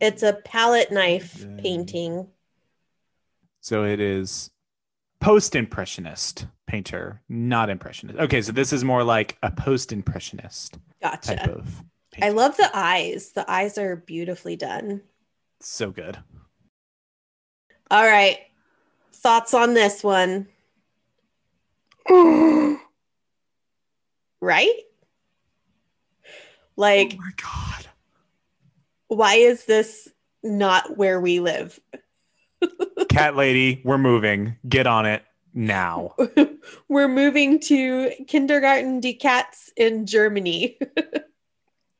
It's 0.00 0.22
a 0.22 0.32
palette 0.44 0.90
knife 0.92 1.44
painting. 1.58 2.28
so 3.60 3.84
it 3.84 4.00
is 4.00 4.50
post 5.20 5.54
impressionist 5.56 6.46
painter, 6.66 7.20
not 7.28 7.70
impressionist. 7.70 8.18
Okay, 8.18 8.42
so 8.42 8.52
this 8.52 8.72
is 8.72 8.84
more 8.84 9.04
like 9.04 9.36
a 9.42 9.50
post 9.50 9.92
impressionist 9.92 10.78
type 11.02 11.22
Gotcha. 11.22 11.50
of 11.52 11.82
I 12.20 12.30
love 12.30 12.56
the 12.56 12.70
eyes. 12.72 13.32
The 13.32 13.48
eyes 13.50 13.76
are 13.78 13.96
beautifully 13.96 14.56
done. 14.56 15.02
so 15.60 15.90
good. 15.90 16.18
All 17.90 18.04
right. 18.04 18.38
Thoughts 19.12 19.52
on 19.54 19.74
this 19.74 20.02
one? 20.02 20.46
right? 24.40 24.74
Like, 26.76 27.14
oh 27.14 27.16
my 27.18 27.30
god. 27.36 27.86
why 29.08 29.34
is 29.34 29.64
this 29.64 30.08
not 30.42 30.96
where 30.96 31.20
we 31.20 31.40
live? 31.40 31.78
Cat 33.08 33.36
lady, 33.36 33.82
we're 33.84 33.98
moving. 33.98 34.56
Get 34.68 34.86
on 34.86 35.06
it 35.06 35.22
now. 35.56 36.14
We're 36.88 37.08
moving 37.08 37.58
to 37.60 38.10
Kindergarten 38.28 39.00
die 39.00 39.16
Cats 39.18 39.72
in 39.76 40.06
Germany. 40.06 40.78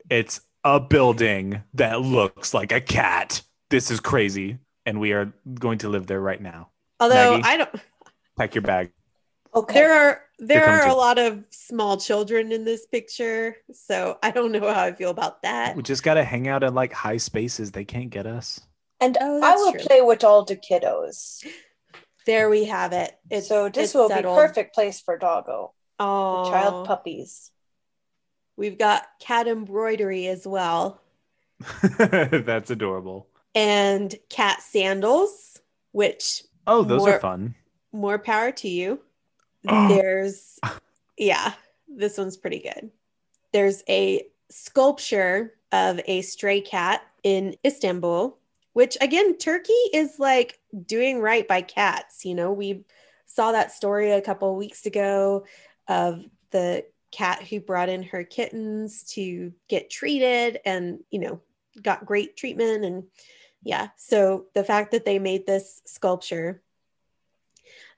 It's 0.08 0.40
a 0.62 0.78
building 0.78 1.64
that 1.74 2.00
looks 2.00 2.54
like 2.54 2.70
a 2.70 2.80
cat. 2.80 3.42
This 3.70 3.90
is 3.90 3.98
crazy. 3.98 4.58
And 4.84 5.00
we 5.00 5.12
are 5.12 5.32
going 5.58 5.78
to 5.78 5.88
live 5.88 6.06
there 6.06 6.20
right 6.20 6.40
now. 6.40 6.70
Although 7.00 7.38
Maggie? 7.38 7.42
I 7.44 7.56
don't 7.56 7.80
Pack 8.36 8.54
your 8.54 8.62
bag. 8.62 8.92
Okay. 9.52 9.74
there 9.74 9.92
are 9.92 10.20
there 10.38 10.64
are 10.64 10.86
a 10.86 10.92
it. 10.92 10.96
lot 10.96 11.18
of 11.18 11.42
small 11.50 11.96
children 11.96 12.52
in 12.52 12.64
this 12.64 12.86
picture, 12.86 13.56
so 13.72 14.16
I 14.22 14.30
don't 14.30 14.52
know 14.52 14.72
how 14.72 14.82
I 14.82 14.92
feel 14.92 15.10
about 15.10 15.42
that. 15.42 15.74
We 15.74 15.82
just 15.82 16.04
got 16.04 16.14
to 16.14 16.24
hang 16.24 16.46
out 16.46 16.62
in 16.62 16.72
like 16.74 16.92
high 16.92 17.16
spaces. 17.16 17.72
They 17.72 17.84
can't 17.84 18.10
get 18.10 18.26
us. 18.26 18.60
And 19.00 19.16
Oh, 19.20 19.40
I 19.42 19.54
will 19.56 19.72
true. 19.72 19.80
play 19.80 20.00
with 20.02 20.24
all 20.24 20.44
the 20.44 20.56
kiddos. 20.56 21.44
There 22.26 22.48
we 22.50 22.64
have 22.64 22.92
it. 22.92 23.12
It's, 23.30 23.48
so 23.48 23.68
this 23.68 23.84
it's 23.86 23.94
will 23.94 24.08
settled. 24.08 24.36
be 24.36 24.40
perfect 24.42 24.74
place 24.74 25.00
for 25.00 25.16
doggo, 25.16 25.72
Oh, 26.00 26.50
child 26.50 26.86
puppies. 26.86 27.50
We've 28.56 28.78
got 28.78 29.06
cat 29.20 29.46
embroidery 29.48 30.26
as 30.26 30.46
well, 30.46 31.00
That's 31.98 32.70
adorable. 32.70 33.28
and 33.54 34.14
cat 34.28 34.62
sandals, 34.62 35.58
which 35.92 36.42
Oh, 36.66 36.82
those 36.82 37.00
More- 37.00 37.12
are 37.14 37.20
fun. 37.20 37.54
more 37.92 38.18
power 38.18 38.50
to 38.52 38.68
you. 38.68 39.00
Oh. 39.68 39.88
There's, 39.88 40.60
yeah, 41.18 41.52
this 41.88 42.16
one's 42.18 42.36
pretty 42.36 42.60
good. 42.60 42.90
There's 43.52 43.82
a 43.88 44.22
sculpture 44.48 45.54
of 45.72 46.00
a 46.06 46.22
stray 46.22 46.60
cat 46.60 47.02
in 47.24 47.56
Istanbul, 47.64 48.38
which 48.76 48.98
again, 49.00 49.38
Turkey 49.38 49.72
is 49.94 50.18
like 50.18 50.58
doing 50.84 51.18
right 51.18 51.48
by 51.48 51.62
cats. 51.62 52.26
You 52.26 52.34
know, 52.34 52.52
we 52.52 52.84
saw 53.24 53.52
that 53.52 53.72
story 53.72 54.10
a 54.10 54.20
couple 54.20 54.54
weeks 54.54 54.84
ago 54.84 55.46
of 55.88 56.22
the 56.50 56.84
cat 57.10 57.42
who 57.42 57.58
brought 57.58 57.88
in 57.88 58.02
her 58.02 58.22
kittens 58.22 59.02
to 59.14 59.54
get 59.70 59.88
treated 59.88 60.60
and, 60.66 60.98
you 61.10 61.20
know, 61.20 61.40
got 61.82 62.04
great 62.04 62.36
treatment. 62.36 62.84
And 62.84 63.04
yeah, 63.62 63.88
so 63.96 64.44
the 64.52 64.62
fact 64.62 64.90
that 64.90 65.06
they 65.06 65.18
made 65.18 65.46
this 65.46 65.80
sculpture. 65.86 66.60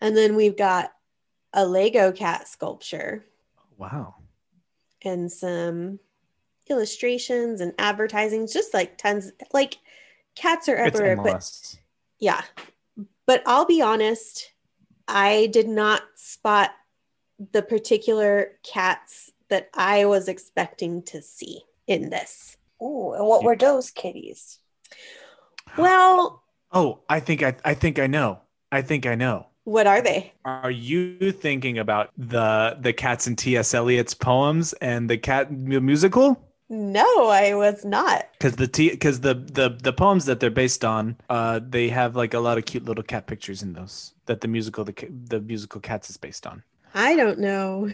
And 0.01 0.17
then 0.17 0.37
we've 0.37 0.57
got 0.57 0.93
a 1.53 1.67
Lego 1.67 2.13
cat 2.13 2.47
sculpture 2.47 3.27
Wow. 3.79 4.15
and 5.03 5.33
some 5.33 5.99
illustrations 6.71 7.61
and 7.61 7.75
advertising, 7.79 8.47
just 8.47 8.73
like 8.73 8.97
tons 8.97 9.33
like 9.53 9.79
cats 10.39 10.69
are 10.69 10.77
It's 10.77 10.97
everywhere, 10.99 11.17
but 11.17 11.75
yeah. 12.19 12.43
But 13.27 13.43
I'll 13.47 13.67
be 13.67 13.83
honest, 13.83 14.53
I 15.07 15.49
did 15.53 15.69
not 15.69 16.03
spot 16.17 16.71
the 17.53 17.63
particular 17.63 18.53
cats 18.65 19.31
that 19.51 19.69
I 19.75 20.05
was 20.07 20.29
expecting 20.29 21.03
to 21.05 21.23
see 21.23 21.63
in 21.87 22.11
this. 22.11 22.57
Oh, 22.81 23.13
and 23.15 23.27
what 23.27 23.43
Yeah. 23.43 23.47
were 23.47 23.57
those 23.57 23.91
kitties? 23.91 24.59
Well, 25.77 26.43
Oh, 26.71 27.01
I 27.09 27.21
think 27.21 27.43
I, 27.43 27.57
I 27.65 27.73
think 27.75 27.99
I 27.99 28.07
know. 28.07 28.41
I 28.71 28.83
think 28.83 29.07
I 29.07 29.15
know. 29.15 29.47
what 29.65 29.87
are 29.87 30.01
they? 30.03 30.33
Are 30.45 30.71
you 30.71 31.33
thinking 31.33 31.79
about 31.79 32.11
the 32.17 32.77
the 32.81 32.93
cats 32.93 33.27
in 33.27 33.37
T.S. 33.37 33.73
Eliot's 33.75 34.15
poems 34.15 34.73
and 34.75 35.09
the 35.09 35.19
cat 35.19 35.51
musical? 35.53 36.43
No, 36.71 37.29
I 37.29 37.55
was 37.55 37.85
not. 37.85 38.29
Because 38.33 38.57
the 38.57 38.69
T 38.69 38.91
because 38.91 39.21
the, 39.21 39.35
the 39.35 39.71
the 39.83 39.93
poems 39.93 40.27
that 40.27 40.39
they're 40.41 40.51
based 40.51 40.85
on, 40.85 41.17
uh, 41.31 41.61
they 41.67 41.89
have 41.89 42.15
like 42.15 42.35
a 42.35 42.41
lot 42.41 42.59
of 42.59 42.67
cute 42.67 42.85
little 42.85 43.03
cat 43.05 43.27
pictures 43.27 43.63
in 43.63 43.73
those 43.73 44.13
that 44.27 44.43
the 44.43 44.49
musical 44.49 44.85
the 44.85 44.93
the 45.11 45.41
musical 45.41 45.81
Cats 45.81 46.11
is 46.11 46.19
based 46.19 46.47
on. 46.47 46.63
I 46.95 47.17
don't 47.17 47.39
know. 47.39 47.91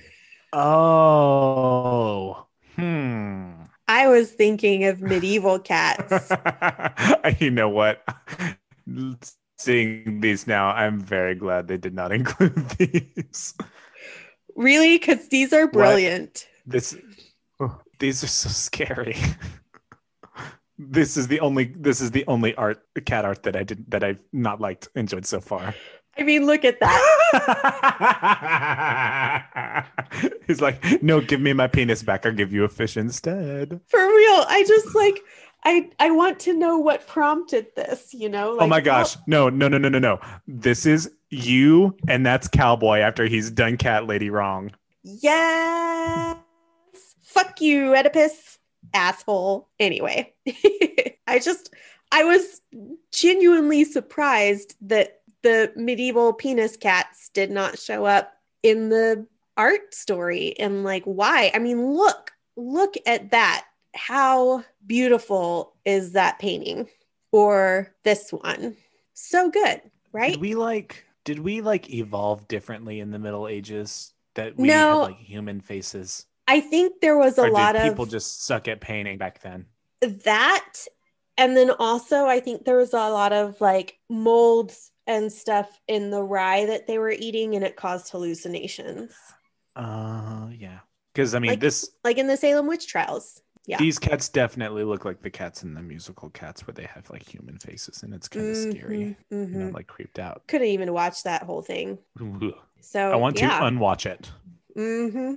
Oh, 0.53 2.47
hmm. 2.77 3.51
I 3.87 4.09
was 4.09 4.31
thinking 4.33 4.85
of 4.85 5.01
medieval 5.01 5.59
cats. 5.59 6.31
you 7.41 7.51
know 7.51 7.69
what? 7.69 8.03
Seeing 9.59 10.21
these 10.21 10.47
now, 10.47 10.69
I'm 10.71 11.01
very 11.01 11.35
glad 11.35 11.69
they 11.69 11.77
did 11.77 11.95
not 11.95 12.13
include 12.19 12.71
these. 12.71 13.55
really? 14.57 14.99
Because 14.99 15.29
these 15.29 15.53
are 15.53 15.67
brilliant. 15.67 16.47
This 16.67 16.97
These 17.99 18.25
are 18.25 18.29
so 18.29 18.49
scary. 18.49 19.17
this 20.79 21.17
is 21.17 21.29
the 21.29 21.41
only 21.41 21.65
this 21.77 22.01
is 22.01 22.11
the 22.11 22.25
only 22.27 22.55
art 22.57 22.83
cat 23.05 23.25
art 23.25 23.43
that 23.45 23.57
I 23.57 23.63
did 23.63 23.91
that 23.91 24.05
I've 24.05 24.21
not 24.33 24.61
liked 24.61 24.89
enjoyed 24.95 25.27
so 25.27 25.41
far. 25.41 25.75
I 26.17 26.23
mean, 26.23 26.47
look 26.47 26.65
at 26.65 26.79
that. 26.81 27.01
He's 30.47 30.61
like, 30.61 31.03
no, 31.03 31.21
give 31.21 31.41
me 31.41 31.53
my 31.53 31.67
penis 31.67 32.05
back. 32.05 32.25
I'll 32.25 32.33
give 32.33 32.53
you 32.53 32.63
a 32.63 32.69
fish 32.69 32.97
instead. 32.97 33.81
For 33.89 33.99
real. 33.99 34.45
I 34.49 34.65
just 34.67 34.95
like 34.95 35.21
I 35.65 35.91
I 35.99 36.11
want 36.11 36.39
to 36.41 36.55
know 36.55 36.79
what 36.79 37.07
prompted 37.07 37.67
this, 37.75 38.15
you 38.15 38.29
know? 38.29 38.59
oh 38.61 38.67
my 38.67 38.81
gosh. 38.81 39.17
Oh. 39.17 39.21
No, 39.27 39.49
no, 39.49 39.69
no, 39.69 39.79
no, 39.79 39.89
no, 39.89 39.99
no. 39.99 40.21
This 40.47 40.87
is 40.87 41.11
you 41.31 41.97
and 42.07 42.25
that's 42.25 42.47
Cowboy 42.49 42.99
after 42.99 43.27
he's 43.27 43.51
done 43.51 43.77
Cat 43.77 44.07
Lady 44.07 44.31
wrong. 44.31 44.71
Yes. 45.03 46.37
Fuck 47.35 47.61
you, 47.61 47.95
Oedipus. 47.95 48.59
Asshole. 48.93 49.69
Anyway, 49.81 50.33
I 51.27 51.39
just, 51.41 51.75
I 52.13 52.25
was 52.25 52.61
genuinely 53.13 53.85
surprised 53.85 54.77
that 54.83 55.21
the 55.43 55.73
medieval 55.75 56.33
penis 56.33 56.77
cats 56.77 57.31
did 57.35 57.51
not 57.51 57.79
show 57.79 58.05
up 58.05 58.33
in 58.63 58.89
the 58.91 59.27
art 59.57 59.95
story. 59.95 60.59
And 60.59 60.85
like, 60.85 61.05
why? 61.05 61.51
I 61.55 61.59
mean, 61.59 61.95
look, 61.95 62.33
look 62.57 62.95
at 63.07 63.31
that. 63.31 63.65
How 63.95 64.65
beautiful 64.87 65.75
is 65.85 66.13
that 66.13 66.39
painting 66.39 66.89
or 67.33 67.95
this 68.05 68.31
one? 68.33 68.77
So 69.15 69.51
good, 69.51 69.81
right? 70.13 70.33
Did 70.33 70.41
we 70.41 70.55
like 70.55 71.05
did 71.25 71.39
we 71.39 71.63
like 71.63 71.91
evolve 71.91 72.47
differently 72.49 73.01
in 73.01 73.11
the 73.11 73.19
Middle 73.19 73.49
Ages 73.49 74.13
that 74.35 74.57
we 74.59 74.69
No. 74.69 74.75
had 75.05 75.09
like 75.13 75.19
human 75.19 75.61
faces? 75.61 76.27
I 76.47 76.61
think 76.61 77.01
there 77.01 77.17
was 77.17 77.39
a 77.39 77.47
lot 77.47 77.73
did 77.73 77.83
of 77.83 77.89
people 77.93 78.07
just 78.07 78.45
suck 78.45 78.69
at 78.69 78.81
painting 78.81 79.19
back 79.19 79.41
then? 79.41 79.67
that 80.03 80.75
and 81.39 81.57
then 81.57 81.71
also 81.79 82.27
i 82.27 82.39
think 82.39 82.65
there 82.67 82.77
was 82.77 82.93
a 82.93 82.97
lot 83.09 83.33
of 83.33 83.59
like 83.61 83.99
molds 84.11 84.91
and 85.07 85.33
stuff 85.33 85.81
in 85.89 86.11
the 86.11 86.23
rye 86.23 86.67
that 86.67 86.87
they 86.87 86.99
were 86.99 87.11
eating 87.11 87.55
and 87.55 87.65
it 87.65 87.75
caused 87.77 88.11
hallucinations 88.11 89.13
Uh 89.77 90.49
yeah. 90.53 90.81
Because 91.13 91.35
I 91.35 91.39
mean 91.39 91.53
Like- 91.53 91.61
this 91.61 91.91
like 92.05 92.19
in 92.19 92.27
the 92.27 92.37
salem 92.37 92.67
witch 92.67 92.87
trials 92.87 93.41
yeah 93.67 93.79
these 93.79 93.99
cats 93.99 94.29
definitely 94.29 94.85
look 94.85 95.07
like 95.07 95.23
the 95.23 95.31
cats 95.31 95.63
in 95.63 95.73
the 95.75 95.83
musical 95.83 96.29
cats 96.31 96.67
where 96.67 96.75
they 96.75 96.85
have 96.85 97.09
like 97.09 97.23
human 97.27 97.59
faces 97.59 98.03
and 98.03 98.13
it's 98.13 98.29
kind 98.29 98.49
of 98.51 98.57
scary. 98.57 99.17
Mhm, 99.33 99.55
And 99.55 99.63
I'm 99.63 99.71
mhm. 99.71 99.75
like 99.75 99.87
creeped 99.87 100.19
out. 100.19 100.43
couldn't 100.49 100.69
even 100.69 100.93
watch 100.93 101.23
that 101.23 101.43
whole 101.45 101.63
thing 101.63 101.99
so 102.81 103.11
I 103.11 103.17
want 103.17 103.41
yeah. 103.41 103.61
to 103.61 103.65
unwatch 103.67 104.05
it. 104.05 104.31
hmm 104.77 105.35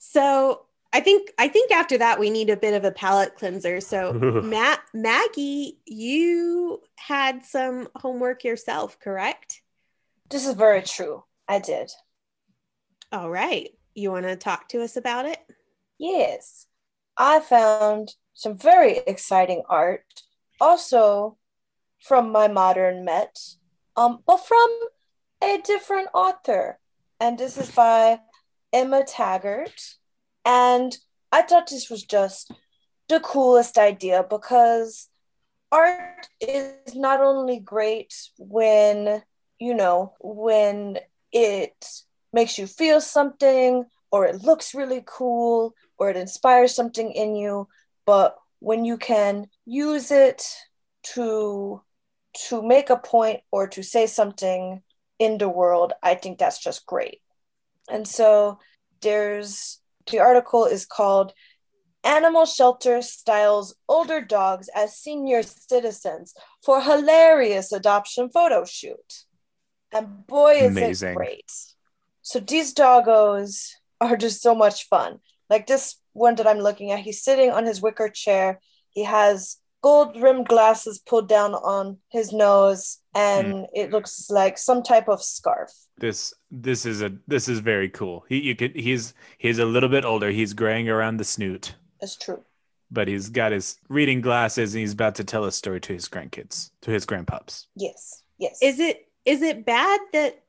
So 0.00 0.62
I 0.92 1.00
think 1.00 1.30
I 1.38 1.46
think 1.46 1.70
after 1.70 1.98
that 1.98 2.18
we 2.18 2.30
need 2.30 2.50
a 2.50 2.56
bit 2.56 2.74
of 2.74 2.84
a 2.84 2.90
palate 2.90 3.36
cleanser. 3.36 3.80
So 3.80 4.12
Matt 4.44 4.80
Maggie, 4.92 5.78
you 5.84 6.82
had 6.96 7.44
some 7.44 7.88
homework 7.94 8.42
yourself, 8.42 8.98
correct? 8.98 9.62
This 10.30 10.46
is 10.46 10.54
very 10.54 10.82
true. 10.82 11.22
I 11.46 11.58
did. 11.58 11.92
All 13.12 13.30
right. 13.30 13.70
You 13.94 14.10
want 14.10 14.24
to 14.26 14.36
talk 14.36 14.68
to 14.68 14.82
us 14.82 14.96
about 14.96 15.26
it? 15.26 15.38
Yes. 15.98 16.66
I 17.16 17.40
found 17.40 18.14
some 18.32 18.56
very 18.56 18.98
exciting 19.06 19.62
art, 19.68 20.22
also 20.60 21.36
from 22.00 22.32
My 22.32 22.48
Modern 22.48 23.04
Met, 23.04 23.38
um, 23.96 24.20
but 24.26 24.38
from 24.38 24.70
a 25.42 25.60
different 25.62 26.08
author. 26.14 26.78
And 27.20 27.36
this 27.36 27.58
is 27.58 27.70
by 27.72 28.20
Emma 28.72 29.04
Taggart. 29.04 29.94
And 30.44 30.96
I 31.32 31.42
thought 31.42 31.68
this 31.68 31.90
was 31.90 32.02
just 32.02 32.52
the 33.08 33.20
coolest 33.20 33.78
idea 33.78 34.24
because 34.28 35.08
art 35.72 36.28
is 36.40 36.94
not 36.94 37.20
only 37.20 37.60
great 37.60 38.14
when, 38.38 39.22
you 39.58 39.74
know, 39.74 40.14
when 40.20 40.98
it 41.32 41.74
makes 42.32 42.58
you 42.58 42.66
feel 42.66 43.00
something 43.00 43.84
or 44.10 44.26
it 44.26 44.42
looks 44.42 44.74
really 44.74 45.02
cool 45.06 45.74
or 45.98 46.10
it 46.10 46.16
inspires 46.16 46.74
something 46.74 47.12
in 47.12 47.36
you 47.36 47.68
but 48.06 48.36
when 48.60 48.84
you 48.84 48.96
can 48.96 49.46
use 49.66 50.10
it 50.10 50.44
to 51.02 51.80
to 52.48 52.62
make 52.62 52.90
a 52.90 52.96
point 52.96 53.40
or 53.50 53.66
to 53.66 53.82
say 53.82 54.06
something 54.06 54.82
in 55.18 55.38
the 55.38 55.48
world 55.48 55.92
i 56.02 56.14
think 56.14 56.38
that's 56.38 56.62
just 56.62 56.86
great 56.86 57.20
and 57.90 58.06
so 58.06 58.58
there's 59.02 59.80
the 60.10 60.18
article 60.18 60.64
is 60.64 60.86
called 60.86 61.32
animal 62.02 62.46
shelter 62.46 63.02
styles 63.02 63.74
older 63.88 64.20
dogs 64.20 64.68
as 64.74 64.96
senior 64.96 65.42
citizens 65.42 66.34
for 66.64 66.80
hilarious 66.80 67.72
adoption 67.72 68.30
photo 68.30 68.64
shoot 68.64 69.24
and 69.92 70.26
boy 70.26 70.54
is 70.54 70.76
Amazing. 70.76 71.10
it 71.10 71.16
great 71.16 71.52
so 72.22 72.38
these 72.38 72.74
doggos 72.74 73.74
are 74.00 74.16
just 74.16 74.42
so 74.42 74.54
much 74.54 74.88
fun. 74.88 75.18
Like 75.48 75.66
this 75.66 75.96
one 76.12 76.36
that 76.36 76.46
I'm 76.46 76.58
looking 76.58 76.90
at, 76.90 77.00
he's 77.00 77.22
sitting 77.22 77.50
on 77.50 77.66
his 77.66 77.82
wicker 77.82 78.08
chair. 78.08 78.60
He 78.90 79.04
has 79.04 79.56
gold 79.82 80.20
rimmed 80.20 80.48
glasses 80.48 80.98
pulled 80.98 81.28
down 81.28 81.54
on 81.54 81.98
his 82.08 82.32
nose, 82.32 82.98
and 83.14 83.52
hmm. 83.52 83.64
it 83.74 83.90
looks 83.90 84.30
like 84.30 84.58
some 84.58 84.82
type 84.82 85.08
of 85.08 85.22
scarf. 85.22 85.70
This 86.00 86.34
this 86.50 86.84
is 86.86 87.02
a 87.02 87.12
this 87.28 87.48
is 87.48 87.60
very 87.60 87.88
cool. 87.88 88.24
He 88.28 88.40
you 88.40 88.56
could 88.56 88.74
he's 88.74 89.14
he's 89.38 89.58
a 89.58 89.64
little 89.64 89.88
bit 89.88 90.04
older. 90.04 90.30
He's 90.30 90.52
graying 90.54 90.88
around 90.88 91.18
the 91.18 91.24
snoot, 91.24 91.74
That's 92.00 92.16
true. 92.16 92.42
but 92.90 93.06
he's 93.06 93.28
got 93.28 93.52
his 93.52 93.78
reading 93.88 94.20
glasses 94.20 94.74
and 94.74 94.80
he's 94.80 94.94
about 94.94 95.14
to 95.16 95.24
tell 95.24 95.44
a 95.44 95.52
story 95.52 95.80
to 95.82 95.92
his 95.92 96.08
grandkids, 96.08 96.70
to 96.82 96.90
his 96.90 97.06
grandpups. 97.06 97.66
Yes. 97.76 98.22
Yes. 98.38 98.58
Is 98.62 98.80
it 98.80 99.08
is 99.24 99.42
it 99.42 99.64
bad 99.66 100.00
that 100.12 100.42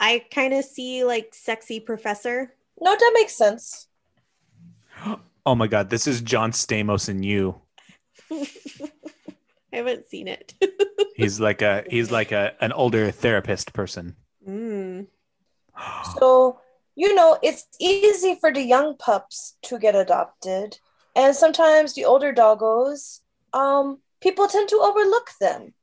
I 0.00 0.24
kind 0.32 0.54
of 0.54 0.64
see 0.64 1.04
like 1.04 1.34
sexy 1.34 1.78
professor? 1.80 2.52
no, 2.80 2.94
that 2.96 3.10
makes 3.14 3.34
sense. 3.34 3.86
Oh 5.48 5.54
my 5.54 5.68
god, 5.68 5.90
this 5.90 6.08
is 6.08 6.22
John 6.22 6.50
Stamos 6.50 7.08
and 7.08 7.24
you. 7.24 7.60
I 8.32 8.46
haven't 9.72 10.08
seen 10.08 10.26
it. 10.26 10.54
He's 11.16 11.38
like 11.38 11.62
a 11.62 11.84
he's 11.88 12.10
like 12.10 12.32
a 12.32 12.54
an 12.60 12.72
older 12.72 13.12
therapist 13.12 13.72
person. 13.72 14.16
Mm. 14.48 14.85
So, 16.18 16.60
you 16.94 17.14
know, 17.14 17.38
it's 17.42 17.66
easy 17.80 18.36
for 18.40 18.52
the 18.52 18.62
young 18.62 18.96
pups 18.96 19.56
to 19.62 19.78
get 19.78 19.94
adopted. 19.94 20.78
And 21.14 21.34
sometimes 21.34 21.94
the 21.94 22.04
older 22.04 22.32
doggos, 22.32 23.20
um, 23.52 23.98
people 24.20 24.48
tend 24.48 24.68
to 24.70 24.76
overlook 24.76 25.30
them. 25.40 25.74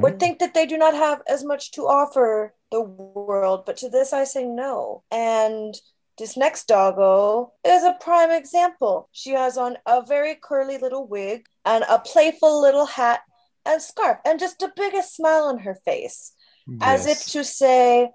or 0.00 0.10
think 0.12 0.38
that 0.38 0.54
they 0.54 0.64
do 0.66 0.78
not 0.78 0.94
have 0.94 1.22
as 1.26 1.44
much 1.44 1.72
to 1.72 1.86
offer 1.86 2.54
the 2.70 2.80
world. 2.80 3.64
But 3.66 3.76
to 3.78 3.88
this, 3.88 4.12
I 4.12 4.24
say 4.24 4.44
no. 4.44 5.02
And 5.10 5.74
this 6.18 6.36
next 6.36 6.68
doggo 6.68 7.52
is 7.64 7.82
a 7.82 7.96
prime 8.00 8.30
example. 8.30 9.08
She 9.12 9.30
has 9.30 9.58
on 9.58 9.76
a 9.86 10.04
very 10.04 10.34
curly 10.36 10.78
little 10.78 11.06
wig 11.06 11.46
and 11.64 11.84
a 11.88 11.98
playful 11.98 12.60
little 12.60 12.86
hat 12.86 13.20
and 13.64 13.80
scarf, 13.82 14.18
and 14.24 14.40
just 14.40 14.58
the 14.58 14.72
biggest 14.74 15.14
smile 15.16 15.44
on 15.44 15.58
her 15.60 15.76
face, 15.84 16.32
as 16.80 17.06
if 17.06 17.24
to 17.32 17.44
say, 17.44 18.10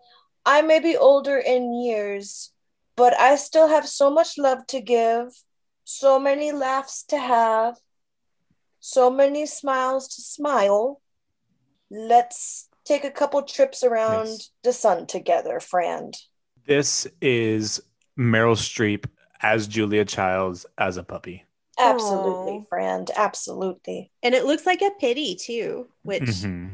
I 0.47 0.61
may 0.61 0.79
be 0.79 0.95
older 0.95 1.37
in 1.37 1.73
years, 1.73 2.53
but 2.95 3.13
I 3.19 3.35
still 3.35 3.67
have 3.67 3.85
so 3.85 4.09
much 4.09 4.37
love 4.37 4.65
to 4.67 4.79
give, 4.79 5.27
so 5.83 6.17
many 6.17 6.53
laughs 6.53 7.03
to 7.09 7.17
have, 7.17 7.75
so 8.79 9.09
many 9.09 9.45
smiles 9.45 10.07
to 10.15 10.21
smile. 10.21 11.01
Let's 11.91 12.69
take 12.85 13.03
a 13.03 13.11
couple 13.11 13.41
trips 13.41 13.83
around 13.83 14.27
Yes. 14.27 14.51
the 14.63 14.71
sun 14.71 15.05
together, 15.05 15.59
friend. 15.59 16.15
This 16.65 17.05
is 17.21 17.81
Meryl 18.17 18.55
Streep 18.55 19.03
as 19.41 19.67
Julia 19.67 20.05
Childs 20.05 20.65
as 20.77 20.95
a 20.95 21.03
puppy. 21.03 21.43
Absolutely, 21.77 22.59
Aw. 22.63 22.69
friend. 22.69 23.11
Absolutely. 23.17 24.11
And 24.23 24.33
it 24.33 24.45
looks 24.45 24.65
like 24.65 24.81
a 24.81 24.91
pity 24.97 25.35
too, 25.35 25.89
which 26.03 26.21
Mhm. 26.23 26.71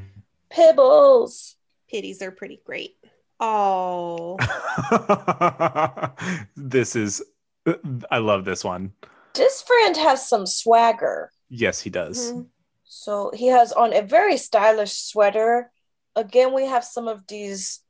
Pibbles. 0.51 1.55
pities 1.89 2.21
are 2.21 2.31
pretty 2.31 2.61
great. 2.63 2.97
Oh, 3.45 4.37
this 6.55 6.95
is 6.95 7.21
I 8.09 8.19
love 8.19 8.45
this 8.45 8.63
one. 8.63 8.93
This 9.33 9.61
friend 9.61 9.97
has 9.97 10.27
some 10.27 10.45
swagger. 10.45 11.29
Yes, 11.49 11.81
he 11.81 11.89
does. 11.89 12.31
Mhm. 12.31 12.47
So 12.85 13.31
he 13.33 13.47
has 13.47 13.73
on 13.73 13.93
a 13.93 14.01
very 14.01 14.37
stylish 14.37 14.93
sweater. 14.93 15.71
Again, 16.15 16.53
we 16.53 16.67
have 16.67 16.85
some 16.85 17.09
of 17.09 17.27
these 17.27 17.81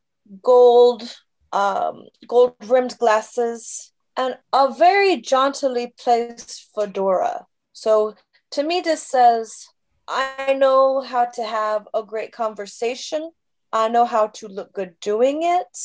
gold, 0.41 1.03
um, 1.51 2.07
gold 2.27 2.55
rimmed 2.65 2.97
glasses 2.97 3.91
and 4.17 4.37
a 4.53 4.73
very 4.73 5.17
jauntily 5.17 5.93
placed 5.99 6.69
fedora. 6.73 7.45
So 7.73 8.15
to 8.51 8.63
me, 8.63 8.81
this 8.81 9.03
says, 9.03 9.67
I 10.07 10.55
know 10.57 11.01
how 11.01 11.25
to 11.25 11.43
have 11.43 11.87
a 11.93 12.01
great 12.01 12.31
conversation. 12.31 13.31
I 13.73 13.89
know 13.89 14.05
how 14.05 14.27
to 14.27 14.47
look 14.47 14.71
good 14.71 14.99
doing 15.01 15.41
it, 15.43 15.77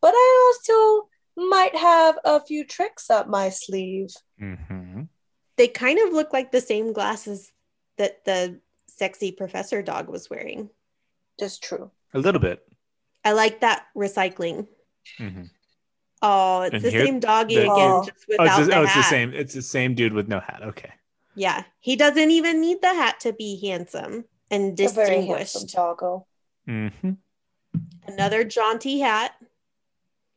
but 0.00 0.14
I 0.14 0.52
also 0.54 1.08
might 1.36 1.74
have 1.76 2.18
a 2.24 2.40
few 2.44 2.64
tricks 2.64 3.10
up 3.10 3.28
my 3.28 3.50
sleeve. 3.50 4.10
Mm-hmm. 4.40 5.02
They 5.56 5.68
kind 5.68 5.98
of 5.98 6.12
look 6.14 6.32
like 6.32 6.52
the 6.52 6.60
same 6.60 6.92
glasses 6.92 7.50
that 7.96 8.24
the 8.24 8.60
sexy 8.86 9.32
professor 9.32 9.82
dog 9.82 10.08
was 10.08 10.30
wearing. 10.30 10.70
Just 11.40 11.62
true. 11.62 11.90
A 12.14 12.18
little 12.18 12.40
bit. 12.40 12.60
I 13.24 13.32
like 13.32 13.60
that 13.60 13.86
recycling. 13.96 14.68
hmm 15.18 15.42
Oh, 16.22 16.62
it's 16.62 16.74
And 16.74 16.82
the 16.84 16.90
here- 16.90 17.06
same 17.06 17.20
doggy 17.20 17.54
the- 17.56 17.62
again, 17.72 17.90
Oh. 17.92 18.04
just 18.04 18.24
Oh, 18.38 18.42
without 18.42 18.46
it's, 18.46 18.56
the, 18.58 18.64
the 18.74 18.78
oh, 18.78 18.82
it's 18.82 18.94
the 18.94 19.02
same. 19.04 19.34
It's 19.34 19.54
the 19.54 19.62
same 19.62 19.94
dude 19.94 20.12
with 20.12 20.26
no 20.28 20.40
hat. 20.40 20.62
Okay. 20.64 20.92
Yeah, 21.36 21.62
he 21.78 21.94
doesn't 21.94 22.30
even 22.32 22.60
need 22.60 22.80
the 22.82 22.88
hat 22.94 23.20
to 23.20 23.32
be 23.32 23.60
handsome 23.64 24.24
and 24.50 24.78
A 24.80 24.88
very 24.88 25.24
handsome 25.26 25.66
doggo. 25.68 26.26
Hmm 26.68 26.88
Another 28.06 28.44
jaunty 28.44 29.00
hat 29.00 29.32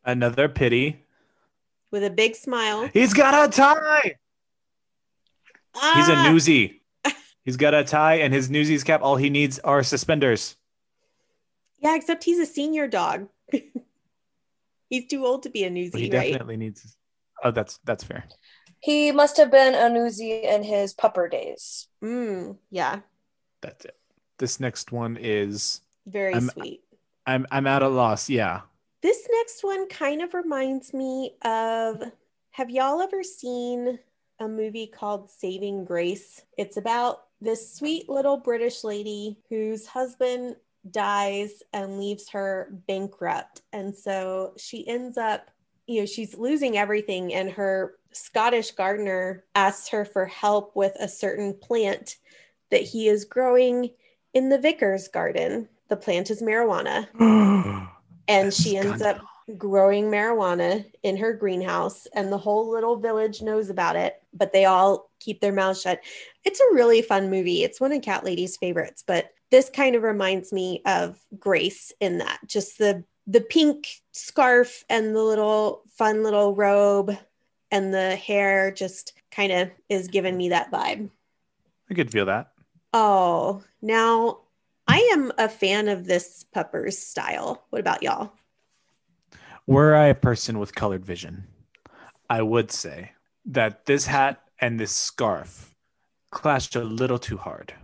Another 0.04 0.48
pity. 0.48 1.04
with 1.90 2.02
a 2.02 2.10
big 2.10 2.34
smile. 2.34 2.88
He's 2.92 3.12
got 3.14 3.48
a 3.48 3.52
tie. 3.52 4.00
He's 5.94 6.08
a 6.08 6.12
Ah! 6.14 6.32
newsie. 6.32 6.80
He's 7.44 7.56
got 7.56 7.74
a 7.74 7.84
tie 7.84 8.14
and 8.16 8.32
his 8.32 8.48
newsies 8.50 8.82
cap. 8.84 9.02
All 9.02 9.16
he 9.16 9.28
needs 9.30 9.58
are 9.60 9.82
suspenders. 9.82 10.56
Yeah, 11.80 11.96
except 11.96 12.24
he's 12.24 12.38
a 12.38 12.46
senior 12.46 12.88
dog. 12.88 13.28
he's 14.88 15.06
too 15.06 15.26
old 15.26 15.42
to 15.42 15.50
be 15.50 15.64
a 15.64 15.70
newsie, 15.70 15.94
he 15.94 16.10
right? 16.10 16.30
definitely 16.32 16.56
needs. 16.56 16.96
Oh, 17.44 17.50
that's 17.50 17.78
that's 17.84 18.04
fair. 18.04 18.24
He 18.80 19.12
must 19.12 19.36
have 19.36 19.50
been 19.50 19.74
a 19.74 19.90
newsie 19.96 20.42
in 20.44 20.62
his 20.64 20.94
pupper 20.94 21.30
days. 21.30 21.86
Mm, 22.02 22.56
yeah, 22.70 23.00
That's 23.60 23.84
it. 23.84 23.96
This 24.38 24.58
next 24.58 24.90
one 24.90 25.16
is 25.20 25.81
very 26.06 26.34
I'm- 26.34 26.50
sweet. 26.50 26.82
I'm 27.26 27.46
I'm 27.52 27.66
at 27.68 27.82
a 27.82 27.88
loss. 27.88 28.28
Yeah. 28.28 28.62
This 29.00 29.28
next 29.30 29.62
one 29.62 29.88
kind 29.88 30.22
of 30.22 30.34
reminds 30.34 30.92
me 30.92 31.36
of 31.44 32.02
have 32.50 32.68
y'all 32.70 33.00
ever 33.00 33.22
seen 33.22 33.98
a 34.40 34.48
movie 34.48 34.88
called 34.88 35.30
Saving 35.30 35.84
Grace? 35.84 36.42
It's 36.58 36.76
about 36.76 37.24
this 37.40 37.74
sweet 37.74 38.08
little 38.08 38.36
British 38.36 38.82
lady 38.84 39.38
whose 39.48 39.86
husband 39.86 40.56
dies 40.90 41.62
and 41.72 41.98
leaves 41.98 42.28
her 42.30 42.68
bankrupt. 42.88 43.62
And 43.72 43.94
so 43.94 44.52
she 44.56 44.86
ends 44.88 45.16
up, 45.16 45.50
you 45.86 46.00
know, 46.00 46.06
she's 46.06 46.36
losing 46.36 46.76
everything, 46.76 47.34
and 47.34 47.50
her 47.50 47.94
Scottish 48.12 48.72
gardener 48.72 49.44
asks 49.54 49.88
her 49.88 50.04
for 50.04 50.26
help 50.26 50.74
with 50.76 50.92
a 51.00 51.08
certain 51.08 51.54
plant 51.54 52.16
that 52.70 52.82
he 52.82 53.08
is 53.08 53.24
growing 53.24 53.90
in 54.34 54.48
the 54.48 54.58
vicar's 54.58 55.08
garden. 55.08 55.68
The 55.92 55.96
plant 55.98 56.30
is 56.30 56.40
marijuana. 56.40 57.06
And 58.28 58.54
she 58.54 58.78
ends 58.78 59.02
up 59.02 59.20
growing 59.58 60.04
marijuana 60.06 60.90
in 61.02 61.18
her 61.18 61.34
greenhouse 61.34 62.06
and 62.14 62.32
the 62.32 62.38
whole 62.38 62.70
little 62.70 62.96
village 62.96 63.42
knows 63.42 63.68
about 63.68 63.96
it 63.96 64.22
but 64.32 64.54
they 64.54 64.64
all 64.64 65.10
keep 65.20 65.40
their 65.40 65.52
mouths 65.52 65.82
shut. 65.82 66.00
It's 66.44 66.60
a 66.60 66.74
really 66.74 67.02
fun 67.02 67.28
movie. 67.28 67.62
It's 67.62 67.78
one 67.80 67.92
of 67.92 68.00
cat 68.00 68.24
lady's 68.24 68.56
favorites 68.56 69.04
but 69.06 69.32
this 69.50 69.68
kind 69.68 69.94
of 69.94 70.02
reminds 70.02 70.50
me 70.50 70.80
of 70.86 71.18
grace 71.38 71.92
in 72.00 72.18
that. 72.18 72.38
Just 72.46 72.78
the 72.78 73.04
the 73.26 73.42
pink 73.42 73.88
scarf 74.12 74.84
and 74.88 75.14
the 75.14 75.22
little 75.22 75.82
fun 75.90 76.22
little 76.22 76.54
robe 76.54 77.14
and 77.70 77.92
the 77.92 78.16
hair 78.16 78.70
just 78.70 79.12
kind 79.30 79.52
of 79.52 79.70
is 79.90 80.08
giving 80.08 80.38
me 80.38 80.48
that 80.48 80.70
vibe. 80.70 81.10
I 81.90 81.94
could 81.94 82.10
feel 82.10 82.24
that. 82.26 82.52
oh 82.94 83.62
now 83.82 84.38
i 84.92 84.98
am 85.12 85.32
a 85.38 85.48
fan 85.48 85.88
of 85.88 86.04
this 86.06 86.44
pupper's 86.54 86.98
style 86.98 87.64
what 87.70 87.80
about 87.80 88.02
y'all 88.02 88.32
Were 89.66 89.94
I 89.94 90.06
a 90.08 90.14
person 90.14 90.58
with 90.58 90.74
colored 90.74 91.04
vision, 91.06 91.46
I 92.28 92.42
would 92.42 92.70
say 92.72 93.12
that 93.46 93.86
this 93.86 94.06
hat 94.06 94.42
and 94.60 94.78
this 94.78 94.90
scarf 94.92 95.74
clashed 96.30 96.74
a 96.74 96.82
little 96.82 97.18
too 97.18 97.36
hard. 97.36 97.74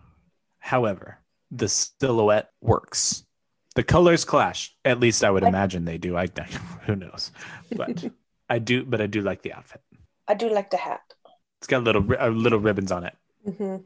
However, 0.59 1.19
the 1.51 1.69
silhouette 1.69 2.51
works. 2.61 3.25
The 3.77 3.85
colors 3.85 4.25
clash. 4.25 4.75
At 4.85 4.99
least 4.99 5.23
I 5.23 5.31
would 5.31 5.45
I- 5.45 5.49
imagine 5.49 5.85
they 5.85 5.99
do. 5.99 6.17
I 6.17 6.27
who 6.87 6.97
knows, 6.97 7.31
but 7.77 8.05
I 8.51 8.59
do. 8.59 8.85
But 8.85 9.01
I 9.01 9.07
do 9.07 9.21
like 9.23 9.43
the 9.43 9.53
outfit. 9.53 9.83
I 10.27 10.35
do 10.35 10.51
like 10.51 10.71
the 10.71 10.77
hat. 10.83 11.03
It's 11.61 11.69
got 11.69 11.85
little 11.85 12.03
uh, 12.19 12.29
little 12.29 12.59
ribbons 12.61 12.91
on 12.91 13.05
it. 13.05 13.15
hmm 13.45 13.77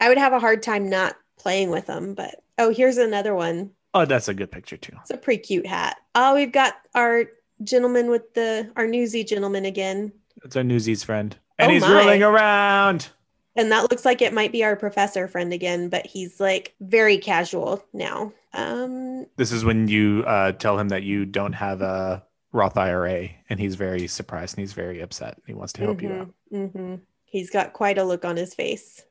I 0.00 0.08
would 0.08 0.18
have 0.18 0.32
a 0.32 0.40
hard 0.40 0.62
time 0.62 0.88
not 0.88 1.16
playing 1.38 1.68
with 1.70 1.86
them, 1.86 2.14
but 2.14 2.34
oh, 2.62 2.70
here's 2.72 2.98
another 2.98 3.34
one. 3.34 3.70
Oh, 3.94 4.04
that's 4.04 4.28
a 4.28 4.34
good 4.34 4.50
picture 4.50 4.76
too. 4.76 4.92
It's 5.00 5.10
a 5.10 5.16
pretty 5.16 5.42
cute 5.42 5.66
hat. 5.66 5.96
Oh, 6.14 6.34
we've 6.34 6.52
got 6.52 6.74
our 6.94 7.24
gentleman 7.64 8.08
with 8.10 8.32
the 8.34 8.70
our 8.76 8.86
newsy 8.86 9.24
gentleman 9.24 9.64
again, 9.64 10.12
It's 10.44 10.56
our 10.56 10.64
Newsies 10.64 11.04
friend, 11.04 11.36
and 11.58 11.70
Oh 11.70 11.74
he's 11.74 11.82
my. 11.82 11.92
rolling 11.94 12.22
around. 12.22 13.08
and 13.54 13.70
that 13.70 13.90
looks 13.90 14.04
like 14.04 14.22
it 14.22 14.32
might 14.32 14.50
be 14.52 14.64
our 14.64 14.76
professor 14.76 15.28
friend 15.28 15.52
again, 15.52 15.88
but 15.90 16.06
he's 16.06 16.40
like 16.40 16.74
very 16.80 17.18
casual 17.18 17.84
now. 17.92 18.32
Um, 18.54 19.26
This 19.36 19.52
is 19.52 19.64
when 19.64 19.88
you 19.88 20.24
uh, 20.26 20.52
tell 20.52 20.78
him 20.78 20.88
that 20.88 21.02
you 21.02 21.24
don't 21.26 21.52
have 21.54 21.82
a 21.82 22.24
Roth 22.52 22.76
IRA, 22.76 23.28
and 23.48 23.58
he's 23.60 23.74
very 23.76 24.06
surprised 24.06 24.56
and 24.56 24.62
he's 24.62 24.72
very 24.74 25.00
upset. 25.00 25.38
He 25.46 25.54
wants 25.54 25.72
to 25.74 25.82
help 25.82 26.02
you 26.02 26.12
out. 26.12 26.30
hmm 26.50 26.94
He's 27.24 27.48
got 27.50 27.72
quite 27.72 27.96
a 27.96 28.04
look 28.04 28.24
on 28.26 28.36
his 28.36 28.54
face. 28.54 29.02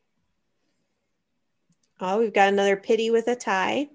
Oh, 2.01 2.19
we've 2.19 2.33
got 2.33 2.49
another 2.49 2.75
pity 2.75 3.11
with 3.11 3.27
a 3.27 3.35
tie. 3.35 3.89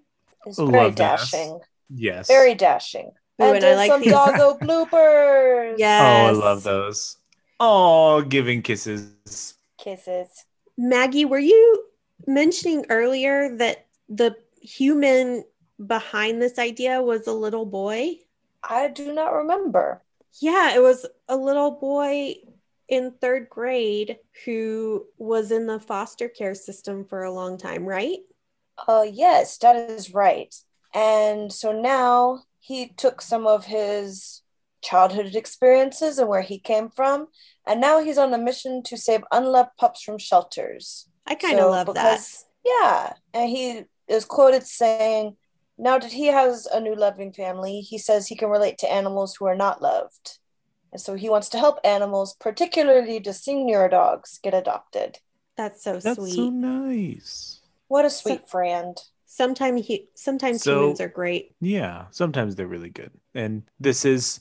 It's 0.47 0.59
Love 0.59 0.71
very 0.71 0.91
that. 0.91 0.97
dashing. 0.97 1.61
Yes. 1.91 2.29
Very 2.29 2.55
dashing. 2.55 3.11
Ooh, 3.43 3.45
and 3.47 3.57
and 3.57 3.65
I 3.65 3.75
like 3.75 3.91
some 3.91 4.01
these- 4.01 4.13
doggo 4.13 4.57
bloopers. 4.63 5.75
Yes. 5.77 6.03
Oh, 6.03 6.27
I 6.27 6.31
love 6.31 6.63
those. 6.63 7.17
Oh, 7.59 8.23
giving 8.23 8.63
kisses. 8.63 9.55
Kisses. 9.79 10.45
Maggie, 10.79 11.25
were 11.25 11.39
you 11.39 11.85
mentioning 12.27 12.87
earlier 12.91 13.57
that 13.57 13.87
the 14.09 14.37
human 14.61 15.45
behind 15.85 16.41
this 16.41 16.59
idea 16.59 17.03
was 17.03 17.27
a 17.27 17.33
little 17.33 17.67
boy? 17.67 18.19
I 18.63 18.89
do 18.89 19.13
not 19.13 19.33
remember. 19.33 20.03
Yeah, 20.41 20.75
it 20.75 20.83
was 20.83 21.07
a 21.29 21.37
little 21.37 21.73
boy 21.73 22.35
in 22.89 23.13
third 23.21 23.49
grade 23.49 24.19
who 24.45 25.07
was 25.19 25.51
in 25.51 25.67
the 25.67 25.81
foster 25.81 26.29
care 26.29 26.55
system 26.55 27.05
for 27.05 27.23
a 27.23 27.33
long 27.33 27.59
time, 27.59 27.85
right? 27.85 28.19
Uh, 28.87 29.05
yes, 29.11 29.59
that 29.59 29.77
is 29.77 30.15
right. 30.15 30.55
And 30.95 31.53
so 31.53 31.73
now 31.73 32.43
he 32.61 32.89
took 32.89 33.21
some 33.21 33.47
of 33.47 33.65
his 33.67 34.43
childhood 34.83 35.35
experiences 35.35 36.19
and 36.19 36.29
where 36.29 36.43
he 36.43 36.59
came 36.59 36.91
from, 36.91 37.27
and 37.67 37.81
now 37.81 38.03
he's 38.03 38.19
on 38.19 38.33
a 38.33 38.39
mission 38.39 38.83
to 38.85 38.97
save 38.97 39.23
unloved 39.33 39.71
pups 39.79 40.03
from 40.03 40.19
shelters. 40.19 41.09
I 41.27 41.35
kind 41.35 41.55
of 41.59 41.65
So, 41.65 41.71
love 41.71 41.87
that. 41.87 41.95
because- 41.95 42.45
Yeah, 42.65 43.13
and 43.33 43.49
he 43.49 43.85
is 44.09 44.25
quoted 44.25 44.65
saying, 44.67 45.37
now 45.79 45.99
that 45.99 46.13
he 46.13 46.27
has 46.27 46.67
a 46.67 46.81
new 46.81 46.95
loving 46.95 47.33
family, 47.33 47.81
he 47.81 47.99
says 47.99 48.27
he 48.29 48.37
can 48.37 48.49
relate 48.49 48.79
to 48.79 48.91
animals 48.93 49.37
who 49.37 49.47
are 49.47 49.55
not 49.57 49.83
loved. 49.83 50.39
And 50.97 51.01
so 51.03 51.13
he 51.13 51.29
wants 51.29 51.51
to 51.51 51.59
help 51.59 51.79
animals, 51.85 52.33
particularly 52.41 53.19
the 53.19 53.35
senior 53.35 53.87
dogs, 53.87 54.41
get 54.43 54.55
adopted. 54.55 55.19
That's 55.55 55.85
so 55.85 56.01
That's 56.01 56.17
sweet. 56.19 56.33
so 56.35 56.49
nice. 56.49 57.61
What 57.89 58.07
a 58.07 58.11
sweet 58.11 58.49
friend. 58.49 58.97
sometimes 59.27 59.87
he, 59.87 60.09
sometimes 60.15 60.63
So- 60.63 60.85
humans 60.85 61.01
are 61.03 61.09
great. 61.09 61.53
Yeah, 61.61 62.07
sometimes 62.13 62.57
they're 62.57 62.67
really 62.67 62.89
good. 62.89 63.11
And 63.35 63.65
this 63.79 64.07
is 64.07 64.41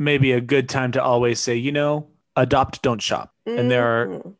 maybe 0.00 0.32
a 0.32 0.40
good 0.40 0.68
time 0.68 0.90
to 0.92 1.00
always 1.02 1.38
say, 1.38 1.54
you 1.54 1.70
know, 1.70 2.08
adopt, 2.34 2.82
don't 2.82 3.00
shop. 3.00 3.32
And 3.46 3.70
there 3.70 3.86
are 3.86 4.06
Mhm. 4.08 4.34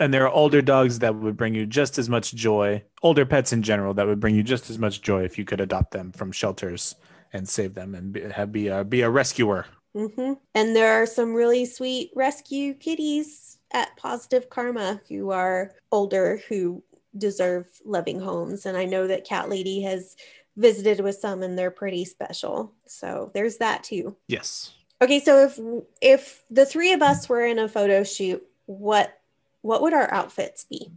and 0.00 0.14
there 0.14 0.24
are 0.26 0.32
older 0.32 0.62
dogs 0.62 1.00
that 1.00 1.14
would 1.16 1.36
bring 1.36 1.54
you 1.54 1.66
just 1.66 1.98
as 1.98 2.08
much 2.08 2.32
joy. 2.34 2.82
Older 3.02 3.26
pets 3.26 3.52
in 3.52 3.62
general 3.62 3.92
that 3.94 4.06
would 4.06 4.20
bring 4.20 4.34
you 4.34 4.42
just 4.42 4.70
as 4.70 4.78
much 4.78 5.02
joy 5.02 5.24
if 5.24 5.36
you 5.36 5.44
could 5.44 5.60
adopt 5.60 5.90
them 5.90 6.12
from 6.12 6.32
shelters 6.32 6.94
and 7.34 7.46
save 7.46 7.74
them 7.74 7.94
and 7.94 8.14
be, 8.14 8.22
have, 8.22 8.50
be 8.52 8.68
a 8.68 8.82
be 8.84 9.02
a 9.02 9.10
rescuer. 9.10 9.66
Mhm. 9.94 10.38
And 10.54 10.74
there 10.74 11.02
are 11.02 11.06
some 11.06 11.34
really 11.34 11.64
sweet 11.64 12.10
rescue 12.14 12.74
kitties 12.74 13.58
at 13.72 13.96
Positive 13.96 14.48
Karma 14.48 15.00
who 15.08 15.30
are 15.30 15.74
older 15.90 16.40
who 16.48 16.82
deserve 17.16 17.66
loving 17.84 18.20
homes. 18.20 18.64
And 18.66 18.76
I 18.76 18.84
know 18.84 19.06
that 19.06 19.26
Cat 19.26 19.48
Lady 19.48 19.82
has 19.82 20.16
visited 20.56 21.00
with 21.00 21.16
some 21.16 21.42
and 21.42 21.58
they're 21.58 21.70
pretty 21.70 22.04
special. 22.04 22.72
So 22.86 23.30
there's 23.34 23.58
that 23.58 23.84
too. 23.84 24.16
Yes. 24.28 24.72
Okay, 25.00 25.20
so 25.20 25.44
if 25.44 25.58
if 26.00 26.44
the 26.50 26.64
three 26.64 26.92
of 26.92 27.02
us 27.02 27.28
were 27.28 27.44
in 27.44 27.58
a 27.58 27.68
photo 27.68 28.04
shoot, 28.04 28.42
what 28.66 29.18
what 29.62 29.82
would 29.82 29.92
our 29.92 30.12
outfits 30.12 30.64
be? 30.64 30.90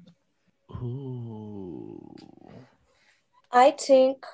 Ooh. 0.72 2.14
I 3.52 3.72
think 3.72 4.26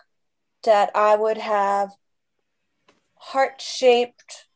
that 0.63 0.91
I 0.95 1.15
would 1.15 1.37
have 1.37 1.91
heart 3.15 3.61
shaped, 3.61 4.47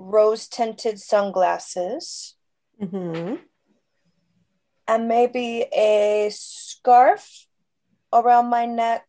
rose 0.00 0.48
tinted 0.48 0.98
sunglasses 0.98 2.34
hmm 2.80 3.34
and 4.88 5.06
maybe 5.06 5.66
a 5.72 6.30
scarf 6.32 7.46
around 8.12 8.48
my 8.48 8.66
neck 8.66 9.04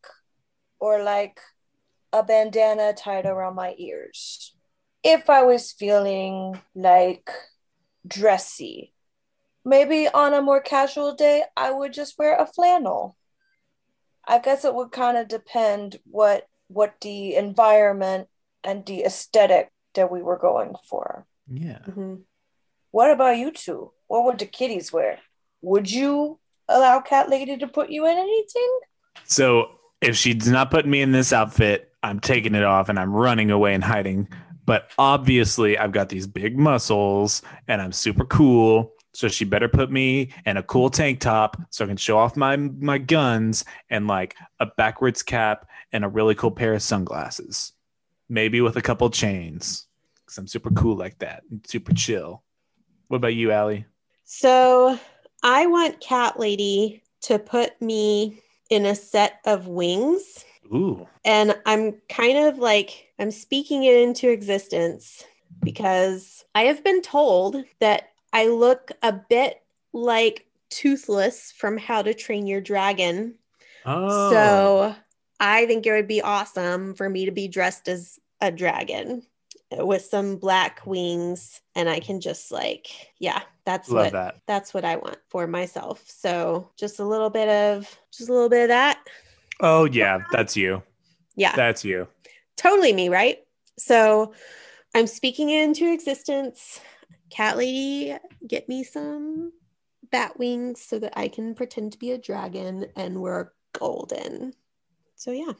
or 0.79 1.01
like 1.01 1.39
a 2.13 2.21
bandana 2.21 2.93
tied 2.93 3.25
around 3.25 3.55
my 3.55 3.73
ears. 3.77 4.53
if 5.03 5.29
I 5.29 5.41
was 5.43 5.71
feeling 5.71 6.61
like 6.75 7.31
dressy, 8.05 8.93
maybe 9.65 10.07
on 10.07 10.33
a 10.35 10.41
more 10.41 10.61
casual 10.61 11.15
day, 11.15 11.43
I 11.57 11.71
would 11.71 11.93
just 11.93 12.19
wear 12.19 12.35
a 12.37 12.45
flannel. 12.45 13.17
I 14.27 14.37
guess 14.39 14.63
it 14.65 14.75
would 14.75 14.91
kind 14.91 15.17
of 15.17 15.27
depend 15.27 15.99
what 16.05 16.47
what 16.67 17.01
the 17.01 17.35
environment 17.35 18.27
and 18.63 18.85
the 18.85 19.03
aesthetic 19.03 19.71
that 19.95 20.11
we 20.11 20.21
were 20.21 20.37
going 20.37 20.75
for. 20.87 21.25
Yeah. 21.47 21.79
Mm-hmm. 21.87 22.15
What 22.91 23.11
about 23.11 23.37
you 23.37 23.51
two? 23.51 23.91
What 24.07 24.25
would 24.25 24.39
the 24.39 24.45
kitties 24.45 24.91
wear? 24.91 25.19
Would 25.61 25.91
you 25.91 26.39
allow 26.67 26.99
Cat 27.01 27.29
Lady 27.29 27.57
to 27.57 27.67
put 27.67 27.89
you 27.89 28.05
in 28.05 28.17
anything? 28.17 28.79
So 29.25 29.71
if 30.01 30.15
she's 30.15 30.47
not 30.47 30.71
putting 30.71 30.91
me 30.91 31.01
in 31.01 31.11
this 31.11 31.31
outfit, 31.31 31.91
I'm 32.03 32.19
taking 32.19 32.55
it 32.55 32.63
off 32.63 32.89
and 32.89 32.99
I'm 32.99 33.13
running 33.13 33.51
away 33.51 33.73
and 33.73 33.83
hiding. 33.83 34.27
But 34.65 34.89
obviously, 34.97 35.77
I've 35.77 35.91
got 35.91 36.09
these 36.09 36.27
big 36.27 36.57
muscles 36.57 37.41
and 37.67 37.81
I'm 37.81 37.91
super 37.91 38.25
cool. 38.25 38.93
So 39.13 39.27
she 39.27 39.43
better 39.43 39.67
put 39.67 39.91
me 39.91 40.31
in 40.45 40.57
a 40.57 40.63
cool 40.63 40.89
tank 40.89 41.19
top 41.19 41.57
so 41.69 41.83
I 41.83 41.87
can 41.89 41.97
show 41.97 42.17
off 42.17 42.37
my 42.37 42.55
my 42.55 42.97
guns 42.97 43.65
and 43.89 44.07
like 44.07 44.35
a 44.59 44.65
backwards 44.65 45.21
cap 45.21 45.67
and 45.91 46.05
a 46.05 46.07
really 46.07 46.33
cool 46.33 46.51
pair 46.51 46.73
of 46.73 46.81
sunglasses. 46.81 47.73
Maybe 48.31 48.61
with 48.61 48.77
a 48.77 48.81
couple 48.81 49.09
chains. 49.09 49.87
Cause 50.25 50.37
I'm 50.37 50.47
super 50.47 50.71
cool 50.71 50.95
like 50.95 51.19
that. 51.19 51.43
and 51.51 51.67
super 51.67 51.93
chill. 51.93 52.43
What 53.09 53.17
about 53.17 53.35
you, 53.35 53.51
Allie? 53.51 53.85
So 54.23 54.97
I 55.43 55.67
want 55.67 55.99
Cat 55.99 56.39
Lady 56.39 57.03
to 57.23 57.37
put 57.37 57.79
me 57.81 58.41
in 58.69 58.85
a 58.85 58.95
set 58.95 59.41
of 59.45 59.67
wings. 59.67 60.45
Ooh. 60.73 61.05
And 61.25 61.59
I'm 61.65 61.95
kind 62.07 62.37
of 62.37 62.57
like, 62.57 63.09
I'm 63.19 63.31
speaking 63.31 63.83
it 63.83 63.97
into 63.97 64.29
existence 64.29 65.25
because 65.61 66.45
I 66.55 66.63
have 66.63 66.85
been 66.85 67.01
told 67.01 67.57
that 67.81 68.13
I 68.31 68.47
look 68.47 68.93
a 69.03 69.11
bit 69.11 69.61
like 69.91 70.45
Toothless 70.69 71.51
from 71.51 71.77
How 71.77 72.01
to 72.01 72.13
Train 72.13 72.47
Your 72.47 72.61
Dragon. 72.61 73.35
Oh. 73.85 74.31
So 74.31 74.95
I 75.41 75.65
think 75.65 75.85
it 75.85 75.91
would 75.91 76.07
be 76.07 76.21
awesome 76.21 76.93
for 76.93 77.09
me 77.09 77.25
to 77.25 77.31
be 77.31 77.49
dressed 77.49 77.89
as 77.89 78.20
a 78.41 78.51
dragon 78.51 79.23
with 79.71 80.03
some 80.03 80.35
black 80.35 80.81
wings 80.85 81.61
and 81.75 81.87
I 81.87 81.99
can 81.99 82.19
just 82.19 82.51
like 82.51 82.87
yeah 83.19 83.41
that's 83.65 83.89
love 83.89 84.05
what 84.05 84.13
that. 84.13 84.35
that's 84.47 84.73
what 84.73 84.83
I 84.83 84.97
want 84.97 85.17
for 85.29 85.47
myself. 85.47 86.03
So 86.07 86.71
just 86.77 86.99
a 86.99 87.05
little 87.05 87.29
bit 87.29 87.47
of 87.47 87.99
just 88.11 88.29
a 88.29 88.33
little 88.33 88.49
bit 88.49 88.63
of 88.63 88.69
that. 88.69 88.99
Oh 89.59 89.85
yeah, 89.85 90.19
that's 90.31 90.57
you. 90.57 90.81
yeah. 91.35 91.55
That's 91.55 91.85
you. 91.85 92.07
totally 92.57 92.91
me 92.91 93.09
right? 93.09 93.37
So 93.77 94.33
I'm 94.93 95.07
speaking 95.07 95.49
into 95.49 95.91
existence. 95.91 96.81
Cat 97.29 97.57
lady 97.57 98.17
get 98.45 98.67
me 98.67 98.83
some 98.83 99.53
bat 100.11 100.37
wings 100.37 100.81
so 100.81 100.99
that 100.99 101.17
I 101.17 101.27
can 101.27 101.55
pretend 101.55 101.93
to 101.93 101.97
be 101.97 102.11
a 102.11 102.17
dragon 102.17 102.87
and 102.95 103.21
we're 103.21 103.51
golden. 103.73 104.53
So 105.15 105.31
yeah. 105.31 105.53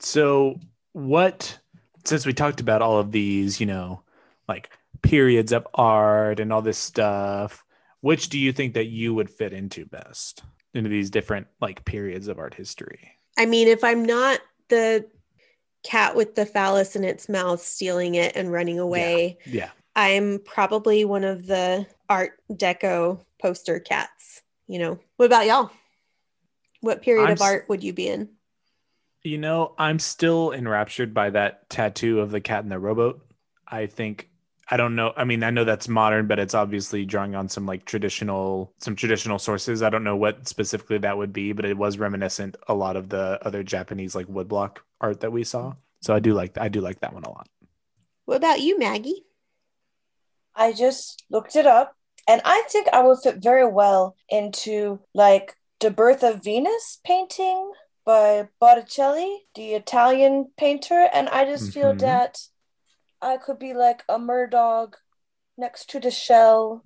So, 0.00 0.58
what, 0.92 1.58
since 2.04 2.26
we 2.26 2.32
talked 2.32 2.60
about 2.60 2.82
all 2.82 2.98
of 2.98 3.12
these, 3.12 3.60
you 3.60 3.66
know, 3.66 4.02
like 4.48 4.70
periods 5.02 5.52
of 5.52 5.66
art 5.74 6.40
and 6.40 6.52
all 6.52 6.62
this 6.62 6.78
stuff, 6.78 7.64
which 8.00 8.28
do 8.28 8.38
you 8.38 8.52
think 8.52 8.74
that 8.74 8.86
you 8.86 9.14
would 9.14 9.30
fit 9.30 9.52
into 9.52 9.84
best 9.86 10.42
into 10.74 10.88
these 10.88 11.10
different 11.10 11.46
like 11.60 11.84
periods 11.84 12.28
of 12.28 12.38
art 12.38 12.54
history? 12.54 13.12
I 13.38 13.46
mean, 13.46 13.68
if 13.68 13.84
I'm 13.84 14.04
not 14.04 14.40
the 14.68 15.06
cat 15.84 16.14
with 16.16 16.34
the 16.34 16.46
phallus 16.46 16.96
in 16.96 17.04
its 17.04 17.28
mouth 17.28 17.60
stealing 17.60 18.14
it 18.14 18.36
and 18.36 18.52
running 18.52 18.78
away, 18.78 19.38
Yeah. 19.46 19.70
I'm 19.94 20.40
probably 20.44 21.04
one 21.04 21.24
of 21.24 21.46
the 21.46 21.86
Art 22.08 22.32
Deco 22.50 23.20
poster 23.40 23.78
cats. 23.78 24.42
You 24.66 24.78
know, 24.78 24.98
what 25.16 25.26
about 25.26 25.46
y'all? 25.46 25.70
What 26.80 27.02
period 27.02 27.26
I'm 27.26 27.32
of 27.32 27.42
art 27.42 27.68
would 27.68 27.84
you 27.84 27.92
be 27.92 28.08
in? 28.08 28.30
You 29.24 29.38
know, 29.38 29.74
I'm 29.78 29.98
still 29.98 30.52
enraptured 30.52 31.14
by 31.14 31.30
that 31.30 31.70
tattoo 31.70 32.20
of 32.20 32.30
the 32.30 32.40
cat 32.40 32.64
in 32.64 32.70
the 32.70 32.78
rowboat. 32.78 33.24
I 33.68 33.86
think 33.86 34.28
I 34.68 34.76
don't 34.76 34.94
know. 34.94 35.12
I 35.16 35.24
mean, 35.24 35.42
I 35.42 35.50
know 35.50 35.64
that's 35.64 35.86
modern, 35.86 36.26
but 36.26 36.38
it's 36.38 36.54
obviously 36.54 37.04
drawing 37.04 37.34
on 37.34 37.48
some 37.48 37.66
like 37.66 37.84
traditional 37.84 38.72
some 38.78 38.96
traditional 38.96 39.38
sources. 39.38 39.82
I 39.82 39.90
don't 39.90 40.04
know 40.04 40.16
what 40.16 40.48
specifically 40.48 40.98
that 40.98 41.18
would 41.18 41.32
be, 41.32 41.52
but 41.52 41.64
it 41.64 41.76
was 41.76 41.98
reminiscent 41.98 42.56
a 42.68 42.74
lot 42.74 42.96
of 42.96 43.08
the 43.08 43.38
other 43.42 43.62
Japanese 43.62 44.14
like 44.14 44.26
woodblock 44.26 44.78
art 45.00 45.20
that 45.20 45.32
we 45.32 45.44
saw. 45.44 45.74
So 46.00 46.14
I 46.14 46.20
do 46.20 46.32
like 46.32 46.58
I 46.58 46.68
do 46.68 46.80
like 46.80 47.00
that 47.00 47.12
one 47.12 47.24
a 47.24 47.30
lot. 47.30 47.48
What 48.24 48.38
about 48.38 48.60
you, 48.60 48.78
Maggie? 48.78 49.24
I 50.54 50.72
just 50.72 51.24
looked 51.30 51.54
it 51.56 51.66
up 51.66 51.94
and 52.26 52.40
I 52.44 52.64
think 52.70 52.88
I 52.92 53.02
would 53.02 53.18
fit 53.22 53.42
very 53.42 53.66
well 53.66 54.16
into 54.28 55.00
like 55.12 55.54
the 55.80 55.90
Birth 55.90 56.22
of 56.22 56.42
Venus 56.42 57.00
painting 57.04 57.72
by 58.04 58.48
Botticelli, 58.60 59.46
the 59.54 59.74
Italian 59.74 60.50
painter. 60.56 61.08
And 61.12 61.28
I 61.28 61.44
just 61.44 61.72
feel 61.72 61.94
Mhm. 61.94 62.00
that 62.00 62.48
I 63.20 63.36
could 63.36 63.58
be 63.58 63.72
like 63.74 64.04
a 64.08 64.18
murdog 64.18 64.94
next 65.56 65.88
to 65.90 66.00
the 66.00 66.10
shell 66.10 66.84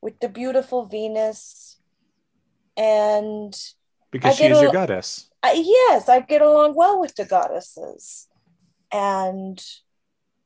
with 0.00 0.20
the 0.20 0.28
beautiful 0.28 0.86
Venus. 0.86 1.78
And 2.76 3.52
Because 4.10 4.32
I 4.32 4.34
she 4.36 4.42
get 4.44 4.52
is 4.52 4.60
your 4.62 4.72
goddess. 4.72 5.28
I, 5.42 5.52
yes, 5.52 6.08
I 6.08 6.20
get 6.20 6.42
along 6.42 6.74
well 6.74 6.98
with 7.00 7.14
the 7.16 7.24
goddesses. 7.24 8.28
And 8.90 9.62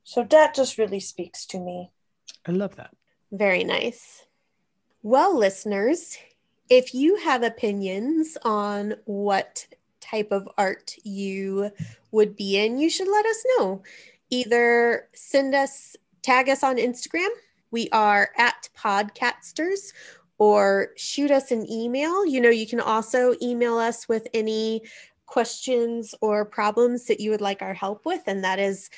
so 0.05 0.25
that 0.25 0.55
just 0.55 0.79
really 0.79 1.01
speaks 1.01 1.47
to 1.47 1.61
me. 1.61 1.93
I 2.47 2.53
love 2.53 2.77
that. 2.77 2.95
Very 3.31 3.65
nice. 3.65 4.27
Well, 5.03 5.37
listeners, 5.37 6.19
if 6.69 6.95
you 6.95 7.17
have 7.17 7.43
opinions 7.43 8.37
on 8.43 8.95
what 9.05 9.67
type 10.13 10.31
of 10.31 10.49
art 10.59 10.95
you 11.05 11.71
would 12.11 12.37
be 12.37 12.59
in, 12.59 12.79
you 12.79 12.91
should 12.91 13.09
let 13.09 13.27
us 13.27 13.45
know. 13.57 13.83
Either 14.31 15.09
send 15.15 15.55
us, 15.55 15.97
tag 16.23 16.49
us 16.49 16.63
on 16.63 16.77
Instagram. 16.77 17.29
We 17.71 17.89
are 17.93 18.31
at 18.37 18.69
Podcatsters 18.79 19.93
or 20.39 20.91
shoot 20.97 21.31
us 21.31 21.51
an 21.51 21.71
email. 21.71 22.27
You 22.27 22.41
know, 22.41 22.51
you 22.51 22.67
can 22.67 22.81
also 22.81 23.35
email 23.41 23.79
us 23.79 24.09
with 24.09 24.27
any 24.35 24.83
questions 25.27 26.15
or 26.21 26.45
problems 26.45 27.07
that 27.07 27.21
you 27.21 27.31
would 27.31 27.41
like 27.41 27.63
our 27.63 27.73
help 27.73 28.05
with, 28.05 28.23
and 28.27 28.45
that 28.45 28.59
is 28.59 28.91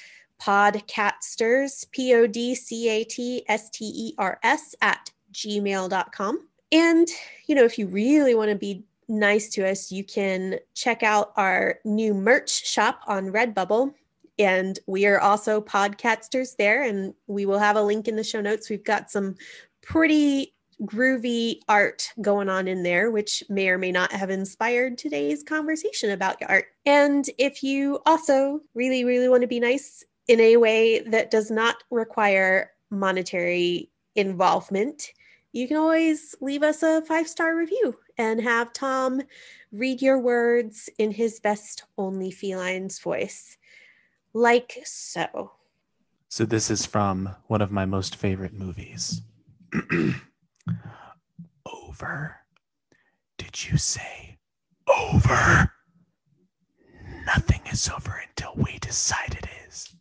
podcatsters, 0.42 1.88
P 1.92 2.14
O 2.14 2.26
D 2.26 2.54
C 2.54 2.88
A 2.88 3.04
T 3.04 3.44
S 3.46 3.70
T 3.70 3.84
E 3.84 4.14
R 4.18 4.40
S, 4.42 4.74
at 4.82 5.10
gmail.com. 5.32 6.48
And, 6.72 7.08
you 7.46 7.54
know, 7.54 7.64
if 7.64 7.78
you 7.78 7.86
really 7.86 8.34
want 8.34 8.50
to 8.50 8.56
be 8.56 8.82
nice 9.09 9.48
to 9.50 9.68
us, 9.68 9.90
you 9.90 10.05
can 10.05 10.59
check 10.74 11.02
out 11.02 11.32
our 11.36 11.78
new 11.84 12.14
merch 12.14 12.66
shop 12.66 13.00
on 13.07 13.32
Redbubble. 13.32 13.92
And 14.38 14.78
we 14.86 15.07
are 15.07 15.20
also 15.20 15.61
podcatsters 15.61 16.57
there, 16.57 16.82
and 16.82 17.14
we 17.26 17.46
will 17.46 17.59
have 17.59 17.76
a 17.76 17.82
link 17.82 18.09
in 18.09 18.16
the 18.16 18.24
show 18.24 18.40
notes. 18.40 18.68
We've 18.68 18.84
got 18.84 19.11
some 19.11 19.36
pretty 19.82 20.55
groovy 20.82 21.61
art 21.68 22.11
going 22.20 22.48
on 22.48 22.66
in 22.66 22.82
there, 22.82 23.11
which 23.11 23.44
may 23.48 23.68
or 23.68 23.78
may 23.78 23.92
not 23.92 24.11
have 24.12 24.30
inspired 24.30 24.98
today's 24.98 25.42
conversation 25.42 26.11
about 26.11 26.42
art. 26.48 26.66
And 26.84 27.28
if 27.38 27.62
you 27.62 28.00
also 28.07 28.61
really, 28.74 29.05
really 29.05 29.28
want 29.28 29.42
to 29.42 29.48
be 29.48 29.61
nice 29.61 30.05
in 30.26 30.40
a 30.40 30.57
way 30.57 31.00
that 31.00 31.30
does 31.30 31.50
not 31.50 31.76
require 31.90 32.70
monetary 32.90 33.90
involvement, 34.16 35.11
you 35.52 35.68
can 35.68 35.76
always 35.76 36.34
leave 36.40 36.62
us 36.62 36.82
a 36.82 37.02
five 37.02 37.28
star 37.28 37.57
review 37.57 37.96
and 38.16 38.40
have 38.40 38.72
Tom 38.72 39.22
read 39.72 40.02
your 40.02 40.18
words 40.18 40.88
in 40.98 41.12
his 41.12 41.40
best 41.40 41.84
only 41.98 42.30
felines 42.30 42.98
voice. 42.98 43.56
Like 44.32 44.80
so. 44.84 45.52
So 46.28 46.44
this 46.44 46.70
is 46.70 46.86
from 46.86 47.34
one 47.46 47.62
of 47.62 47.70
my 47.70 47.84
most 47.84 48.16
favorite 48.16 48.54
movies. 48.54 49.22
over. 51.66 52.36
Did 53.38 53.70
you 53.70 53.78
say 53.78 54.38
over? 54.88 55.72
Nothing 57.26 57.60
is 57.70 57.88
over 57.88 58.20
until 58.28 58.52
we 58.56 58.78
decide 58.78 59.34
it 59.34 59.46
is. 59.68 59.94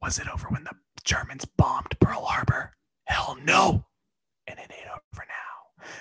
Was 0.00 0.18
it 0.18 0.28
over 0.32 0.48
when 0.48 0.64
the 0.64 0.76
Germans 1.04 1.44
bombed 1.44 1.98
Pearl 2.00 2.24
Harbor? 2.24 2.72
Hell 3.04 3.36
no. 3.44 3.84
And 4.46 4.58
it 4.58 4.70
ain't 4.72 4.88
over 4.88 5.26
now. 5.28 5.39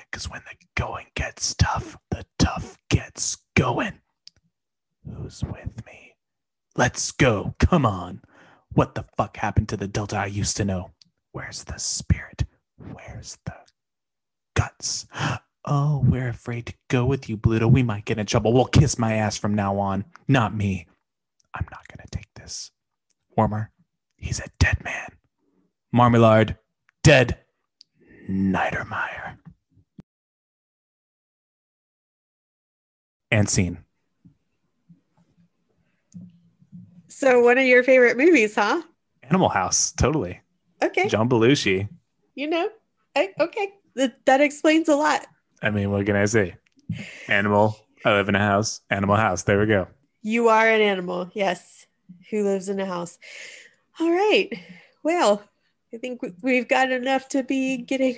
Because 0.10 0.30
when 0.30 0.42
the 0.50 0.56
going 0.76 1.08
gets 1.16 1.56
tough, 1.56 1.98
the 2.12 2.26
tough 2.38 2.78
gets 2.90 3.38
going. 3.56 4.00
Who's 5.06 5.44
with 5.44 5.86
me? 5.86 6.16
Let's 6.76 7.12
go. 7.12 7.56
Come 7.60 7.86
on. 7.86 8.22
What 8.74 8.96
the 8.96 9.06
fuck 9.18 9.38
happened 9.38 9.70
to 9.70 9.78
the 9.78 9.88
Delta 9.88 10.18
I 10.18 10.26
used 10.28 10.58
to 10.58 10.66
know? 10.66 10.92
Where's 11.32 11.64
the 11.64 11.78
spirit? 11.78 12.46
Where's 12.78 13.38
the 13.46 13.56
guts? 14.56 15.08
Oh, 15.66 16.02
we're 16.08 16.30
afraid 16.30 16.68
to 16.68 16.74
go 16.88 17.06
with 17.06 17.30
you, 17.30 17.36
Bluto. 17.38 17.70
We 17.70 17.84
might 17.84 18.06
get 18.06 18.18
in 18.18 18.26
trouble. 18.26 18.54
We'll 18.54 18.66
kiss 18.66 18.98
my 18.98 19.16
ass 19.16 19.38
from 19.38 19.54
now 19.54 19.78
on. 19.78 20.06
Not 20.26 20.56
me. 20.56 20.88
I'm 21.54 21.66
not 21.70 21.86
going 21.90 22.00
to 22.04 22.18
take 22.18 22.34
this. 22.34 22.72
Wormer, 23.38 23.68
He's 24.20 24.40
a 24.40 24.50
dead 24.60 24.84
man. 24.84 25.10
Marmalard, 25.94 26.58
dead. 27.04 27.40
Niedermeyer. 28.30 29.38
And 33.32 33.50
scene. 33.50 33.78
So 37.08 37.42
one 37.42 37.58
of 37.58 37.66
your 37.66 37.84
favorite 37.84 38.18
movies, 38.18 38.56
huh? 38.56 38.82
Animal 39.24 39.50
House, 39.50 39.92
totally. 39.92 40.40
Okay. 40.82 41.08
John 41.08 41.30
Belushi. 41.30 41.90
You 42.36 42.48
know. 42.48 42.70
I, 43.16 43.34
okay. 43.40 43.74
That, 43.96 44.26
that 44.26 44.42
explains 44.42 44.88
a 44.88 44.96
lot. 44.96 45.28
I 45.62 45.70
mean, 45.70 45.92
what 45.92 46.06
can 46.06 46.16
I 46.16 46.26
say? 46.26 46.56
Animal. 47.28 47.78
I 48.06 48.12
live 48.12 48.30
in 48.30 48.36
a 48.36 48.40
house. 48.40 48.82
Animal 48.90 49.18
house. 49.18 49.44
There 49.44 49.60
we 49.60 49.66
go. 49.66 49.88
You 50.22 50.48
are 50.48 50.68
an 50.68 50.82
animal. 50.82 51.30
Yes. 51.34 51.86
Who 52.30 52.44
lives 52.44 52.70
in 52.70 52.80
a 52.80 52.86
house? 52.86 53.20
All 54.00 54.10
right. 54.10 54.50
Well, 55.04 55.44
I 55.94 55.98
think 55.98 56.22
we've 56.42 56.68
got 56.68 56.92
enough 56.92 57.28
to 57.30 57.44
be 57.44 57.78
getting 57.78 58.18